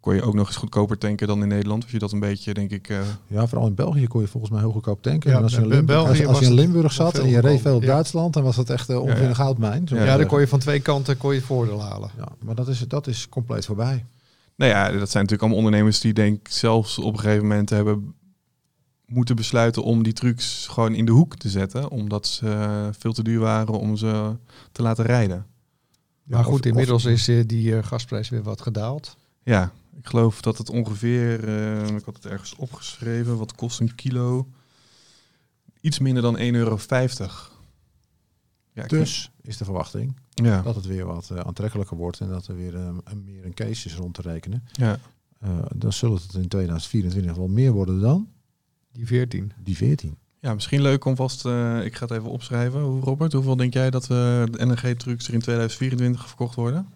Kon 0.00 0.14
je 0.14 0.22
ook 0.22 0.34
nog 0.34 0.46
eens 0.46 0.56
goedkoper 0.56 0.98
tanken 0.98 1.26
dan 1.26 1.42
in 1.42 1.48
Nederland. 1.48 1.82
Als 1.82 1.92
je 1.92 1.98
dat 1.98 2.12
een 2.12 2.20
beetje, 2.20 2.54
denk 2.54 2.70
ik... 2.70 2.88
eh, 2.88 2.98
Ja, 3.26 3.46
vooral 3.46 3.66
in 3.66 3.74
België 3.74 4.06
kon 4.06 4.20
je 4.20 4.26
volgens 4.26 4.52
mij 4.52 4.60
heel 4.60 4.70
goedkoop 4.72 5.02
tanken. 5.02 5.30
Ja, 5.30 5.36
en 5.36 5.42
als 5.42 5.52
je, 5.54 5.60
in 5.60 5.66
Limburg, 5.66 6.06
als, 6.26 6.38
je 6.38 6.44
in 6.44 6.52
Limburg 6.52 6.92
zat 6.92 7.18
en 7.18 7.28
je 7.28 7.40
reed 7.40 7.60
veel 7.60 7.74
op 7.76 7.82
ja. 7.82 7.88
Duitsland, 7.88 8.34
dan 8.34 8.42
was 8.42 8.56
dat 8.56 8.70
echt 8.70 8.90
uh, 8.90 8.96
ongeveer 8.96 9.16
Ja, 9.16 9.22
ja. 9.22 9.28
een 9.28 9.34
goudmijn. 9.34 9.82
Ja, 9.86 10.16
dan 10.16 10.26
kon 10.26 10.40
je 10.40 10.48
van 10.48 10.58
twee 10.58 10.80
kanten 10.80 11.16
kon 11.16 11.34
je 11.34 11.40
voordeel 11.42 11.82
halen. 11.82 12.10
Ja, 12.16 12.28
maar 12.44 12.54
dat 12.54 12.68
is, 12.68 12.78
dat 12.88 13.06
is 13.06 13.28
compleet 13.28 13.66
voorbij. 13.66 14.04
Nou 14.56 14.70
ja, 14.72 14.82
dat 14.84 14.92
zijn 15.10 15.22
natuurlijk 15.24 15.40
allemaal 15.40 15.58
ondernemers 15.58 16.00
die 16.00 16.12
denk 16.12 16.38
ik 16.38 16.48
zelfs 16.52 16.98
op 16.98 17.12
een 17.12 17.18
gegeven 17.20 17.42
moment 17.46 17.70
hebben 17.70 18.14
moeten 19.06 19.36
besluiten 19.36 19.82
om 19.82 20.02
die 20.02 20.12
trucks 20.12 20.66
gewoon 20.70 20.94
in 20.94 21.04
de 21.04 21.12
hoek 21.12 21.36
te 21.36 21.48
zetten. 21.48 21.90
Omdat 21.90 22.26
ze 22.26 22.48
eh, 22.50 22.86
veel 22.98 23.12
te 23.12 23.22
duur 23.22 23.40
waren 23.40 23.78
om 23.78 23.96
ze 23.96 24.36
te 24.72 24.82
laten 24.82 25.04
rijden. 25.04 25.46
Maar 26.22 26.44
goed, 26.44 26.60
of- 26.60 26.66
inmiddels 26.66 27.04
of- 27.06 27.10
is 27.10 27.24
die 27.46 27.76
eh, 27.76 27.84
gasprijs 27.84 28.28
weer 28.28 28.42
wat 28.42 28.60
gedaald. 28.60 29.16
Ja, 29.42 29.72
ik 30.00 30.06
geloof 30.06 30.40
dat 30.40 30.58
het 30.58 30.70
ongeveer, 30.70 31.48
eh, 31.48 31.86
ik 31.96 32.04
had 32.04 32.14
het 32.14 32.26
ergens 32.26 32.54
opgeschreven, 32.54 33.36
wat 33.38 33.54
kost 33.54 33.80
een 33.80 33.94
kilo? 33.94 34.48
Iets 35.80 35.98
minder 35.98 36.22
dan 36.22 36.36
1,50 36.38 36.42
euro. 36.52 36.78
Ja, 38.72 38.86
Dus 38.86 39.30
is 39.42 39.56
de 39.56 39.64
verwachting 39.64 40.16
ja, 40.30 40.62
dat 40.62 40.74
het 40.74 40.86
weer 40.86 41.04
wat 41.06 41.30
eh, 41.30 41.38
aantrekkelijker 41.38 41.96
wordt 41.96 42.20
en 42.20 42.28
dat 42.28 42.46
er 42.46 42.56
weer 42.56 42.74
eh, 42.74 42.94
een, 43.04 43.24
meer 43.24 43.44
een 43.44 43.54
case 43.54 43.86
is 43.88 43.94
rond 43.94 44.14
te 44.14 44.22
rekenen. 44.22 44.64
ja. 44.72 44.98
Eh, 45.40 45.58
dan 45.76 45.92
zullen 45.92 46.16
het 46.16 46.34
in 46.34 46.48
2024 46.48 47.36
wel 47.36 47.48
meer 47.48 47.72
worden 47.72 48.00
dan 48.00 48.28
Die 48.92 49.06
14. 49.06 49.52
die 49.62 49.76
14. 49.76 50.16
ja, 50.40 50.54
misschien 50.54 50.82
leuk 50.82 51.04
om 51.04 51.16
vast, 51.16 51.44
eh, 51.46 51.84
ik 51.84 51.94
ga 51.96 52.06
het 52.06 52.16
even 52.18 52.30
opschrijven. 52.30 52.80
Hoe, 52.80 53.00
Robert, 53.00 53.32
hoeveel 53.32 53.56
denk 53.56 53.72
jij 53.72 53.90
dat 53.90 54.02
eh, 54.02 54.08
de 54.08 54.66
NG-trucks 54.66 55.28
er 55.28 55.34
in 55.34 55.40
2024 55.40 56.26
verkocht 56.26 56.54
worden? 56.54 56.88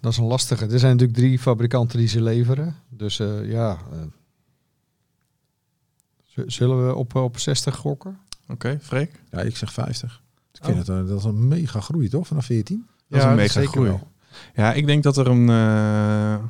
Dat 0.00 0.12
is 0.12 0.16
een 0.18 0.24
lastige. 0.24 0.64
Er 0.66 0.78
zijn 0.78 0.92
natuurlijk 0.92 1.18
drie 1.18 1.38
fabrikanten 1.38 1.98
die 1.98 2.08
ze 2.08 2.22
leveren. 2.22 2.76
Dus 2.88 3.18
eh, 3.20 3.50
ja. 3.50 3.78
eh, 3.92 3.98
zullen 6.46 6.86
we 6.86 6.94
op, 6.94 7.14
op 7.14 7.38
60 7.38 7.76
gokken? 7.76 8.18
Oké, 8.48 8.78
Freek? 8.82 9.20
Ja, 9.30 9.40
ik 9.40 9.56
zeg 9.56 9.72
50. 9.72 10.22
Ik 10.52 10.60
Oh. 10.60 10.66
vind 10.66 10.78
het, 10.78 10.88
eh, 10.88 11.06
dat 11.08 11.18
is 11.18 11.24
een 11.24 11.48
mega 11.48 11.80
groei, 11.80 12.08
toch? 12.08 12.26
Vanaf 12.26 12.44
14? 12.44 12.86
Dat 13.08 13.18
is 13.18 13.24
een 13.26 13.34
mega 13.34 13.52
zeker 13.52 13.70
groei. 13.70 13.88
wel. 13.88 14.10
Ja, 14.54 14.72
ik 14.72 14.86
denk 14.86 15.02
dat 15.02 15.16
er 15.16 15.26
een. 15.26 15.48
eh, 15.48 16.44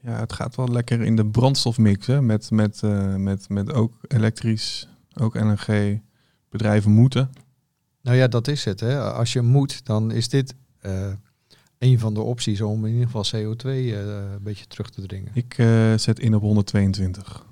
ja, 0.00 0.18
het 0.18 0.32
gaat 0.32 0.56
wel 0.56 0.68
lekker 0.68 1.00
in 1.02 1.16
de 1.16 1.26
brandstofmix. 1.26 2.06
Hè? 2.06 2.22
Met, 2.22 2.50
met, 2.50 2.82
eh, 2.82 3.14
met, 3.14 3.48
met 3.48 3.72
ook 3.72 3.92
elektrisch, 4.08 4.88
ook 5.14 5.34
LNG 5.34 6.00
bedrijven 6.48 6.90
moeten. 6.90 7.30
Nou 8.02 8.16
ja, 8.16 8.26
dat 8.28 8.48
is 8.48 8.64
het. 8.64 8.80
Hè. 8.80 9.12
Als 9.12 9.32
je 9.32 9.42
moet, 9.42 9.84
dan 9.84 10.10
is 10.10 10.28
dit 10.28 10.54
eh, 10.80 11.12
een 11.78 11.98
van 11.98 12.14
de 12.14 12.20
opties 12.20 12.60
om 12.60 12.86
in 12.86 12.92
ieder 12.92 13.08
geval 13.10 13.24
CO2 13.24 13.64
eh, 13.66 13.92
een 14.32 14.42
beetje 14.42 14.66
terug 14.66 14.90
te 14.90 15.06
dringen. 15.06 15.30
Ik 15.34 15.54
eh, 15.58 15.94
zet 15.96 16.18
in 16.18 16.34
op 16.34 16.42
122. 16.42 17.46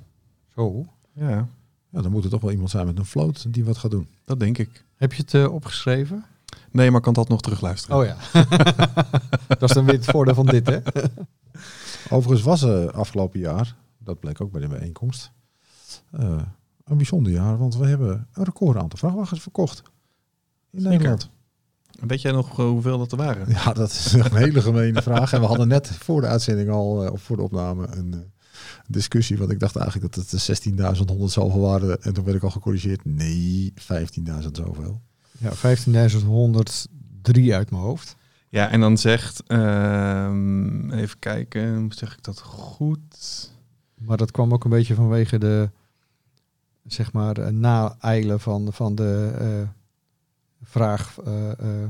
Zo. 0.54 0.86
Ja, 1.12 1.48
Ja, 1.90 2.02
dan 2.02 2.10
moet 2.10 2.24
er 2.24 2.30
toch 2.30 2.40
wel 2.40 2.50
iemand 2.50 2.70
zijn 2.70 2.86
met 2.86 2.98
een 2.98 3.04
float 3.04 3.52
die 3.52 3.64
wat 3.64 3.76
gaat 3.78 3.90
doen. 3.90 4.08
dat 4.24 4.40
denk 4.40 4.58
ik. 4.58 4.84
Heb 4.96 5.12
je 5.12 5.22
het 5.22 5.34
eh, 5.34 5.52
opgeschreven? 5.52 6.24
Nee, 6.70 6.88
maar 6.88 6.96
ik 6.98 7.04
kan 7.04 7.12
dat 7.12 7.28
nog 7.28 7.40
terugluisteren. 7.40 7.96
Oh 7.96 8.04
ja. 8.04 8.16
dat 9.58 9.62
is 9.62 9.74
dan 9.74 9.84
weer 9.84 9.94
het 9.94 10.04
voordeel 10.04 10.34
van 10.34 10.46
dit, 10.46 10.66
hè? 10.66 10.78
Overigens 12.16 12.42
was 12.42 12.62
er 12.62 12.90
afgelopen 12.92 13.40
jaar, 13.40 13.76
dat 13.98 14.20
bleek 14.20 14.40
ook 14.40 14.52
bij 14.52 14.60
de 14.60 14.68
bijeenkomst, 14.68 15.30
eh, 16.10 16.42
een 16.84 16.96
bijzonder 16.96 17.32
jaar. 17.32 17.58
Want 17.58 17.76
we 17.76 17.86
hebben 17.86 18.26
een 18.32 18.44
record 18.44 18.76
aantal 18.76 18.98
vrachtwagens 18.98 19.40
verkocht. 19.42 19.82
In 20.70 20.80
Zeker. 20.80 20.90
Nederland. 20.90 21.30
Weet 22.00 22.22
jij 22.22 22.32
nog 22.32 22.58
eh, 22.58 22.66
hoeveel 22.66 22.98
dat 22.98 23.12
er 23.12 23.18
waren? 23.18 23.48
Ja, 23.48 23.72
dat 23.72 23.90
is 23.90 24.12
een 24.12 24.36
hele 24.36 24.62
gemene 24.62 25.02
vraag. 25.02 25.32
En 25.32 25.40
we 25.40 25.46
hadden 25.46 25.68
net 25.68 25.88
voor 25.88 26.20
de 26.20 26.26
uitzending 26.26 26.70
al, 26.70 27.04
eh, 27.04 27.12
of 27.12 27.22
voor 27.22 27.36
de 27.36 27.42
opname, 27.42 27.86
een 27.90 28.14
eh, 28.14 28.20
discussie. 28.86 29.38
Want 29.38 29.50
ik 29.50 29.60
dacht 29.60 29.76
eigenlijk 29.76 30.14
dat 30.14 30.30
het 30.30 30.30
de 30.30 30.38
16.100 30.38 31.32
zoveel 31.32 31.60
waren. 31.60 32.02
En 32.02 32.14
toen 32.14 32.24
werd 32.24 32.36
ik 32.36 32.42
al 32.42 32.50
gecorrigeerd. 32.50 33.04
Nee, 33.04 33.72
15.000 33.74 34.48
zoveel. 34.52 35.02
Ja, 35.38 35.52
15.103 35.52 37.54
uit 37.54 37.70
mijn 37.70 37.82
hoofd. 37.82 38.16
Ja, 38.48 38.70
en 38.70 38.80
dan 38.80 38.98
zegt, 38.98 39.42
ehm, 39.46 40.90
even 40.90 41.18
kijken, 41.18 41.92
zeg 41.94 42.12
ik 42.12 42.22
dat 42.22 42.40
goed? 42.40 43.50
Maar 43.98 44.16
dat 44.16 44.30
kwam 44.30 44.52
ook 44.52 44.64
een 44.64 44.70
beetje 44.70 44.94
vanwege 44.94 45.38
de, 45.38 45.70
zeg 46.86 47.12
maar, 47.12 47.52
na-eilen 47.52 48.40
van, 48.40 48.72
van 48.72 48.94
de 48.94 49.34
eh, 49.38 49.68
vraag, 50.64 51.18
eh, 51.24 51.50
eh, 51.50 51.88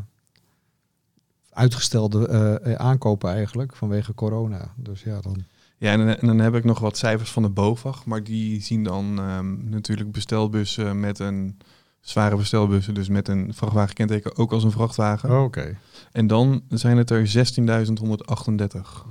uitgestelde 1.50 2.28
eh, 2.28 2.72
aankopen 2.74 3.30
eigenlijk, 3.30 3.76
vanwege 3.76 4.14
corona. 4.14 4.72
Dus 4.76 5.02
ja, 5.02 5.20
dan... 5.20 5.44
Ja, 5.78 5.92
en, 5.92 5.98
dan- 5.98 6.08
en 6.08 6.26
dan 6.26 6.38
heb 6.38 6.54
ik 6.54 6.64
nog 6.64 6.78
wat 6.78 6.96
cijfers 6.96 7.30
van 7.30 7.42
de 7.42 7.48
BOVAG, 7.48 8.04
maar 8.04 8.24
die 8.24 8.62
zien 8.62 8.84
dan 8.84 9.18
ehm, 9.18 9.68
natuurlijk 9.70 10.12
bestelbussen 10.12 11.00
met 11.00 11.18
een 11.18 11.58
zware 12.00 12.36
bestelbussen, 12.36 12.94
dus 12.94 13.08
met 13.08 13.28
een 13.28 13.54
vrachtwagenkenteken 13.54 14.36
ook 14.36 14.52
als 14.52 14.64
een 14.64 14.70
vrachtwagen. 14.70 15.42
Oké. 15.42 15.78
En 16.12 16.26
dan 16.26 16.62
zijn 16.68 16.96
het 16.96 17.10
er 17.10 17.26
16.138 17.26 19.06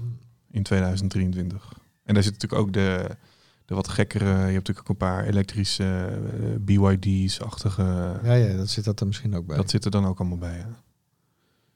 in 0.51 0.63
2023. 0.63 1.73
En 2.03 2.13
daar 2.13 2.23
zit 2.23 2.33
natuurlijk 2.33 2.61
ook 2.61 2.73
de, 2.73 3.09
de 3.65 3.75
wat 3.75 3.87
gekkere, 3.87 4.25
je 4.25 4.31
hebt 4.35 4.53
natuurlijk 4.53 4.79
ook 4.79 4.89
een 4.89 5.07
paar 5.07 5.25
elektrische 5.25 6.05
eh, 6.05 6.55
BYD's-achtige, 6.59 7.83
Ja, 8.23 8.33
ja, 8.33 8.57
dat 8.57 8.69
zit 8.69 8.83
dat 8.83 8.99
er 8.99 9.07
misschien 9.07 9.35
ook 9.35 9.45
bij. 9.45 9.55
dat 9.57 9.69
zit 9.69 9.85
er 9.85 9.91
dan 9.91 10.05
ook 10.05 10.19
allemaal 10.19 10.37
bij. 10.37 10.57
Ja. 10.57 10.81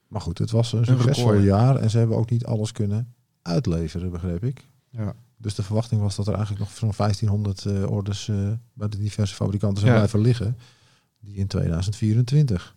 Maar 0.08 0.20
goed, 0.20 0.38
het 0.38 0.50
was 0.50 0.72
een 0.72 0.78
Een 0.78 0.84
succesvol 0.84 1.26
record. 1.30 1.44
jaar. 1.46 1.76
En 1.76 1.90
ze 1.90 1.98
hebben 1.98 2.16
ook 2.16 2.30
niet 2.30 2.44
alles 2.44 2.72
kunnen 2.72 3.14
uitleveren, 3.42 4.10
begreep 4.10 4.44
ik. 4.44 4.66
ja. 4.90 5.14
Dus 5.40 5.54
de 5.54 5.62
verwachting 5.62 6.00
was 6.00 6.16
dat 6.16 6.26
er 6.26 6.34
eigenlijk 6.34 6.62
nog 6.64 6.72
zo'n 6.76 6.92
1500 6.96 7.64
eh, 7.64 7.90
orders 7.90 8.28
eh, 8.28 8.50
bij 8.72 8.88
de 8.88 8.98
diverse 8.98 9.34
fabrikanten 9.34 9.78
zou 9.78 9.90
Ja. 9.92 9.96
blijven 9.98 10.20
liggen. 10.20 10.56
Die 11.20 11.36
in 11.36 11.46
2024 11.46 12.76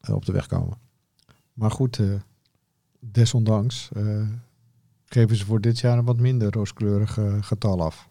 eh, 0.00 0.14
op 0.14 0.24
de 0.24 0.32
weg 0.32 0.46
komen. 0.46 0.78
Maar 1.52 1.70
goed, 1.70 1.98
eh, 1.98 2.06
desondanks 3.00 3.88
eh, 3.96 4.22
geven 5.12 5.36
ze 5.36 5.44
voor 5.44 5.60
dit 5.60 5.78
jaar 5.78 5.98
een 5.98 6.04
wat 6.04 6.20
minder 6.20 6.52
rooskleurig 6.52 7.18
eh, 7.18 7.36
getal 7.40 7.82
af. 7.82 8.08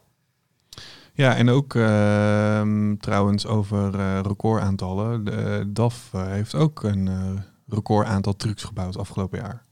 Ja, 1.19 1.35
en 1.35 1.49
ook 1.49 1.75
ehm, 1.75 2.95
trouwens 2.97 3.45
over 3.45 3.99
eh, 3.99 4.19
recordaantallen. 4.23 5.23
De, 5.23 5.31
eh, 5.31 5.65
DAF 5.67 6.11
heeft 6.11 6.55
ook 6.55 6.83
een 6.83 7.07
eh, 7.07 7.31
recordaantal 7.67 8.35
trucks 8.35 8.63
gebouwd 8.63 8.97
afgelopen 8.97 9.39
jaar. 9.39 9.65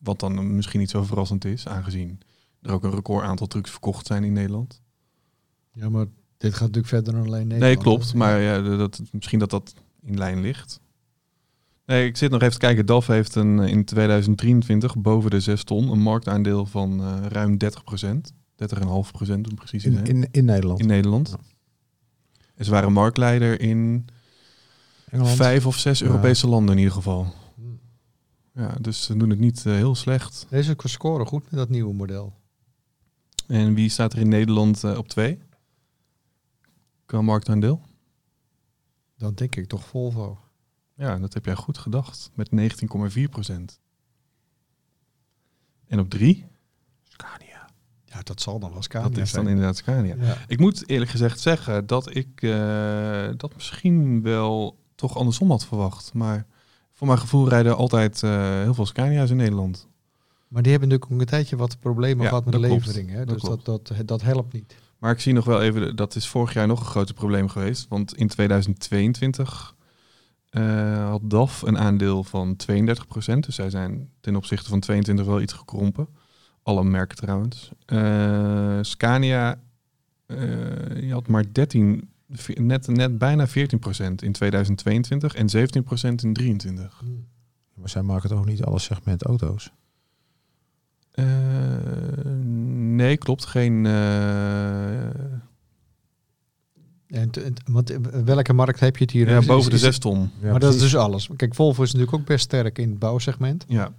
Wat 0.00 0.20
dan 0.20 0.54
misschien 0.54 0.80
niet 0.80 0.90
zo 0.90 1.02
verrassend 1.02 1.44
is, 1.44 1.68
aangezien 1.68 2.20
er 2.62 2.72
ook 2.72 2.84
een 2.84 2.94
recordaantal 2.94 3.46
trucks 3.46 3.70
verkocht 3.70 4.06
zijn 4.06 4.24
in 4.24 4.32
Nederland. 4.32 4.82
Ja, 5.72 5.88
maar 5.88 6.06
dit 6.36 6.52
gaat 6.52 6.60
natuurlijk 6.60 6.88
verder 6.88 7.12
dan 7.12 7.22
alleen 7.22 7.46
Nederland. 7.46 7.74
Nee, 7.74 7.76
klopt. 7.76 8.14
Maar 8.14 8.40
ja, 8.40 8.76
dat, 8.76 9.00
misschien 9.12 9.38
dat 9.38 9.50
dat 9.50 9.74
in 10.02 10.18
lijn 10.18 10.40
ligt. 10.40 10.80
Nee, 11.90 12.06
ik 12.06 12.16
zit 12.16 12.30
nog 12.30 12.40
even 12.40 12.52
te 12.52 12.58
kijken. 12.58 12.86
DAF 12.86 13.06
heeft 13.06 13.34
een, 13.34 13.58
eh, 13.60 13.68
in 13.68 13.84
2023 13.84 14.96
boven 14.98 15.30
de 15.30 15.40
6 15.40 15.64
ton 15.64 15.88
een 15.90 16.00
marktaandeel 16.00 16.66
van 16.66 17.00
eh, 17.00 17.26
ruim 17.28 17.58
30 17.58 17.84
procent. 17.84 18.32
30,5 18.54 19.10
procent 19.12 19.48
om 19.48 19.54
precies 19.54 19.82
te 19.82 19.88
In, 19.88 19.94
zijn. 19.94 20.06
in, 20.06 20.28
in 20.30 20.44
Nederland. 20.44 20.80
in 20.80 20.86
Nederland. 20.86 21.28
Ja. 21.28 21.36
En 22.54 22.64
ze 22.64 22.70
waren 22.70 22.92
marktleider 22.92 23.60
in 23.60 24.06
Engeland. 25.08 25.36
vijf 25.36 25.66
of 25.66 25.76
zes 25.76 25.98
Ja. 25.98 26.06
Europese 26.06 26.48
landen 26.48 26.72
in 26.72 26.78
ieder 26.78 26.94
geval. 26.94 27.34
Hmm. 27.54 27.80
Ja, 28.54 28.74
dus 28.80 29.02
ze 29.04 29.16
doen 29.16 29.30
het 29.30 29.38
niet 29.38 29.66
eh, 29.66 29.72
heel 29.72 29.94
slecht. 29.94 30.46
Deze 30.50 30.74
scoren 30.76 31.26
goed 31.26 31.42
met 31.42 31.52
dat 31.60 31.68
nieuwe 31.68 31.94
model. 31.94 32.32
En 33.46 33.74
wie 33.74 33.88
staat 33.88 34.12
er 34.12 34.18
in 34.18 34.28
Nederland 34.28 34.84
op 34.84 35.08
twee? 35.08 35.38
Qua 37.06 37.20
marktaandeel? 37.22 37.80
Dan 39.16 39.34
denk 39.34 39.56
ik 39.56 39.66
toch 39.66 39.84
Volvo. 39.86 40.38
Ja, 41.00 41.18
dat 41.18 41.34
heb 41.34 41.44
jij 41.44 41.54
goed 41.54 41.78
gedacht. 41.78 42.30
Met 42.34 42.50
19,4 43.14 43.22
procent. 43.30 43.80
En 45.86 45.98
op 45.98 46.10
drie? 46.10 46.46
Scania. 47.04 47.68
Ja, 48.04 48.20
dat 48.22 48.40
zal 48.40 48.58
dan 48.58 48.72
wel 48.72 48.82
Scania 48.82 49.08
Dat 49.08 49.18
is 49.18 49.32
dan 49.32 49.42
zijn. 49.42 49.46
inderdaad 49.46 49.76
Scania. 49.76 50.14
Ja. 50.20 50.36
Ik 50.46 50.58
moet 50.58 50.88
eerlijk 50.88 51.10
gezegd 51.10 51.40
zeggen 51.40 51.86
dat 51.86 52.14
ik 52.14 52.42
eh, 52.42 53.28
dat 53.36 53.54
misschien 53.54 54.22
wel 54.22 54.78
toch 54.94 55.16
andersom 55.16 55.50
had 55.50 55.66
verwacht. 55.66 56.14
Maar 56.14 56.46
voor 56.92 57.06
mijn 57.06 57.18
gevoel 57.18 57.48
rijden 57.48 57.76
altijd 57.76 58.22
eh, 58.22 58.30
heel 58.60 58.74
veel 58.74 58.86
Scania's 58.86 59.30
in 59.30 59.36
Nederland. 59.36 59.88
Maar 60.48 60.62
die 60.62 60.70
hebben 60.70 60.88
natuurlijk 60.88 61.14
ook 61.14 61.26
een 61.26 61.32
tijdje 61.36 61.56
wat 61.56 61.80
problemen 61.80 62.22
Ja, 62.22 62.28
gehad 62.28 62.44
met 62.44 62.54
de 62.54 62.60
dat 62.60 62.70
levering. 62.70 63.10
Hè? 63.10 63.24
Dat 63.24 63.28
Dus 63.28 63.42
dat, 63.42 63.62
klopt. 63.62 63.86
dat, 63.88 64.06
dat 64.08 64.22
helpt 64.22 64.52
niet. 64.52 64.76
Maar 64.98 65.12
ik 65.12 65.20
zie 65.20 65.32
nog 65.32 65.44
wel 65.44 65.62
even, 65.62 65.96
dat 65.96 66.14
is 66.14 66.28
vorig 66.28 66.52
jaar 66.52 66.66
nog 66.66 66.80
een 66.80 66.86
groot 66.86 67.14
probleem 67.14 67.48
geweest. 67.48 67.88
Want 67.88 68.16
in 68.16 68.28
2022 68.28 69.74
eh, 70.50 71.08
had 71.08 71.30
DAF 71.30 71.62
een 71.62 71.78
aandeel 71.78 72.24
van 72.24 72.56
32%. 72.56 73.46
Dus 73.46 73.54
zij 73.54 73.70
zijn 73.70 74.10
ten 74.20 74.36
opzichte 74.36 74.68
van 74.68 74.80
22 74.80 75.26
wel 75.26 75.40
iets 75.40 75.52
gekrompen. 75.52 76.08
Alle 76.62 76.84
merken 76.84 77.16
trouwens. 77.16 77.70
Eh, 77.86 78.78
Scania 78.80 79.60
eh, 80.26 80.38
die 80.94 81.12
had 81.12 81.28
maar 81.28 81.44
13, 81.52 82.10
ve- 82.30 82.52
net, 82.60 82.86
net 82.86 83.18
bijna 83.18 83.48
14% 83.48 83.50
in 84.22 84.32
2022 84.32 85.34
en 85.34 85.46
17% 85.48 86.22
in 86.22 86.32
2023. 86.34 87.02
Maar 87.74 87.88
zij 87.88 88.02
maken 88.02 88.28
toch 88.28 88.44
niet 88.44 88.64
alle 88.64 88.78
segment 88.78 89.22
auto's? 89.24 89.72
Nee, 92.94 93.16
klopt. 93.16 93.44
Geen... 93.44 93.86
En, 97.10 97.30
want 97.64 97.98
welke 98.24 98.52
markt 98.52 98.80
heb 98.80 98.96
je 98.96 99.04
het 99.04 99.12
hier? 99.12 99.28
ja, 99.28 99.40
boven 99.40 99.70
de 99.70 99.78
6 99.78 99.98
ton. 99.98 100.30
Ja, 100.40 100.50
maar 100.50 100.60
dat 100.60 100.74
is 100.74 100.80
dus 100.80 100.96
alles. 100.96 101.28
Kijk, 101.36 101.54
Volvo 101.54 101.82
is 101.82 101.92
natuurlijk 101.92 102.18
ook 102.18 102.26
best 102.26 102.44
sterk 102.44 102.78
in 102.78 102.90
het 102.90 102.98
bouwsegment. 102.98 103.64
Ja, 103.68 103.94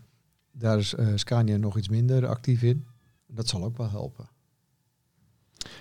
Daar 0.51 0.77
is 0.77 0.95
eh, 0.95 1.07
Scania 1.15 1.57
nog 1.57 1.77
iets 1.77 1.89
minder 1.89 2.27
actief 2.27 2.61
in. 2.61 2.85
Dat 3.27 3.47
zal 3.47 3.63
ook 3.63 3.77
wel 3.77 3.89
helpen. 3.89 4.29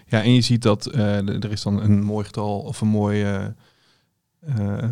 Ja, 0.06 0.22
en 0.22 0.34
je 0.34 0.40
ziet 0.40 0.62
dat 0.62 0.86
eh, 0.86 1.28
er 1.28 1.50
is 1.50 1.62
dan 1.62 1.82
een 1.82 2.02
mooi 2.02 2.24
getal 2.24 2.60
of 2.60 2.80
een 2.80 2.88
mooie 2.88 3.54
eh, 4.40 4.88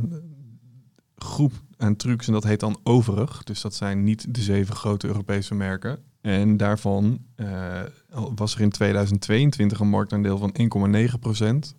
groep 1.16 1.52
aan 1.76 1.96
trucs 1.96 2.26
en 2.26 2.32
dat 2.32 2.44
heet 2.44 2.60
dan 2.60 2.78
overig. 2.82 3.44
Dus 3.44 3.60
dat 3.60 3.74
zijn 3.74 4.04
niet 4.04 4.34
de 4.34 4.42
zeven 4.42 4.74
grote 4.74 5.06
Europese 5.06 5.54
merken. 5.54 5.98
En 6.20 6.56
daarvan 6.56 7.18
eh, 7.34 7.82
was 8.34 8.54
er 8.54 8.60
in 8.60 8.70
2022 8.70 9.80
een 9.80 9.88
marktaandeel 9.88 10.38
van 10.38 10.54
1,9 10.92 11.74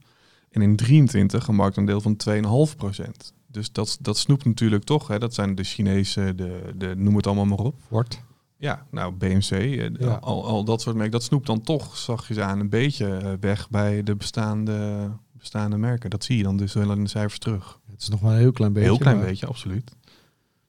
en 0.49 0.61
in 0.61 0.75
23 0.75 1.47
een 1.47 1.55
marktaandeel 1.55 2.01
van 2.01 2.17
2,5% 2.29 3.09
Dus 3.47 3.71
dat, 3.71 3.97
dat 4.01 4.17
snoept 4.17 4.45
natuurlijk 4.45 4.83
toch. 4.83 5.07
Hè? 5.07 5.19
Dat 5.19 5.33
zijn 5.33 5.55
de 5.55 5.63
Chinese, 5.63 6.33
de, 6.35 6.73
de, 6.75 6.93
noem 6.95 7.15
het 7.15 7.27
allemaal 7.27 7.45
maar 7.45 7.65
op. 7.65 7.75
Wordt. 7.87 8.21
Ja, 8.57 8.85
nou, 8.91 9.13
BMC, 9.13 9.51
eh, 9.51 9.89
Ja. 9.99 10.13
al, 10.13 10.45
al 10.45 10.63
dat 10.63 10.81
soort 10.81 10.95
merken, 10.95 11.11
dat 11.11 11.23
snoept 11.23 11.45
dan 11.45 11.61
toch 11.61 11.97
zachtjes 11.97 12.37
aan 12.37 12.59
een 12.59 12.69
beetje 12.69 13.17
eh, 13.17 13.33
weg 13.39 13.69
bij 13.69 14.03
de 14.03 14.15
bestaande, 14.15 15.09
bestaande 15.31 15.77
merken. 15.77 16.09
Dat 16.09 16.23
zie 16.23 16.37
je 16.37 16.43
dan 16.43 16.57
dus 16.57 16.73
wel 16.73 16.91
in 16.91 17.03
de 17.03 17.09
cijfers 17.09 17.39
terug. 17.39 17.79
Het 17.91 18.01
is 18.01 18.09
nog 18.09 18.21
maar 18.21 18.33
een 18.33 18.39
heel 18.39 18.51
klein 18.51 18.73
beetje. 18.73 18.89
Heel 18.89 18.97
klein 18.97 19.17
maar, 19.17 19.25
beetje, 19.25 19.47
absoluut. 19.47 19.91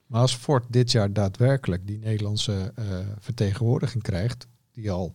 Maar 0.06 0.20
als 0.20 0.34
Ford 0.34 0.64
dit 0.68 0.90
jaar 0.90 1.12
daadwerkelijk 1.12 1.86
die 1.86 1.98
Nederlandse 1.98 2.72
eh, 2.74 2.84
vertegenwoordiging 3.18 4.02
krijgt, 4.02 4.46
die 4.72 4.90
al 4.90 5.12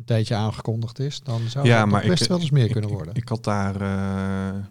een 0.00 0.06
tijdje 0.06 0.34
aangekondigd 0.34 0.98
is, 0.98 1.20
dan 1.22 1.40
zou 1.48 1.66
Ja, 1.66 1.86
maar 1.86 2.02
ik- 2.02 2.08
best 2.08 2.26
wel 2.26 2.38
eens 2.40 2.50
meer 2.50 2.64
ik, 2.64 2.70
kunnen 2.72 2.90
ik- 2.90 2.96
worden. 2.96 3.14
Ik, 3.14 3.28
had 3.28 3.44
daar 3.44 3.80
eh, 3.80 4.64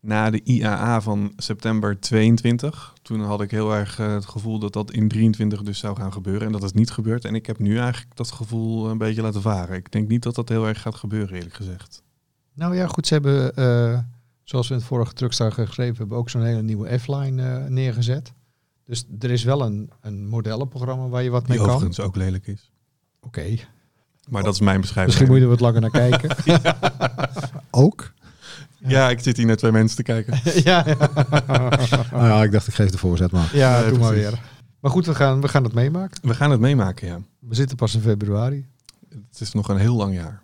na 0.00 0.30
de 0.30 0.42
IAA 0.44 1.00
van 1.00 1.32
september 1.36 2.00
22, 2.00 2.94
toen 3.02 3.20
had 3.20 3.40
ik 3.40 3.50
heel 3.50 3.74
erg 3.74 3.98
eh, 3.98 4.12
het 4.12 4.26
gevoel 4.26 4.58
dat 4.58 4.72
dat 4.72 4.90
in 4.92 5.08
23 5.08 5.62
dus 5.62 5.78
zou 5.78 5.96
gaan 5.96 6.12
gebeuren. 6.12 6.46
En 6.46 6.52
dat 6.52 6.62
is 6.62 6.72
niet 6.72 6.90
gebeurd. 6.90 7.24
En 7.24 7.34
ik 7.34 7.46
heb 7.46 7.58
nu 7.58 7.78
eigenlijk 7.78 8.16
dat 8.16 8.30
gevoel 8.30 8.90
een 8.90 8.98
beetje 8.98 9.22
laten 9.22 9.42
varen. 9.42 9.76
Ik 9.76 9.92
denk 9.92 10.08
niet 10.08 10.22
dat 10.22 10.34
dat 10.34 10.48
heel 10.48 10.66
erg 10.66 10.80
gaat 10.82 10.94
gebeuren, 10.94 11.36
eerlijk 11.36 11.54
gezegd. 11.54 12.02
Nou 12.54 12.76
ja, 12.76 12.86
goed, 12.86 13.06
ze 13.06 13.12
hebben, 13.14 13.54
eh, 13.56 13.98
zoals 14.44 14.68
we 14.68 14.74
in 14.74 14.78
het 14.80 14.88
vorige 14.88 15.12
truckstar 15.12 15.52
geschreven 15.52 15.96
hebben, 15.96 16.18
ook 16.18 16.30
zo'n 16.30 16.42
hele 16.44 16.62
nieuwe 16.62 16.98
F-line 16.98 17.42
eh, 17.42 17.66
neergezet. 17.66 18.32
Dus 18.84 19.04
er 19.18 19.30
is 19.30 19.44
wel 19.44 19.62
een, 19.62 19.90
een 20.00 20.26
modellenprogramma 20.28 21.08
waar 21.08 21.22
je 21.22 21.30
wat 21.30 21.48
mee 21.48 21.56
Die 21.56 21.66
kan. 21.66 21.74
overigens 21.74 22.00
ook 22.06 22.16
lelijk 22.16 22.46
is. 22.46 22.70
Oké, 23.20 23.56
Maar 24.28 24.42
dat 24.42 24.54
is 24.54 24.60
mijn 24.60 24.80
beschrijving. 24.80 25.06
misschien 25.06 25.26
moet 25.28 25.36
je 25.36 25.42
er 25.42 25.48
wat 25.50 25.60
langer 25.60 25.80
naar 25.80 25.90
kijken. 25.90 26.36
Ook? 27.70 28.12
Ja, 28.78 29.10
ik 29.10 29.20
zit 29.20 29.36
hier 29.36 29.46
naar 29.46 29.56
twee 29.56 29.72
mensen 29.72 29.96
te 29.96 30.02
kijken. 30.02 30.40
ja, 30.62 30.84
ja. 30.86 30.96
Nou 32.10 32.26
ja, 32.26 32.42
ik 32.42 32.52
dacht 32.52 32.66
ik 32.66 32.74
geef 32.74 32.90
de 32.90 32.98
voorzet 32.98 33.30
maar. 33.30 33.56
ja 33.56 33.88
doe 33.88 33.98
maar 33.98 34.12
weer. 34.14 34.40
Maar 34.80 34.90
goed, 34.90 35.06
we 35.06 35.14
gaan, 35.14 35.40
we 35.40 35.48
gaan 35.48 35.64
het 35.64 35.72
meemaken. 35.72 36.28
We 36.28 36.34
gaan 36.34 36.50
het 36.50 36.60
meemaken, 36.60 37.06
ja. 37.08 37.20
We 37.38 37.54
zitten 37.54 37.76
pas 37.76 37.94
in 37.94 38.00
februari. 38.00 38.66
Het 39.08 39.40
is 39.40 39.52
nog 39.52 39.68
een 39.68 39.76
heel 39.76 39.94
lang 39.96 40.14
jaar. 40.14 40.42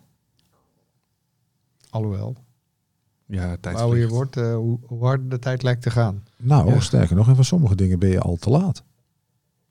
Alhoewel, 1.89 2.35
Ja, 3.25 3.47
hoe 3.47 3.59
tijd 3.59 3.75
ouder 3.77 3.99
je 3.99 4.07
wordt, 4.07 4.37
eh, 4.37 4.55
hoe, 4.55 4.79
hoe 4.85 5.05
harder 5.05 5.29
de 5.29 5.39
tijd 5.39 5.63
lijkt 5.63 5.81
te 5.81 5.91
gaan. 5.91 6.23
Nou, 6.37 6.73
Ja. 6.73 6.79
sterker 6.79 7.15
nog, 7.15 7.27
en 7.27 7.35
van 7.35 7.45
sommige 7.45 7.75
dingen 7.75 7.99
ben 7.99 8.09
je 8.09 8.19
al 8.19 8.35
te 8.35 8.49
laat. 8.49 8.83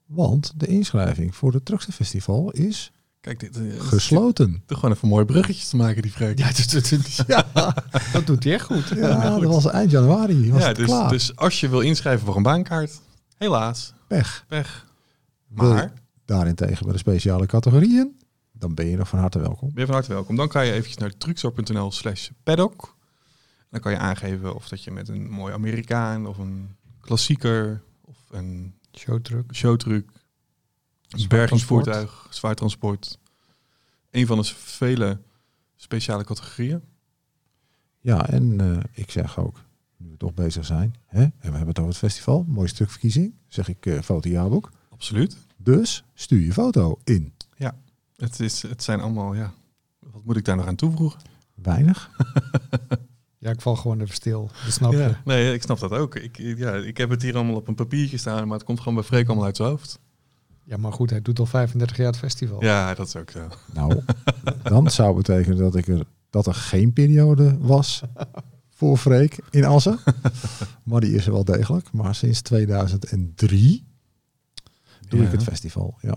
Want 0.05 0.53
de 0.57 0.67
inschrijving 0.67 1.35
voor 1.35 1.53
het 1.53 1.65
Truckster 1.65 1.93
Festival 1.93 2.51
is 2.51 2.91
Kijk, 3.25 3.39
dit 3.39 3.57
eh, 3.57 3.79
gesloten. 3.81 4.63
toch 4.65 4.79
gewoon 4.79 4.95
even 4.95 5.07
mooie 5.07 5.25
bruggetjes 5.25 5.69
te 5.69 5.75
maken, 5.75 6.01
die 6.01 6.11
Freek. 6.11 6.37
Ja, 6.37 6.47
dat, 6.51 6.69
dat, 6.71 6.89
dat, 7.53 7.83
dat 8.13 8.25
doet 8.27 8.43
hij 8.43 8.53
echt 8.53 8.65
goed. 8.65 8.87
Ja, 8.95 9.29
dat 9.39 9.43
was 9.43 9.65
eind 9.65 9.91
januari. 9.91 10.51
Was 10.51 10.61
Ja, 10.61 10.67
het 10.67 10.75
dus, 10.75 10.85
klaar. 10.85 11.09
dus 11.09 11.35
als 11.35 11.59
je 11.59 11.69
wil 11.69 11.79
inschrijven 11.79 12.25
voor 12.25 12.35
een 12.35 12.43
baankaart, 12.43 13.01
helaas, 13.37 13.93
Pech. 14.07 14.45
je 14.49 14.63
Maar 15.47 15.93
daarentegen 16.25 16.83
bij 16.83 16.93
de 16.93 16.99
speciale 16.99 17.45
categorieën, 17.45 18.19
dan 18.51 18.73
ben 18.73 18.85
je 18.85 18.97
nog 18.97 19.07
van 19.07 19.19
harte 19.19 19.39
welkom. 19.39 19.67
ben 19.69 19.79
je 19.79 19.85
van 19.85 19.95
harte 19.95 20.11
welkom. 20.13 20.35
Dan 20.35 20.47
kan 20.47 20.65
je 20.65 20.71
eventjes 20.71 20.97
naar 20.97 21.17
trucksor.nl 21.17 21.91
slash 21.91 22.29
paddock. 22.43 22.95
Dan 23.69 23.79
kan 23.81 23.91
je 23.91 23.97
aangeven 23.97 24.55
of 24.55 24.67
dat 24.67 24.83
je 24.83 24.91
met 24.91 25.07
een 25.07 25.29
mooi 25.29 25.53
Amerikaan 25.53 26.25
of 26.27 26.37
een 26.37 26.75
klassieker 27.01 27.81
of 28.01 28.17
een 28.31 28.73
Showtruck. 28.97 29.55
showtruck, 29.55 30.09
bergingsvoertuig, 31.27 32.27
zwaar 32.29 32.55
transport. 32.55 33.19
Een 34.11 34.25
van 34.25 34.37
de 34.37 34.43
vele 34.45 35.21
speciale 35.75 36.23
categorieën. 36.23 36.81
Ja, 37.99 38.27
en 38.27 38.61
eh, 38.61 38.77
ik 38.91 39.11
zeg 39.11 39.39
ook, 39.39 39.63
nu 39.97 40.09
we 40.09 40.17
toch 40.17 40.33
bezig 40.33 40.65
zijn, 40.65 40.95
hè, 41.05 41.21
en 41.21 41.33
we 41.39 41.49
hebben 41.49 41.67
het 41.67 41.79
over 41.79 41.91
het 41.91 41.99
festival, 41.99 42.45
mooi 42.47 42.67
stuk 42.67 42.89
verkiezing, 42.89 43.33
zeg 43.47 43.67
ik 43.67 43.85
uh, 43.85 44.01
fotojaarboek. 44.01 44.71
Absoluut. 44.89 45.37
Dus 45.57 46.03
stuur 46.13 46.41
je 46.41 46.53
foto 46.53 46.99
in. 47.03 47.33
Het, 48.15 48.39
is, 48.39 48.61
het 48.61 48.83
zijn 48.83 48.99
allemaal, 48.99 49.33
ja, 49.33 49.53
wat 49.99 50.23
moet 50.23 50.37
ik 50.37 50.45
daar 50.45 50.55
nog 50.55 50.67
aan 50.67 50.75
toevoegen? 50.75 51.19
Weinig. 51.53 52.09
Ja, 53.37 53.51
ik 53.51 53.61
val 53.61 53.75
gewoon 53.75 54.01
even 54.01 54.15
stil. 54.15 54.49
Dat 54.63 54.73
snap 54.73 54.91
je. 54.91 54.97
Ja, 54.97 55.21
nee, 55.25 55.53
ik 55.53 55.61
snap 55.61 55.79
dat 55.79 55.91
ook. 55.91 56.15
Ik, 56.15 56.37
ja, 56.37 56.73
ik 56.73 56.97
heb 56.97 57.09
het 57.09 57.21
hier 57.21 57.35
allemaal 57.35 57.55
op 57.55 57.67
een 57.67 57.75
papiertje 57.75 58.17
staan, 58.17 58.47
maar 58.47 58.57
het 58.57 58.65
komt 58.65 58.79
gewoon 58.79 58.93
bij 58.93 59.03
Freek 59.03 59.27
allemaal 59.27 59.45
uit 59.45 59.55
zijn 59.55 59.69
hoofd. 59.69 59.99
Ja, 60.67 60.77
maar 60.77 60.93
goed, 60.93 61.09
hij 61.09 61.21
doet 61.21 61.39
al 61.39 61.45
35 61.45 61.97
jaar 61.97 62.07
het 62.07 62.17
festival. 62.17 62.63
Ja, 62.63 62.93
dat 62.93 63.07
is 63.07 63.15
ook 63.15 63.31
zo. 63.31 63.47
Nou, 63.73 64.01
dan 64.63 64.89
zou 64.91 65.15
betekenen 65.15 65.57
dat, 65.57 65.75
ik 65.75 65.87
er, 65.87 66.03
dat 66.29 66.47
er 66.47 66.53
geen 66.53 66.93
periode 66.93 67.57
was 67.59 68.01
voor 68.69 68.97
Freek 68.97 69.39
in 69.49 69.65
Assen. 69.65 69.99
maar 70.83 71.01
die 71.01 71.15
is 71.15 71.25
er 71.25 71.31
wel 71.31 71.43
degelijk. 71.45 71.91
Maar 71.91 72.15
sinds 72.15 72.41
2003 72.41 73.85
doe 75.09 75.19
Ja. 75.19 75.25
ik 75.25 75.31
het 75.31 75.43
festival. 75.43 75.97
Ja. 76.01 76.15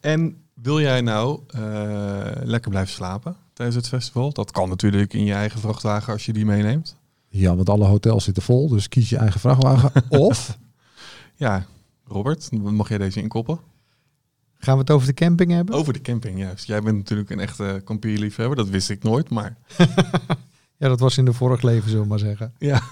En 0.00 0.36
wil 0.54 0.80
jij 0.80 1.00
nou 1.00 1.40
eh, 1.46 2.26
lekker 2.42 2.70
blijven 2.70 2.92
slapen 2.94 3.36
tijdens 3.52 3.76
het 3.76 3.88
festival? 3.88 4.32
Dat 4.32 4.50
kan 4.50 4.68
natuurlijk 4.68 5.12
in 5.14 5.24
je 5.24 5.32
eigen 5.34 5.60
vrachtwagen 5.60 6.12
als 6.12 6.26
je 6.26 6.32
die 6.32 6.44
meeneemt. 6.44 6.96
ja, 7.28 7.56
want 7.56 7.68
alle 7.68 7.84
hotels 7.86 8.24
zitten 8.24 8.42
vol. 8.42 8.68
Dus 8.68 8.88
kies 8.88 9.08
je 9.08 9.16
eigen 9.16 9.40
vrachtwagen. 9.40 9.92
of 10.08 10.58
Ja, 11.34 11.66
Robert, 12.10 12.48
mag 12.52 12.88
jij 12.88 12.98
deze 12.98 13.20
inkoppen? 13.20 13.58
Gaan 14.58 14.74
we 14.74 14.80
het 14.80 14.90
over 14.90 15.06
de 15.06 15.14
camping 15.14 15.50
hebben? 15.52 15.74
Over 15.74 15.92
de 15.92 16.00
camping, 16.00 16.38
juist. 16.38 16.66
Jij 16.66 16.82
bent 16.82 16.96
natuurlijk 16.96 17.30
een 17.30 17.40
echte 17.40 17.80
kampierliefhebber. 17.84 18.56
Dat 18.56 18.68
wist 18.68 18.90
ik 18.90 19.02
nooit, 19.02 19.30
maar 19.30 19.56
Ja, 20.76 20.88
dat 20.88 21.00
was 21.00 21.18
in 21.18 21.24
de 21.24 21.32
vorig 21.32 21.62
leven, 21.62 21.88
zullen 21.88 22.02
we 22.02 22.08
maar 22.08 22.18
zeggen. 22.18 22.52
ja, 22.58 22.82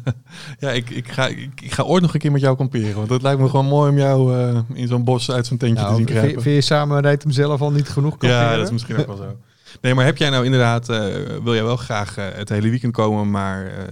ja 0.60 0.70
ik, 0.70 0.90
ik, 0.90 1.08
ga, 1.08 1.26
ik, 1.26 1.60
ik 1.60 1.72
ga 1.72 1.82
ooit 1.82 2.02
nog 2.02 2.14
een 2.14 2.20
keer 2.20 2.32
met 2.32 2.40
jou 2.40 2.56
kamperen. 2.56 2.94
Want 2.94 3.10
het 3.10 3.22
lijkt 3.22 3.40
me 3.40 3.48
gewoon 3.48 3.66
mooi 3.66 3.90
om 3.90 3.96
jou 3.98 4.38
eh, 4.38 4.60
in 4.72 4.88
zo'n 4.88 5.04
bos 5.04 5.30
uit 5.30 5.46
zo'n 5.46 5.56
tentje 5.56 5.76
te 5.76 5.82
Nou, 5.82 5.96
zien 5.96 6.06
vind, 6.06 6.18
kruipen. 6.18 6.42
vind 6.42 6.54
je 6.54 6.60
samen 6.60 7.00
rijdt 7.00 7.22
hem 7.22 7.32
zelf 7.32 7.60
al 7.60 7.70
niet 7.72 7.88
genoeg 7.88 8.10
kamperen? 8.10 8.34
Ja, 8.36 8.56
dat 8.56 8.64
is 8.66 8.70
misschien 8.72 8.96
ook 8.96 9.06
wel 9.06 9.16
zo. 9.16 9.36
Nee, 9.80 9.94
maar 9.94 10.04
heb 10.04 10.16
jij 10.16 10.30
nou 10.30 10.44
inderdaad, 10.44 10.88
eh, 10.88 10.98
wil 11.42 11.54
jij 11.54 11.62
wel 11.62 11.76
graag 11.76 12.16
eh, 12.16 12.26
het 12.32 12.48
hele 12.48 12.68
weekend 12.68 12.92
komen, 12.92 13.30
maar 13.30 13.66
eh, 13.66 13.84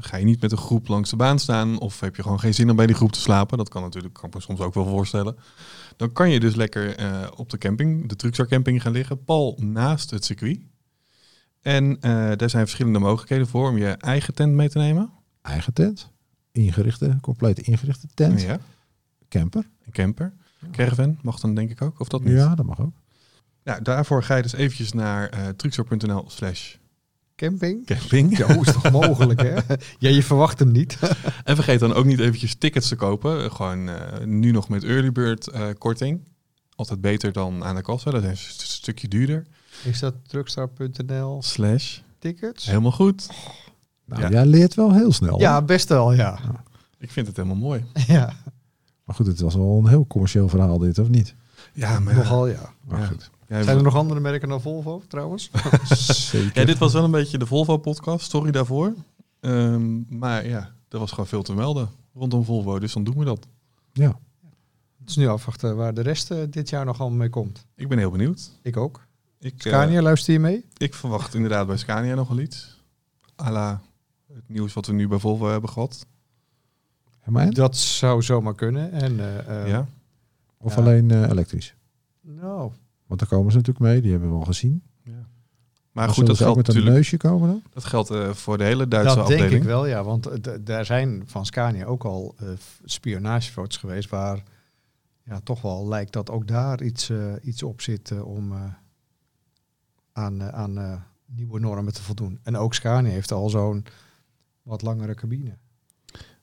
ga 0.00 0.16
je 0.16 0.24
niet 0.24 0.40
met 0.40 0.52
een 0.52 0.58
groep 0.58 0.88
langs 0.88 1.10
de 1.10 1.16
baan 1.16 1.38
staan? 1.38 1.78
Of 1.78 2.00
heb 2.00 2.16
je 2.16 2.22
gewoon 2.22 2.40
geen 2.40 2.54
zin 2.54 2.70
om 2.70 2.76
bij 2.76 2.86
die 2.86 2.94
groep 2.94 3.12
te 3.12 3.20
slapen? 3.20 3.58
Dat 3.58 3.68
kan 3.68 3.82
natuurlijk, 3.82 4.14
kan 4.14 4.28
ik 4.28 4.34
me 4.34 4.40
soms 4.40 4.60
ook 4.60 4.74
wel 4.74 4.86
voorstellen. 4.86 5.36
Dan 5.96 6.12
kan 6.12 6.30
je 6.30 6.40
dus 6.40 6.54
lekker 6.54 6.96
op 7.36 7.50
de 7.50 7.58
camping, 7.58 8.08
de 8.08 8.16
Truxar 8.16 8.46
camping 8.46 8.82
gaan 8.82 8.92
liggen, 8.92 9.24
pal 9.24 9.58
naast 9.60 10.10
het 10.10 10.24
circuit. 10.24 10.60
En 11.60 11.96
daar 12.36 12.50
zijn 12.50 12.64
verschillende 12.64 12.98
mogelijkheden 12.98 13.46
voor 13.46 13.68
om 13.68 13.78
je 13.78 13.88
eigen 13.88 14.34
tent 14.34 14.52
mee 14.52 14.68
te 14.68 14.78
nemen. 14.78 15.10
eigen 15.42 15.72
tent. 15.72 16.10
Ingerichte, 16.52 17.18
compleet 17.20 17.58
ingerichte 17.58 18.06
tent. 18.14 18.42
Ja, 18.42 18.58
Camper. 19.28 19.66
een 19.86 19.92
camper. 19.92 20.32
Caravan 20.70 21.18
mag 21.22 21.40
dan 21.40 21.54
denk 21.54 21.70
ik 21.70 21.82
ook, 21.82 22.00
of 22.00 22.08
dat 22.08 22.24
niet? 22.24 22.34
Ja, 22.34 22.54
dat 22.54 22.66
mag 22.66 22.80
ook. 22.80 22.92
Nou, 23.64 23.82
daarvoor 23.82 24.22
ga 24.22 24.36
je 24.36 24.42
dus 24.42 24.52
eventjes 24.52 24.92
naar 24.92 25.28
eh 25.28 25.48
truxar.nl 25.48 26.24
slash 26.28 26.74
Camping? 27.36 27.86
camping. 27.86 28.36
Ja, 28.38 28.54
hoe 28.54 28.66
is 28.66 28.72
toch 28.72 28.90
mogelijk, 28.90 29.42
hè? 29.42 29.54
Ja, 29.98 30.08
je 30.10 30.22
verwacht 30.22 30.58
hem 30.58 30.72
niet. 30.72 30.98
En 31.44 31.54
vergeet 31.54 31.80
dan 31.80 31.92
ook 31.94 32.04
niet 32.04 32.20
eventjes 32.20 32.54
tickets 32.54 32.88
te 32.88 32.96
kopen. 32.96 33.50
Gewoon 33.52 33.88
eh, 33.88 34.24
nu 34.24 34.50
nog 34.50 34.68
met 34.68 34.84
early 34.84 35.12
bird 35.12 35.48
eh, 35.48 35.66
korting. 35.78 36.20
Altijd 36.76 37.00
beter 37.00 37.32
dan 37.32 37.64
aan 37.64 37.74
de 37.74 37.82
kassa. 37.82 38.10
Dat 38.10 38.22
is 38.22 38.28
een 38.28 38.36
st- 38.36 38.60
stukje 38.60 39.08
duurder. 39.08 39.46
Is 39.84 40.00
dat 40.00 40.14
truckstar.nl 40.26 41.42
Slash. 41.42 41.98
tickets? 42.18 42.66
Helemaal 42.66 42.92
goed. 42.92 43.28
Nou, 44.04 44.22
Ja. 44.22 44.28
jij 44.30 44.46
leert 44.46 44.74
wel 44.74 44.92
heel 44.94 45.12
snel. 45.12 45.40
Ja, 45.40 45.62
best 45.62 45.88
wel, 45.88 46.12
ja. 46.12 46.38
Ik 46.98 47.10
vind 47.10 47.26
het 47.26 47.36
helemaal 47.36 47.56
mooi. 47.56 47.84
ja. 48.06 48.32
Maar 49.04 49.14
goed, 49.16 49.26
het 49.26 49.40
was 49.40 49.54
wel 49.54 49.78
een 49.78 49.88
heel 49.88 50.06
commercieel 50.06 50.48
verhaal 50.48 50.78
dit, 50.78 50.98
of 50.98 51.08
niet? 51.08 51.34
Ja, 51.72 51.98
maar 52.00 52.14
Nogal, 52.14 52.46
ja. 52.46 52.72
Maar 52.84 53.00
Ja. 53.00 53.06
goed. 53.06 53.30
Zijn 53.48 53.76
er 53.76 53.82
nog 53.82 53.94
andere 53.96 54.20
merken 54.20 54.48
dan 54.48 54.60
Volvo, 54.60 55.02
trouwens? 55.08 55.50
Zeker. 56.30 56.60
ja, 56.60 56.64
dit 56.66 56.78
was 56.78 56.92
wel 56.92 57.04
een 57.04 57.10
beetje 57.10 57.38
de 57.38 57.46
Volvo-podcast. 57.46 58.30
Sorry 58.30 58.50
daarvoor. 58.50 58.94
Ehm, 59.40 60.18
maar 60.18 60.46
ja, 60.46 60.74
er 60.88 60.98
was 60.98 61.10
gewoon 61.10 61.26
veel 61.26 61.42
te 61.42 61.54
melden 61.54 61.88
rondom 62.14 62.44
Volvo. 62.44 62.78
Dus 62.78 62.92
dan 62.92 63.04
doen 63.04 63.18
we 63.18 63.24
dat. 63.24 63.46
Ja. 63.92 64.18
Het 64.98 65.08
is 65.10 65.16
nu 65.16 65.26
afwachten 65.28 65.76
waar 65.76 65.94
de 65.94 66.00
rest 66.00 66.30
eh, 66.30 66.38
dit 66.50 66.68
jaar 66.68 66.84
nog 66.84 67.00
allemaal 67.00 67.18
mee 67.18 67.30
komt. 67.30 67.66
Ik 67.74 67.88
ben 67.88 67.98
heel 67.98 68.10
benieuwd. 68.10 68.50
Ik 68.62 68.76
ook. 68.76 69.06
Ik, 69.38 69.52
eh, 69.64 69.72
Scania, 69.72 70.02
luister 70.02 70.32
je 70.32 70.40
mee? 70.40 70.64
ik 70.76 70.94
verwacht 70.94 71.34
inderdaad 71.34 71.66
bij 71.66 71.76
Scania 71.76 72.14
nog 72.14 72.28
wel 72.28 72.38
iets. 72.38 72.82
à 73.42 73.50
la 73.50 73.82
het 74.34 74.48
nieuws 74.48 74.72
wat 74.72 74.86
we 74.86 74.92
nu 74.92 75.08
bij 75.08 75.18
Volvo 75.18 75.48
hebben 75.48 75.70
gehad. 75.70 76.06
Dat 77.50 77.76
zou 77.76 78.22
zomaar 78.22 78.54
kunnen. 78.54 78.92
En, 78.92 79.46
eh, 79.46 79.68
ja. 79.68 79.86
Of 80.58 80.74
Ja. 80.74 80.80
alleen 80.80 81.10
eh, 81.10 81.28
elektrisch? 81.30 81.74
Nou, 82.20 82.72
Want 83.06 83.20
daar 83.20 83.28
komen 83.28 83.52
ze 83.52 83.56
natuurlijk 83.58 83.84
mee, 83.86 84.00
die 84.00 84.10
hebben 84.10 84.30
we 84.30 84.36
al 84.36 84.44
gezien. 84.44 84.82
Maar 85.04 86.06
Maar 86.06 86.14
goed, 86.14 86.26
dat 86.26 86.36
ze 86.36 86.44
ook 86.44 86.52
geldt 86.52 86.56
met 86.56 86.68
een 86.68 86.74
natuurlijk 86.74 86.96
neusje 86.96 87.16
komen 87.16 87.48
dan? 87.48 87.62
dat 87.70 87.84
geldt, 87.84 88.10
eh, 88.10 88.30
voor 88.30 88.58
de 88.58 88.64
hele 88.64 88.88
Duitse 88.88 89.14
dat 89.14 89.24
afdeling. 89.24 89.48
denk 89.50 89.62
ik 89.62 89.68
wel, 89.68 89.86
ja. 89.86 90.04
Want 90.04 90.26
eh, 90.26 90.54
daar 90.60 90.84
zijn 90.84 91.22
van 91.26 91.46
Scania 91.46 91.84
ook 91.84 92.04
al 92.04 92.34
eh, 92.38 92.48
spionagefoto's 92.84 93.76
geweest... 93.76 94.10
waar 94.10 94.42
ja, 95.24 95.40
toch 95.40 95.60
wel 95.62 95.88
lijkt 95.88 96.12
dat 96.12 96.30
ook 96.30 96.46
daar 96.48 96.82
iets, 96.82 97.10
eh, 97.10 97.32
iets 97.42 97.62
op 97.62 97.80
zit 97.80 98.22
om 98.22 98.52
eh, 98.52 98.64
aan, 100.12 100.40
eh, 100.40 100.48
aan 100.48 100.78
eh, 100.78 101.00
nieuwe 101.26 101.60
normen 101.60 101.92
te 101.92 102.02
voldoen. 102.02 102.38
En 102.42 102.56
ook 102.56 102.74
Scania 102.74 103.10
heeft 103.10 103.32
al 103.32 103.50
zo'n 103.50 103.84
wat 104.62 104.82
langere 104.82 105.14
cabine. 105.14 105.56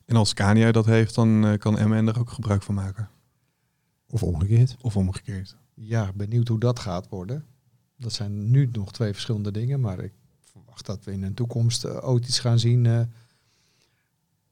En 0.04 0.16
als 0.16 0.28
Scania 0.28 0.72
dat 0.72 0.86
heeft, 0.86 1.14
dan 1.14 1.56
kan 1.58 1.88
MN 1.88 2.06
er 2.08 2.18
ook 2.18 2.30
gebruik 2.30 2.62
van 2.62 2.74
maken. 2.74 3.10
Of 4.06 4.22
omgekeerd? 4.22 4.76
Of 4.80 4.96
omgekeerd. 4.96 5.56
Ja, 5.84 6.12
benieuwd 6.14 6.48
hoe 6.48 6.58
dat 6.58 6.78
gaat 6.78 7.08
worden. 7.08 7.44
Dat 7.96 8.12
zijn 8.12 8.50
nu 8.50 8.68
nog 8.72 8.92
twee 8.92 9.12
verschillende 9.12 9.50
dingen, 9.50 9.80
maar 9.80 9.98
ik 9.98 10.12
verwacht 10.52 10.86
dat 10.86 11.04
we 11.04 11.12
in 11.12 11.20
de 11.20 11.34
toekomst 11.34 11.84
eh, 11.84 12.08
ooit 12.08 12.26
iets 12.28 12.38
gaan 12.38 12.58
zien. 12.58 12.86
eh 12.86 13.00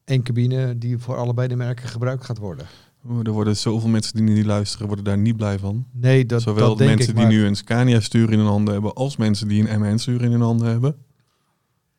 Eén 0.04 0.22
cabine 0.22 0.78
die 0.78 0.98
voor 0.98 1.16
allebei 1.16 1.48
de 1.48 1.56
merken 1.56 1.88
gebruikt 1.88 2.24
gaat 2.24 2.38
worden. 2.38 2.66
Oeh, 3.08 3.26
Er 3.26 3.32
worden 3.32 3.56
zoveel 3.56 3.88
mensen 3.88 4.16
die 4.16 4.24
nu 4.24 4.44
luisteren, 4.44 4.86
worden 4.86 5.04
daar 5.04 5.18
niet 5.18 5.36
blij 5.36 5.58
van. 5.58 5.86
Nee, 5.92 6.26
dat, 6.26 6.42
Zowel 6.42 6.68
dat 6.68 6.78
de 6.78 6.84
denk 6.84 6.96
mensen 6.96 7.14
ik, 7.14 7.16
die 7.20 7.24
maar 7.26 7.34
nu 7.34 7.44
een 7.44 7.56
Scania 7.56 8.00
stuur 8.00 8.32
in 8.32 8.38
hun 8.38 8.46
handen 8.48 8.72
hebben, 8.72 8.94
als 8.94 9.16
mensen 9.16 9.48
die 9.48 9.68
een 9.68 9.80
MN 9.80 9.98
stuur 9.98 10.22
in 10.22 10.30
hun 10.30 10.40
handen 10.40 10.68
hebben. 10.68 10.96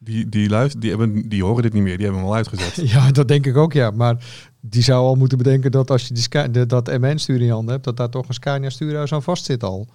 Die, 0.03 0.29
die, 0.29 0.49
luisteren, 0.49 0.79
die, 0.81 0.89
hebben, 0.89 1.29
die 1.29 1.43
horen 1.43 1.63
dit 1.63 1.73
niet 1.73 1.83
meer, 1.83 1.97
die 1.97 2.05
hebben 2.05 2.23
hem 2.23 2.31
al 2.31 2.37
uitgezet. 2.37 2.75
Ja, 2.91 3.11
dat 3.11 3.27
denk 3.27 3.45
ik 3.45 3.57
ook, 3.57 3.73
ja. 3.73 3.91
Maar 3.91 4.25
die 4.59 4.81
zou 4.83 5.05
al 5.05 5.15
moeten 5.15 5.37
bedenken 5.37 5.71
dat 5.71 5.91
als 5.91 6.07
je 6.07 6.13
die 6.13 6.51
de, 6.51 6.65
dat 6.65 6.99
MN-stuur 6.99 7.39
in 7.39 7.45
je 7.45 7.51
handen 7.51 7.73
hebt, 7.73 7.83
dat 7.83 7.97
daar 7.97 8.09
toch 8.09 8.27
een 8.27 8.33
Scania-stuurhuis 8.33 9.13
aan 9.13 9.23
vast 9.23 9.45
zit 9.45 9.63
al. 9.63 9.87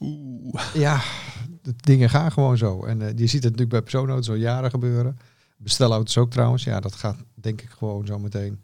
Oeh. 0.00 0.62
Ja, 0.74 1.00
de 1.62 1.74
dingen 1.76 2.10
gaan 2.10 2.32
gewoon 2.32 2.56
zo. 2.56 2.84
En 2.84 3.02
eh, 3.02 3.08
je 3.08 3.26
ziet 3.26 3.32
het 3.32 3.42
natuurlijk 3.42 3.70
bij 3.70 3.82
persoonauto's 3.82 4.28
al 4.28 4.34
jaren 4.34 4.70
gebeuren. 4.70 5.18
Bestelauto's 5.56 6.16
ook 6.16 6.30
trouwens. 6.30 6.64
Ja, 6.64 6.80
dat 6.80 6.94
gaat 6.94 7.16
denk 7.34 7.62
ik 7.62 7.70
gewoon 7.70 8.06
zo 8.06 8.18
meteen 8.18 8.60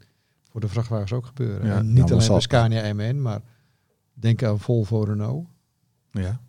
voor 0.50 0.60
de 0.60 0.68
vrachtwagens 0.68 1.12
ook 1.12 1.26
gebeuren. 1.26 1.66
Ja. 1.66 1.76
En 1.76 1.86
Ja, 1.86 1.92
niet 1.92 2.12
alleen 2.12 2.28
bij 2.28 2.40
Scania 2.40 2.94
MN, 2.94 3.22
maar 3.22 3.40
denk 4.14 4.42
aan 4.42 4.60
Volvo 4.60 5.02
Renault. 5.02 5.46
Ja. 6.10 6.40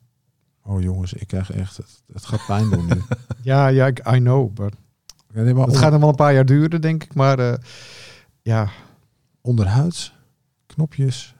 Oh 0.66 0.82
jongens, 0.82 1.14
ik 1.14 1.28
krijg 1.28 1.52
echt... 1.52 1.78
Het, 1.78 2.04
het 2.14 2.26
gaat 2.26 2.46
pijn 2.48 2.70
doen 2.70 2.86
nu. 2.86 3.02
Ja, 3.42 3.68
ja, 3.68 3.88
ik, 3.88 4.00
I 4.14 4.18
know. 4.18 4.58
Ja, 4.58 5.42
nee, 5.42 5.44
maar 5.44 5.46
het 5.54 5.56
onder- 5.64 5.76
gaat 5.82 5.92
nog 5.92 6.00
wel 6.00 6.10
een 6.10 6.16
paar 6.16 6.34
jaar 6.34 6.46
duren, 6.46 6.82
denk 6.82 7.04
ik. 7.04 7.14
Maar 7.14 7.40
eh, 7.40 7.58
ja, 8.42 8.70
onderhuids, 9.42 10.14
knopjes, 10.66 11.36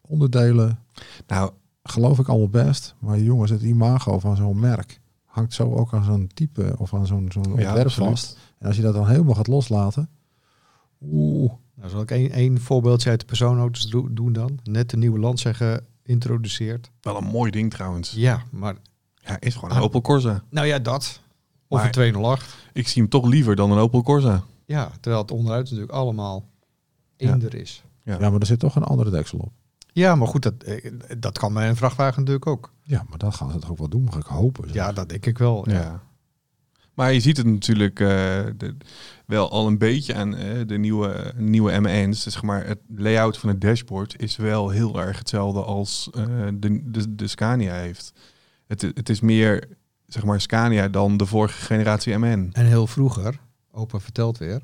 onderdelen, 0.00 0.78
Nou, 1.26 1.50
geloof 1.82 2.18
ik 2.18 2.28
allemaal 2.28 2.48
best. 2.48 2.94
Maar 2.98 3.18
jongens, 3.18 3.50
het 3.50 3.62
imago 3.62 4.18
van 4.18 4.36
zo'n 4.36 4.60
merk 4.60 5.00
hangt 5.24 5.52
zo 5.54 5.74
ook 5.74 5.94
aan 5.94 6.04
zo'n 6.04 6.30
type 6.34 6.74
of 6.78 6.94
aan 6.94 7.06
zo'n 7.06 7.28
zo'n 7.32 7.42
ja, 7.44 7.50
ontwerp 7.68 7.90
vast. 7.90 8.38
En 8.58 8.66
als 8.66 8.76
je 8.76 8.82
dat 8.82 8.94
dan 8.94 9.08
helemaal 9.08 9.34
gaat 9.34 9.46
loslaten, 9.46 10.08
oeh, 11.02 11.52
nou 11.74 11.90
zal 11.90 12.00
ik 12.00 12.10
één, 12.10 12.30
één 12.30 12.60
voorbeeldje 12.60 13.10
uit 13.10 13.20
de 13.20 13.26
persoonauto's 13.26 13.90
do- 13.90 14.08
doen 14.12 14.32
dan. 14.32 14.58
Net 14.62 14.90
de 14.90 14.96
nieuwe 14.96 15.18
Lancia 15.18 15.52
geïntroduceerd. 16.06 16.90
Wel 17.00 17.16
een 17.16 17.24
mooi 17.24 17.50
ding 17.50 17.70
trouwens. 17.70 18.10
Ja, 18.10 18.42
maar 18.50 18.74
Ja, 19.14 19.40
is 19.40 19.54
gewoon 19.54 19.70
een 19.70 19.76
Ah. 19.76 19.82
Opel 19.82 20.00
Corsa. 20.00 20.42
nou 20.50 20.66
ja, 20.66 20.78
dat. 20.78 21.20
Of 21.68 21.76
Maar- 21.78 21.86
een 21.86 21.92
208. 21.92 22.56
Ik 22.72 22.88
zie 22.88 23.02
hem 23.02 23.10
toch 23.10 23.26
liever 23.26 23.56
dan 23.56 23.70
een 23.70 23.78
Opel 23.78 24.02
Corsa. 24.02 24.42
Ja, 24.66 24.90
terwijl 25.00 25.22
het 25.22 25.30
onderuit 25.30 25.64
natuurlijk 25.64 25.92
allemaal 25.92 26.44
Ja. 27.16 27.32
eender 27.32 27.54
is. 27.54 27.82
Ja. 28.02 28.16
ja. 28.20 28.30
maar 28.30 28.40
er 28.40 28.46
zit 28.46 28.58
toch 28.58 28.76
een 28.76 28.82
andere 28.84 29.10
deksel 29.10 29.38
op. 29.38 29.52
Ja, 29.92 30.14
maar 30.14 30.28
goed, 30.28 30.42
dat, 30.42 30.54
eh, 30.62 30.92
dat 31.18 31.38
kan 31.38 31.54
bij 31.54 31.68
een 31.68 31.76
vrachtwagen 31.76 32.18
natuurlijk 32.18 32.46
ook. 32.46 32.72
Ja, 32.82 33.04
maar 33.08 33.18
dat 33.18 33.34
gaan 33.34 33.50
ze 33.50 33.58
toch 33.58 33.70
ook 33.70 33.78
wel 33.78 33.88
doen, 33.88 34.02
mag 34.04 34.16
ik 34.16 34.26
hopen. 34.26 34.64
zeg. 34.66 34.74
Ja, 34.74 34.92
dat 34.92 35.08
denk 35.08 35.26
ik 35.26 35.38
wel. 35.38 35.70
Ja. 35.70 35.74
Ja. 35.80 36.02
Maar 36.96 37.12
je 37.12 37.20
ziet 37.20 37.36
het 37.36 37.46
natuurlijk 37.46 38.00
eh, 38.00 38.08
de- 38.56 38.76
wel 39.26 39.50
al 39.50 39.66
een 39.66 39.78
beetje 39.78 40.14
aan 40.14 40.34
eh, 40.36 40.60
de 40.66 40.78
nieuwe, 40.78 41.32
nieuwe 41.36 41.72
M1's. 41.72 42.24
Dus 42.24 42.32
zeg 42.32 42.42
maar, 42.42 42.66
het 42.66 42.78
layout 42.96 43.38
van 43.38 43.48
het 43.48 43.60
dashboard 43.60 44.22
is 44.22 44.36
wel 44.36 44.70
heel 44.70 45.00
erg 45.00 45.18
hetzelfde 45.18 45.62
als 45.62 46.10
eh, 46.14 46.24
de, 46.54 46.90
de, 46.90 47.14
de 47.14 47.26
Scania 47.26 47.74
heeft. 47.74 48.12
Het, 48.66 48.82
het 48.82 49.08
is 49.08 49.20
meer 49.20 49.68
zeg 50.06 50.24
maar 50.24 50.40
Scania 50.40 50.88
dan 50.88 51.16
de 51.16 51.26
vorige 51.26 51.62
generatie 51.64 52.16
MN. 52.16 52.50
En 52.52 52.66
heel 52.66 52.86
vroeger, 52.86 53.38
opa 53.70 54.00
vertelt 54.00 54.38
weer, 54.38 54.60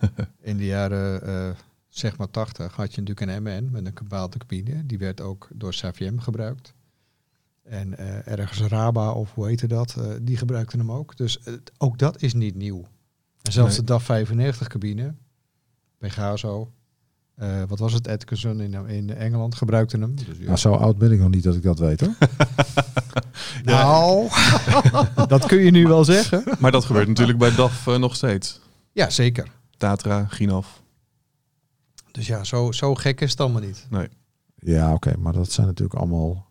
in 0.40 0.56
de 0.56 0.66
jaren 0.66 1.56
zeg 1.88 2.16
maar 2.16 2.30
80 2.30 2.76
had 2.76 2.94
je 2.94 3.00
natuurlijk 3.00 3.30
een 3.30 3.42
MN 3.42 3.68
met 3.72 3.86
een 3.86 3.92
kabaalde 3.92 4.38
cabine. 4.38 4.86
Die 4.86 4.98
werd 4.98 5.20
ook 5.20 5.48
door 5.54 5.74
SAVM 5.74 6.18
gebruikt. 6.18 6.74
En 7.68 7.98
eh, 7.98 8.38
ergens 8.38 8.60
Raba 8.60 9.10
of 9.10 9.34
hoe 9.34 9.46
heette 9.46 9.66
dat, 9.66 9.94
eh, 9.98 10.04
die 10.22 10.36
gebruikten 10.36 10.78
hem 10.78 10.92
ook. 10.92 11.16
Dus 11.16 11.40
eh, 11.40 11.54
ook 11.78 11.98
dat 11.98 12.22
is 12.22 12.34
niet 12.34 12.54
nieuw. 12.54 12.80
En 13.42 13.52
zelfs 13.52 13.70
Nee. 13.70 13.78
de 13.80 13.84
DAF 13.84 14.02
95 14.04 14.66
cabine, 14.68 15.14
Pegaso, 15.98 16.72
eh, 17.34 17.62
wat 17.68 17.78
was 17.78 17.92
het, 17.92 18.08
Atkinson 18.08 18.60
in, 18.60 18.86
in 18.88 19.10
Engeland 19.14 19.54
gebruikte 19.54 19.98
hem. 19.98 20.14
Dus 20.16 20.26
ja. 20.38 20.44
Nou, 20.44 20.56
zo 20.56 20.72
oud 20.72 20.98
ben 20.98 21.12
ik 21.12 21.18
nog 21.20 21.30
niet 21.30 21.42
dat 21.42 21.54
ik 21.54 21.62
dat 21.62 21.78
weet 21.78 22.00
hoor. 22.00 22.14
Nou, 23.64 24.28
dat 25.28 25.46
kun 25.46 25.58
je 25.58 25.70
nu 25.70 25.86
wel 25.86 26.04
zeggen. 26.04 26.44
Maar 26.58 26.70
dat 26.70 26.84
gebeurt 26.84 27.08
natuurlijk 27.08 27.38
bij 27.38 27.54
DAF 27.54 27.86
nog 27.86 28.14
steeds. 28.14 28.60
Ja, 28.92 29.10
zeker. 29.10 29.50
Tatra, 29.76 30.26
Ginaf. 30.26 30.82
Dus 32.10 32.26
ja, 32.26 32.44
zo, 32.44 32.72
zo 32.72 32.94
gek 32.94 33.20
is 33.20 33.30
het 33.30 33.40
allemaal 33.40 33.60
niet. 33.60 33.86
Ja, 34.54 34.92
oké, 34.92 35.16
maar 35.18 35.32
dat 35.32 35.52
zijn 35.52 35.66
natuurlijk 35.66 35.98
allemaal 35.98 36.45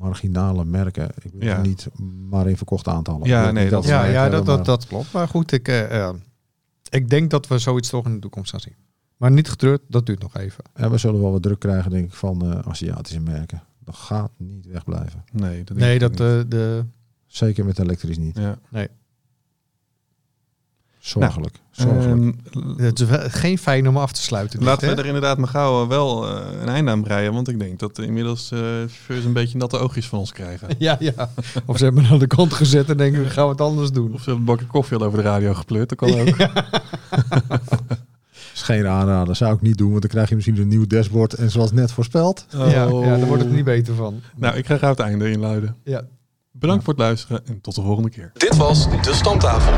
marginale 0.00 0.64
merken. 0.64 1.08
Ik 1.22 1.32
wil 1.32 1.42
Ja. 1.48 1.60
niet 1.60 1.88
maar 2.30 2.48
in 2.48 2.56
verkochte 2.56 2.90
aantallen. 2.90 3.26
Ja, 3.28 3.50
nee, 3.50 3.68
dat- 3.68 3.84
Ja, 3.84 4.04
ja 4.04 4.28
dat, 4.28 4.46
dat, 4.46 4.64
dat 4.64 4.86
klopt. 4.86 5.12
Maar 5.12 5.28
goed, 5.28 5.52
ik, 5.52 5.68
eh, 5.68 6.02
eh, 6.08 6.14
ik 6.90 7.08
denk 7.10 7.30
dat 7.30 7.46
we 7.48 7.58
zoiets 7.58 7.88
toch 7.88 8.04
in 8.06 8.14
de 8.14 8.18
toekomst 8.18 8.50
gaan 8.50 8.60
zien. 8.60 8.74
Maar 9.16 9.30
niet 9.30 9.48
getreurd, 9.48 9.80
dat 9.88 10.06
duurt 10.06 10.22
nog 10.22 10.36
even. 10.36 10.64
En 10.74 10.90
we 10.90 10.98
zullen 10.98 11.20
wel 11.20 11.32
wat 11.32 11.42
druk 11.42 11.58
krijgen, 11.58 11.90
denk 11.90 12.04
ik, 12.06 12.14
van 12.14 12.52
eh, 12.52 12.58
Aziatische 12.68 13.20
merken. 13.20 13.62
Dat 13.84 13.96
gaat 13.96 14.30
niet 14.36 14.66
wegblijven. 14.66 15.24
Nee, 15.32 15.56
dat 15.58 15.66
denk 15.66 15.78
Nee, 15.80 15.94
ik 15.94 16.00
dat 16.00 16.10
niet. 16.10 16.18
de, 16.18 16.44
de, 16.48 16.84
Zeker 17.26 17.64
met 17.64 17.78
elektrisch 17.78 18.18
niet. 18.18 18.36
Ja. 18.38 18.58
Zorgelijk. 21.00 21.56
Zorgelijk. 21.70 22.36
Ehm, 22.52 22.82
het 22.82 23.00
is 23.00 23.08
wel 23.08 23.20
geen 23.28 23.58
fijn 23.58 23.88
om 23.88 23.96
af 23.96 24.12
te 24.12 24.22
sluiten. 24.22 24.58
dit, 24.58 24.68
Laten 24.68 24.88
we 24.88 24.94
hè? 24.94 25.00
er 25.00 25.06
inderdaad 25.06 25.38
maar 25.38 25.48
gauw 25.48 25.82
eh, 25.82 25.88
wel 25.88 26.28
eh, 26.28 26.60
een 26.60 26.68
einde 26.68 26.90
aan 26.90 27.02
breien. 27.02 27.32
Want 27.32 27.48
ik 27.48 27.58
denk 27.58 27.78
dat 27.78 27.98
inmiddels 27.98 28.50
eh 28.52 28.58
chauffeurs 28.58 29.24
een 29.24 29.32
beetje 29.32 29.58
natte 29.58 29.78
oogjes 29.78 30.06
van 30.06 30.18
ons 30.18 30.32
krijgen. 30.32 30.68
Ja, 30.78 30.96
ja. 30.98 31.30
Of 31.66 31.78
ze 31.78 31.84
hebben 31.84 32.02
hem 32.02 32.12
aan 32.12 32.18
de 32.18 32.26
kant 32.26 32.52
gezet 32.52 32.90
en 32.90 32.96
denken, 32.96 33.30
gaan 33.30 33.44
we 33.44 33.50
het 33.50 33.60
anders 33.60 33.90
doen. 33.90 34.12
Of 34.14 34.22
ze 34.22 34.30
hebben 34.30 34.36
een 34.38 34.44
bakje 34.44 34.66
koffie 34.66 34.96
al 34.98 35.04
over 35.04 35.18
de 35.18 35.24
radio 35.24 35.54
gepleurd. 35.54 35.88
Dat 35.88 35.98
kan 35.98 36.20
ook. 36.20 36.36
is 38.54 38.62
geen 38.62 38.86
aanrader. 38.86 39.36
Zou 39.36 39.54
ik 39.54 39.60
niet 39.60 39.78
doen, 39.78 39.90
want 39.90 40.00
dan 40.00 40.10
krijg 40.10 40.28
je 40.28 40.34
misschien 40.34 40.56
een 40.58 40.68
nieuw 40.68 40.86
dashboard. 40.86 41.34
En 41.34 41.50
zoals 41.50 41.72
net 41.72 41.92
voorspeld. 41.92 42.46
Ja, 42.48 42.66
ja, 42.66 42.86
daar 42.86 43.26
wordt 43.26 43.42
het 43.42 43.52
niet 43.52 43.64
beter 43.64 43.94
van. 43.94 44.20
Nou, 44.36 44.56
ik 44.56 44.66
ga 44.66 44.76
gauw 44.76 44.90
het 44.90 45.00
einde 45.00 45.30
inluiden. 45.30 45.76
Ja. 45.84 46.02
Bedankt 46.52 46.84
voor 46.84 46.92
het 46.92 47.02
luisteren 47.02 47.46
en 47.46 47.60
tot 47.60 47.74
de 47.74 47.82
volgende 47.82 48.10
keer. 48.10 48.30
Dit 48.34 48.56
was 48.56 48.88
De 49.02 49.14
Stamtafel. 49.14 49.72